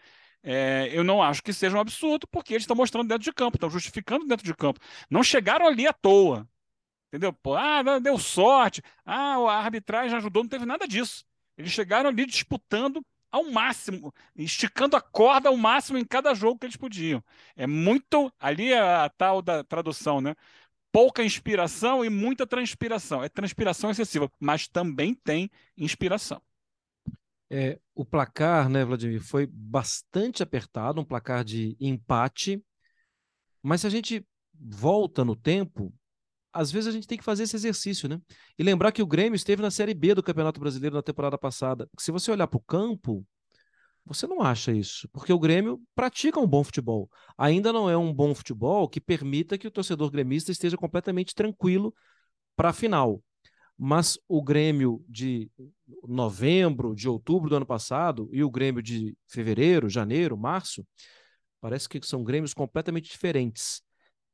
é, 0.43 0.89
eu 0.91 1.03
não 1.03 1.21
acho 1.21 1.43
que 1.43 1.53
seja 1.53 1.77
um 1.77 1.79
absurdo, 1.79 2.27
porque 2.27 2.53
eles 2.53 2.63
estão 2.63 2.75
mostrando 2.75 3.07
dentro 3.07 3.23
de 3.23 3.33
campo, 3.33 3.57
estão 3.57 3.69
justificando 3.69 4.25
dentro 4.25 4.45
de 4.45 4.53
campo. 4.55 4.79
Não 5.09 5.23
chegaram 5.23 5.67
ali 5.67 5.87
à 5.87 5.93
toa. 5.93 6.47
Entendeu? 7.09 7.33
Pô, 7.33 7.55
ah, 7.55 7.99
deu 7.99 8.17
sorte. 8.17 8.81
Ah, 9.05 9.35
a 9.35 9.57
arbitragem 9.57 10.15
ajudou, 10.17 10.43
não 10.43 10.49
teve 10.49 10.65
nada 10.65 10.87
disso. 10.87 11.25
Eles 11.57 11.71
chegaram 11.71 12.09
ali 12.09 12.25
disputando 12.25 13.05
ao 13.31 13.43
máximo, 13.51 14.13
esticando 14.35 14.95
a 14.95 15.01
corda 15.01 15.49
ao 15.49 15.57
máximo 15.57 15.97
em 15.97 16.05
cada 16.05 16.33
jogo 16.33 16.59
que 16.59 16.65
eles 16.65 16.77
podiam. 16.77 17.23
É 17.55 17.67
muito. 17.67 18.31
Ali 18.39 18.71
é 18.73 18.79
a 18.79 19.09
tal 19.09 19.41
da 19.41 19.63
tradução, 19.63 20.21
né? 20.21 20.35
Pouca 20.91 21.23
inspiração 21.23 22.03
e 22.03 22.09
muita 22.09 22.47
transpiração. 22.47 23.23
É 23.23 23.29
transpiração 23.29 23.91
excessiva, 23.91 24.31
mas 24.39 24.67
também 24.67 25.13
tem 25.13 25.49
inspiração. 25.77 26.41
É, 27.53 27.77
o 27.93 28.05
placar, 28.05 28.69
né, 28.69 28.85
Vladimir, 28.85 29.21
foi 29.21 29.45
bastante 29.45 30.41
apertado, 30.41 31.01
um 31.01 31.05
placar 31.05 31.43
de 31.43 31.75
empate. 31.81 32.63
Mas 33.61 33.81
se 33.81 33.87
a 33.87 33.89
gente 33.89 34.25
volta 34.57 35.25
no 35.25 35.35
tempo, 35.35 35.93
às 36.53 36.71
vezes 36.71 36.87
a 36.87 36.91
gente 36.91 37.05
tem 37.05 37.17
que 37.17 37.23
fazer 37.25 37.43
esse 37.43 37.55
exercício, 37.57 38.07
né? 38.07 38.21
E 38.57 38.63
lembrar 38.63 38.93
que 38.93 39.01
o 39.01 39.05
Grêmio 39.05 39.35
esteve 39.35 39.61
na 39.61 39.69
Série 39.69 39.93
B 39.93 40.15
do 40.15 40.23
Campeonato 40.23 40.61
Brasileiro 40.61 40.95
na 40.95 41.01
temporada 41.03 41.37
passada. 41.37 41.89
Se 41.99 42.09
você 42.09 42.31
olhar 42.31 42.47
para 42.47 42.57
o 42.57 42.63
campo, 42.63 43.25
você 44.05 44.25
não 44.25 44.41
acha 44.41 44.71
isso, 44.71 45.09
porque 45.09 45.33
o 45.33 45.39
Grêmio 45.39 45.81
pratica 45.93 46.39
um 46.39 46.47
bom 46.47 46.63
futebol. 46.63 47.09
Ainda 47.37 47.73
não 47.73 47.89
é 47.89 47.97
um 47.97 48.13
bom 48.13 48.33
futebol 48.33 48.87
que 48.87 49.01
permita 49.01 49.57
que 49.57 49.67
o 49.67 49.71
torcedor 49.71 50.09
gremista 50.09 50.53
esteja 50.53 50.77
completamente 50.77 51.35
tranquilo 51.35 51.93
para 52.55 52.69
a 52.69 52.73
final. 52.73 53.21
Mas 53.77 54.19
o 54.27 54.43
Grêmio 54.43 55.03
de 55.07 55.49
novembro, 56.03 56.95
de 56.95 57.09
outubro 57.09 57.49
do 57.49 57.55
ano 57.55 57.65
passado 57.65 58.29
e 58.31 58.43
o 58.43 58.51
Grêmio 58.51 58.81
de 58.81 59.15
fevereiro, 59.27 59.89
janeiro, 59.89 60.37
março, 60.37 60.85
parece 61.59 61.89
que 61.89 61.99
são 62.03 62.23
Grêmios 62.23 62.53
completamente 62.53 63.09
diferentes. 63.09 63.81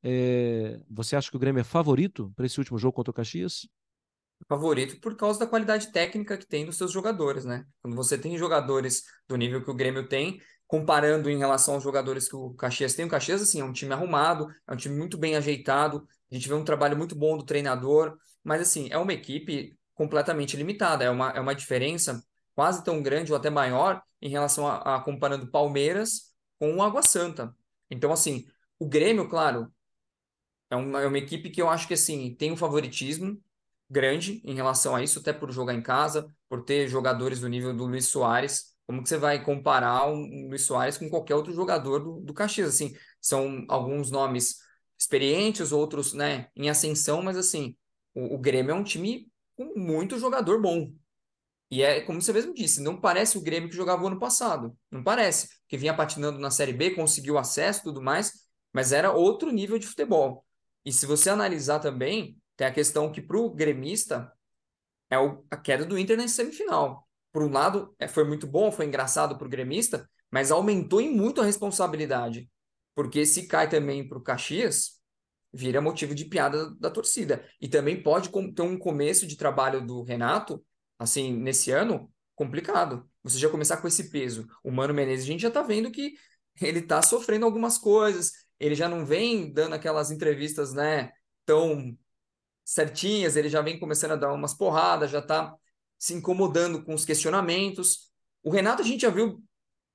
É, 0.03 0.79
você 0.89 1.15
acha 1.15 1.29
que 1.29 1.35
o 1.35 1.39
Grêmio 1.39 1.61
é 1.61 1.63
favorito 1.63 2.31
para 2.35 2.45
esse 2.45 2.59
último 2.59 2.77
jogo 2.77 2.93
contra 2.93 3.11
o 3.11 3.13
Caxias? 3.13 3.67
Favorito 4.47 4.99
por 5.01 5.15
causa 5.15 5.39
da 5.39 5.47
qualidade 5.47 5.91
técnica 5.91 6.37
que 6.37 6.45
tem 6.45 6.65
dos 6.65 6.77
seus 6.77 6.91
jogadores, 6.91 7.43
né? 7.43 7.65
Quando 7.81 7.95
você 7.95 8.17
tem 8.17 8.37
jogadores 8.37 9.03
do 9.27 9.35
nível 9.35 9.63
que 9.63 9.71
o 9.71 9.73
Grêmio 9.73 10.07
tem, 10.07 10.39
comparando 10.67 11.29
em 11.29 11.37
relação 11.37 11.75
aos 11.75 11.83
jogadores 11.83 12.29
que 12.29 12.35
o 12.35 12.53
Caxias 12.53 12.93
tem, 12.93 13.05
o 13.05 13.09
Caxias, 13.09 13.41
assim, 13.41 13.61
é 13.61 13.63
um 13.63 13.73
time 13.73 13.93
arrumado, 13.93 14.47
é 14.67 14.73
um 14.73 14.77
time 14.77 14.95
muito 14.95 15.17
bem 15.17 15.35
ajeitado, 15.35 16.07
a 16.31 16.35
gente 16.35 16.47
vê 16.47 16.53
um 16.53 16.63
trabalho 16.63 16.95
muito 16.95 17.15
bom 17.15 17.37
do 17.37 17.45
treinador, 17.45 18.17
mas, 18.47 18.61
assim, 18.61 18.87
é 18.89 18.97
uma 18.97 19.11
equipe 19.11 19.77
completamente 19.93 20.55
limitada, 20.55 21.03
é 21.03 21.09
uma, 21.09 21.31
é 21.31 21.39
uma 21.41 21.53
diferença 21.53 22.23
quase 22.55 22.81
tão 22.81 23.03
grande 23.03 23.33
ou 23.33 23.37
até 23.37 23.49
maior 23.49 24.01
em 24.21 24.29
relação 24.29 24.65
a, 24.65 24.95
a 24.95 25.01
comparando 25.01 25.51
Palmeiras 25.51 26.33
com 26.57 26.77
o 26.77 26.81
Água 26.81 27.03
Santa. 27.03 27.53
Então, 27.91 28.09
assim, 28.11 28.45
o 28.79 28.87
Grêmio, 28.87 29.27
claro, 29.27 29.69
é 30.69 30.77
uma, 30.77 31.01
é 31.01 31.07
uma 31.07 31.17
equipe 31.17 31.49
que 31.49 31.61
eu 31.61 31.69
acho 31.69 31.89
que 31.89 31.93
assim 31.93 32.33
tem 32.35 32.49
um 32.49 32.57
favoritismo 32.57 33.37
grande 33.89 34.41
em 34.45 34.55
relação 34.55 34.95
a 34.95 35.03
isso, 35.03 35.19
até 35.19 35.33
por 35.33 35.51
jogar 35.51 35.73
em 35.73 35.81
casa, 35.81 36.33
por 36.47 36.63
ter 36.63 36.87
jogadores 36.87 37.41
do 37.41 37.49
nível 37.49 37.75
do 37.75 37.85
Luiz 37.85 38.07
Soares. 38.07 38.77
Como 38.85 39.03
que 39.03 39.09
você 39.09 39.17
vai 39.17 39.43
comparar 39.43 40.07
um 40.07 40.47
Luiz 40.47 40.61
Soares 40.61 40.97
com 40.97 41.09
qualquer 41.09 41.35
outro 41.35 41.53
jogador 41.53 41.99
do, 41.99 42.21
do 42.21 42.33
Caxias? 42.33 42.69
Assim, 42.69 42.95
são 43.19 43.65
alguns 43.67 44.09
nomes 44.09 44.59
experientes, 44.97 45.73
outros 45.73 46.13
né, 46.13 46.47
em 46.55 46.69
ascensão, 46.69 47.21
mas 47.21 47.35
assim, 47.35 47.75
o, 48.17 48.35
o 48.35 48.37
Grêmio 48.39 48.71
é 48.71 48.73
um 48.73 48.83
time 48.83 49.31
com 49.55 49.73
muito 49.75 50.17
jogador 50.17 50.59
bom. 50.59 50.91
E 51.69 51.83
é 51.83 52.01
como 52.01 52.21
você 52.21 52.33
mesmo 52.33 52.53
disse, 52.53 52.81
não 52.81 52.99
parece 52.99 53.37
o 53.37 53.41
Grêmio 53.41 53.69
que 53.69 53.75
jogava 53.75 54.03
o 54.03 54.07
ano 54.07 54.19
passado. 54.19 54.75
Não 54.89 55.03
parece. 55.03 55.49
Que 55.67 55.77
vinha 55.77 55.95
patinando 55.95 56.39
na 56.39 56.49
Série 56.49 56.73
B, 56.73 56.91
conseguiu 56.91 57.37
acesso 57.37 57.81
e 57.81 57.83
tudo 57.83 58.01
mais, 58.01 58.31
mas 58.73 58.91
era 58.91 59.11
outro 59.11 59.51
nível 59.51 59.77
de 59.77 59.85
futebol. 59.85 60.43
E 60.83 60.91
se 60.91 61.05
você 61.05 61.29
analisar 61.29 61.79
também, 61.79 62.37
tem 62.55 62.65
a 62.65 62.71
questão 62.71 63.11
que 63.11 63.21
para 63.21 63.37
o 63.37 63.53
gremista 63.53 64.31
é 65.09 65.19
o, 65.19 65.45
a 65.51 65.57
queda 65.57 65.85
do 65.85 65.97
Inter 65.97 66.17
na 66.17 66.27
semifinal. 66.27 67.07
Por 67.31 67.43
um 67.43 67.51
lado, 67.51 67.93
é, 67.99 68.07
foi 68.07 68.23
muito 68.23 68.47
bom, 68.47 68.71
foi 68.71 68.85
engraçado 68.85 69.37
para 69.37 69.45
o 69.45 69.49
gremista, 69.49 70.09
mas 70.31 70.49
aumentou 70.49 70.99
em 71.01 71.13
muito 71.13 71.41
a 71.41 71.45
responsabilidade. 71.45 72.49
Porque 72.95 73.25
se 73.25 73.47
cai 73.47 73.69
também 73.69 74.07
para 74.07 74.17
o 74.17 74.23
Caxias, 74.23 74.96
vira 75.57 75.81
motivo 75.81 76.13
de 76.13 76.25
piada 76.25 76.69
da 76.75 76.91
torcida. 76.91 77.43
E 77.59 77.67
também 77.67 78.01
pode 78.01 78.29
ter 78.53 78.61
um 78.61 78.77
começo 78.77 79.25
de 79.25 79.35
trabalho 79.35 79.85
do 79.85 80.03
Renato, 80.03 80.63
assim, 80.99 81.35
nesse 81.35 81.71
ano, 81.71 82.11
complicado. 82.35 83.09
Você 83.23 83.39
já 83.39 83.49
começar 83.49 83.77
com 83.77 83.87
esse 83.87 84.11
peso. 84.11 84.47
O 84.63 84.71
Mano 84.71 84.93
Menezes, 84.93 85.25
a 85.25 85.27
gente 85.27 85.41
já 85.41 85.47
está 85.47 85.63
vendo 85.63 85.89
que 85.91 86.13
ele 86.61 86.79
está 86.79 87.01
sofrendo 87.01 87.45
algumas 87.45 87.77
coisas, 87.77 88.31
ele 88.59 88.75
já 88.75 88.87
não 88.87 89.03
vem 89.03 89.51
dando 89.51 89.73
aquelas 89.73 90.11
entrevistas, 90.11 90.73
né, 90.73 91.11
tão 91.45 91.97
certinhas, 92.63 93.35
ele 93.35 93.49
já 93.49 93.61
vem 93.61 93.79
começando 93.79 94.11
a 94.11 94.15
dar 94.15 94.33
umas 94.33 94.53
porradas, 94.53 95.09
já 95.09 95.19
está 95.19 95.55
se 95.97 96.13
incomodando 96.13 96.83
com 96.83 96.93
os 96.93 97.05
questionamentos. 97.05 98.11
O 98.43 98.51
Renato 98.51 98.83
a 98.83 98.85
gente 98.85 99.01
já 99.01 99.09
viu 99.09 99.43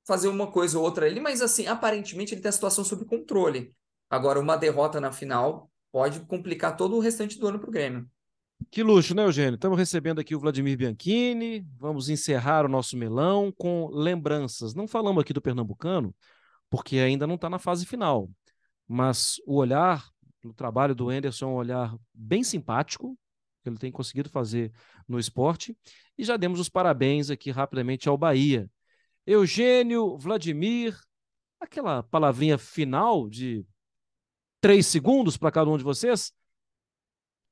fazer 0.04 0.26
uma 0.26 0.50
coisa 0.50 0.78
ou 0.78 0.84
outra 0.84 1.06
ali, 1.06 1.20
mas 1.20 1.40
assim, 1.40 1.66
aparentemente 1.66 2.34
ele 2.34 2.40
tem 2.40 2.48
a 2.48 2.52
situação 2.52 2.84
sob 2.84 3.04
controle. 3.04 3.72
Agora, 4.12 4.38
uma 4.38 4.56
derrota 4.56 5.00
na 5.00 5.10
final 5.10 5.70
pode 5.90 6.20
complicar 6.20 6.76
todo 6.76 6.96
o 6.96 7.00
restante 7.00 7.38
do 7.38 7.46
ano 7.46 7.58
para 7.58 7.68
o 7.68 7.72
Grêmio. 7.72 8.08
Que 8.70 8.82
luxo, 8.82 9.14
né, 9.14 9.24
Eugênio? 9.24 9.54
Estamos 9.54 9.78
recebendo 9.78 10.20
aqui 10.20 10.36
o 10.36 10.40
Vladimir 10.40 10.76
Bianchini. 10.76 11.66
Vamos 11.78 12.08
encerrar 12.08 12.64
o 12.64 12.68
nosso 12.68 12.96
melão 12.96 13.50
com 13.50 13.88
lembranças. 13.88 14.74
Não 14.74 14.86
falamos 14.86 15.20
aqui 15.20 15.32
do 15.32 15.42
Pernambucano, 15.42 16.14
porque 16.70 16.98
ainda 16.98 17.26
não 17.26 17.34
está 17.34 17.50
na 17.50 17.58
fase 17.58 17.84
final 17.84 18.30
mas 18.92 19.40
o 19.46 19.56
olhar, 19.56 20.06
o 20.44 20.52
trabalho 20.52 20.94
do 20.94 21.08
Anderson 21.08 21.46
é 21.46 21.48
um 21.48 21.54
olhar 21.54 21.96
bem 22.12 22.44
simpático, 22.44 23.18
que 23.62 23.68
ele 23.70 23.78
tem 23.78 23.90
conseguido 23.90 24.28
fazer 24.28 24.70
no 25.08 25.18
esporte, 25.18 25.74
e 26.18 26.24
já 26.24 26.36
demos 26.36 26.60
os 26.60 26.68
parabéns 26.68 27.30
aqui 27.30 27.50
rapidamente 27.50 28.06
ao 28.06 28.18
Bahia. 28.18 28.70
Eugênio, 29.26 30.18
Vladimir, 30.18 30.98
aquela 31.58 32.02
palavrinha 32.02 32.58
final 32.58 33.30
de 33.30 33.64
três 34.62 34.86
segundos 34.86 35.36
para 35.36 35.50
cada 35.50 35.68
um 35.68 35.76
de 35.76 35.84
vocês? 35.84 36.32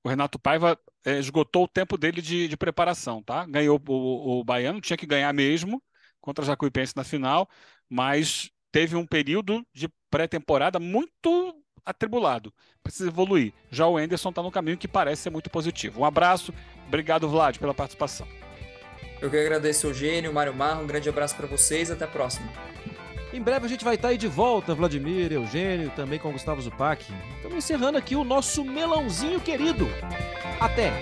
O 0.02 0.08
Renato 0.08 0.38
Paiva 0.38 0.78
é, 1.04 1.18
esgotou 1.18 1.64
o 1.64 1.68
tempo 1.68 1.98
dele 1.98 2.22
de, 2.22 2.48
de 2.48 2.56
preparação, 2.56 3.22
tá? 3.22 3.44
Ganhou 3.44 3.78
o, 3.86 4.40
o 4.40 4.44
Baiano, 4.44 4.80
tinha 4.80 4.96
que 4.96 5.04
ganhar 5.04 5.30
mesmo 5.34 5.82
contra 6.20 6.42
a 6.42 6.46
Jacuipense 6.46 6.96
na 6.96 7.04
final, 7.04 7.48
mas 7.88 8.50
teve 8.72 8.96
um 8.96 9.06
período 9.06 9.66
de 9.74 9.88
pré-temporada 10.11 10.78
muito 10.78 11.54
atribulado. 11.84 12.54
Precisa 12.82 13.08
evoluir. 13.08 13.52
Já 13.70 13.86
o 13.86 13.98
Enderson 13.98 14.30
está 14.30 14.42
no 14.42 14.50
caminho 14.50 14.78
que 14.78 14.88
parece 14.88 15.22
ser 15.22 15.30
muito 15.30 15.50
positivo. 15.50 16.00
Um 16.00 16.04
abraço, 16.04 16.54
obrigado, 16.86 17.28
Vlad, 17.28 17.58
pela 17.58 17.74
participação. 17.74 18.26
Eu 19.20 19.30
que 19.30 19.36
agradeço, 19.36 19.86
Eugênio, 19.86 20.32
Mário 20.32 20.54
Marro, 20.54 20.82
um 20.82 20.86
grande 20.86 21.08
abraço 21.08 21.36
para 21.36 21.46
vocês, 21.46 21.90
até 21.90 22.04
a 22.04 22.08
próxima. 22.08 22.50
Em 23.33 23.41
breve 23.41 23.66
a 23.66 23.68
gente 23.68 23.85
vai 23.85 23.95
estar 23.95 24.09
aí 24.09 24.18
de 24.18 24.26
volta, 24.26 24.74
Vladimir, 24.74 25.33
Eugênio, 25.33 25.91
também 25.95 26.18
com 26.18 26.33
Gustavo 26.33 26.61
Zupac. 26.61 27.05
Estamos 27.37 27.57
encerrando 27.57 27.97
aqui 27.97 28.16
o 28.16 28.24
nosso 28.24 28.64
melãozinho 28.64 29.41
querido. 29.41 29.89
Até! 30.59 30.93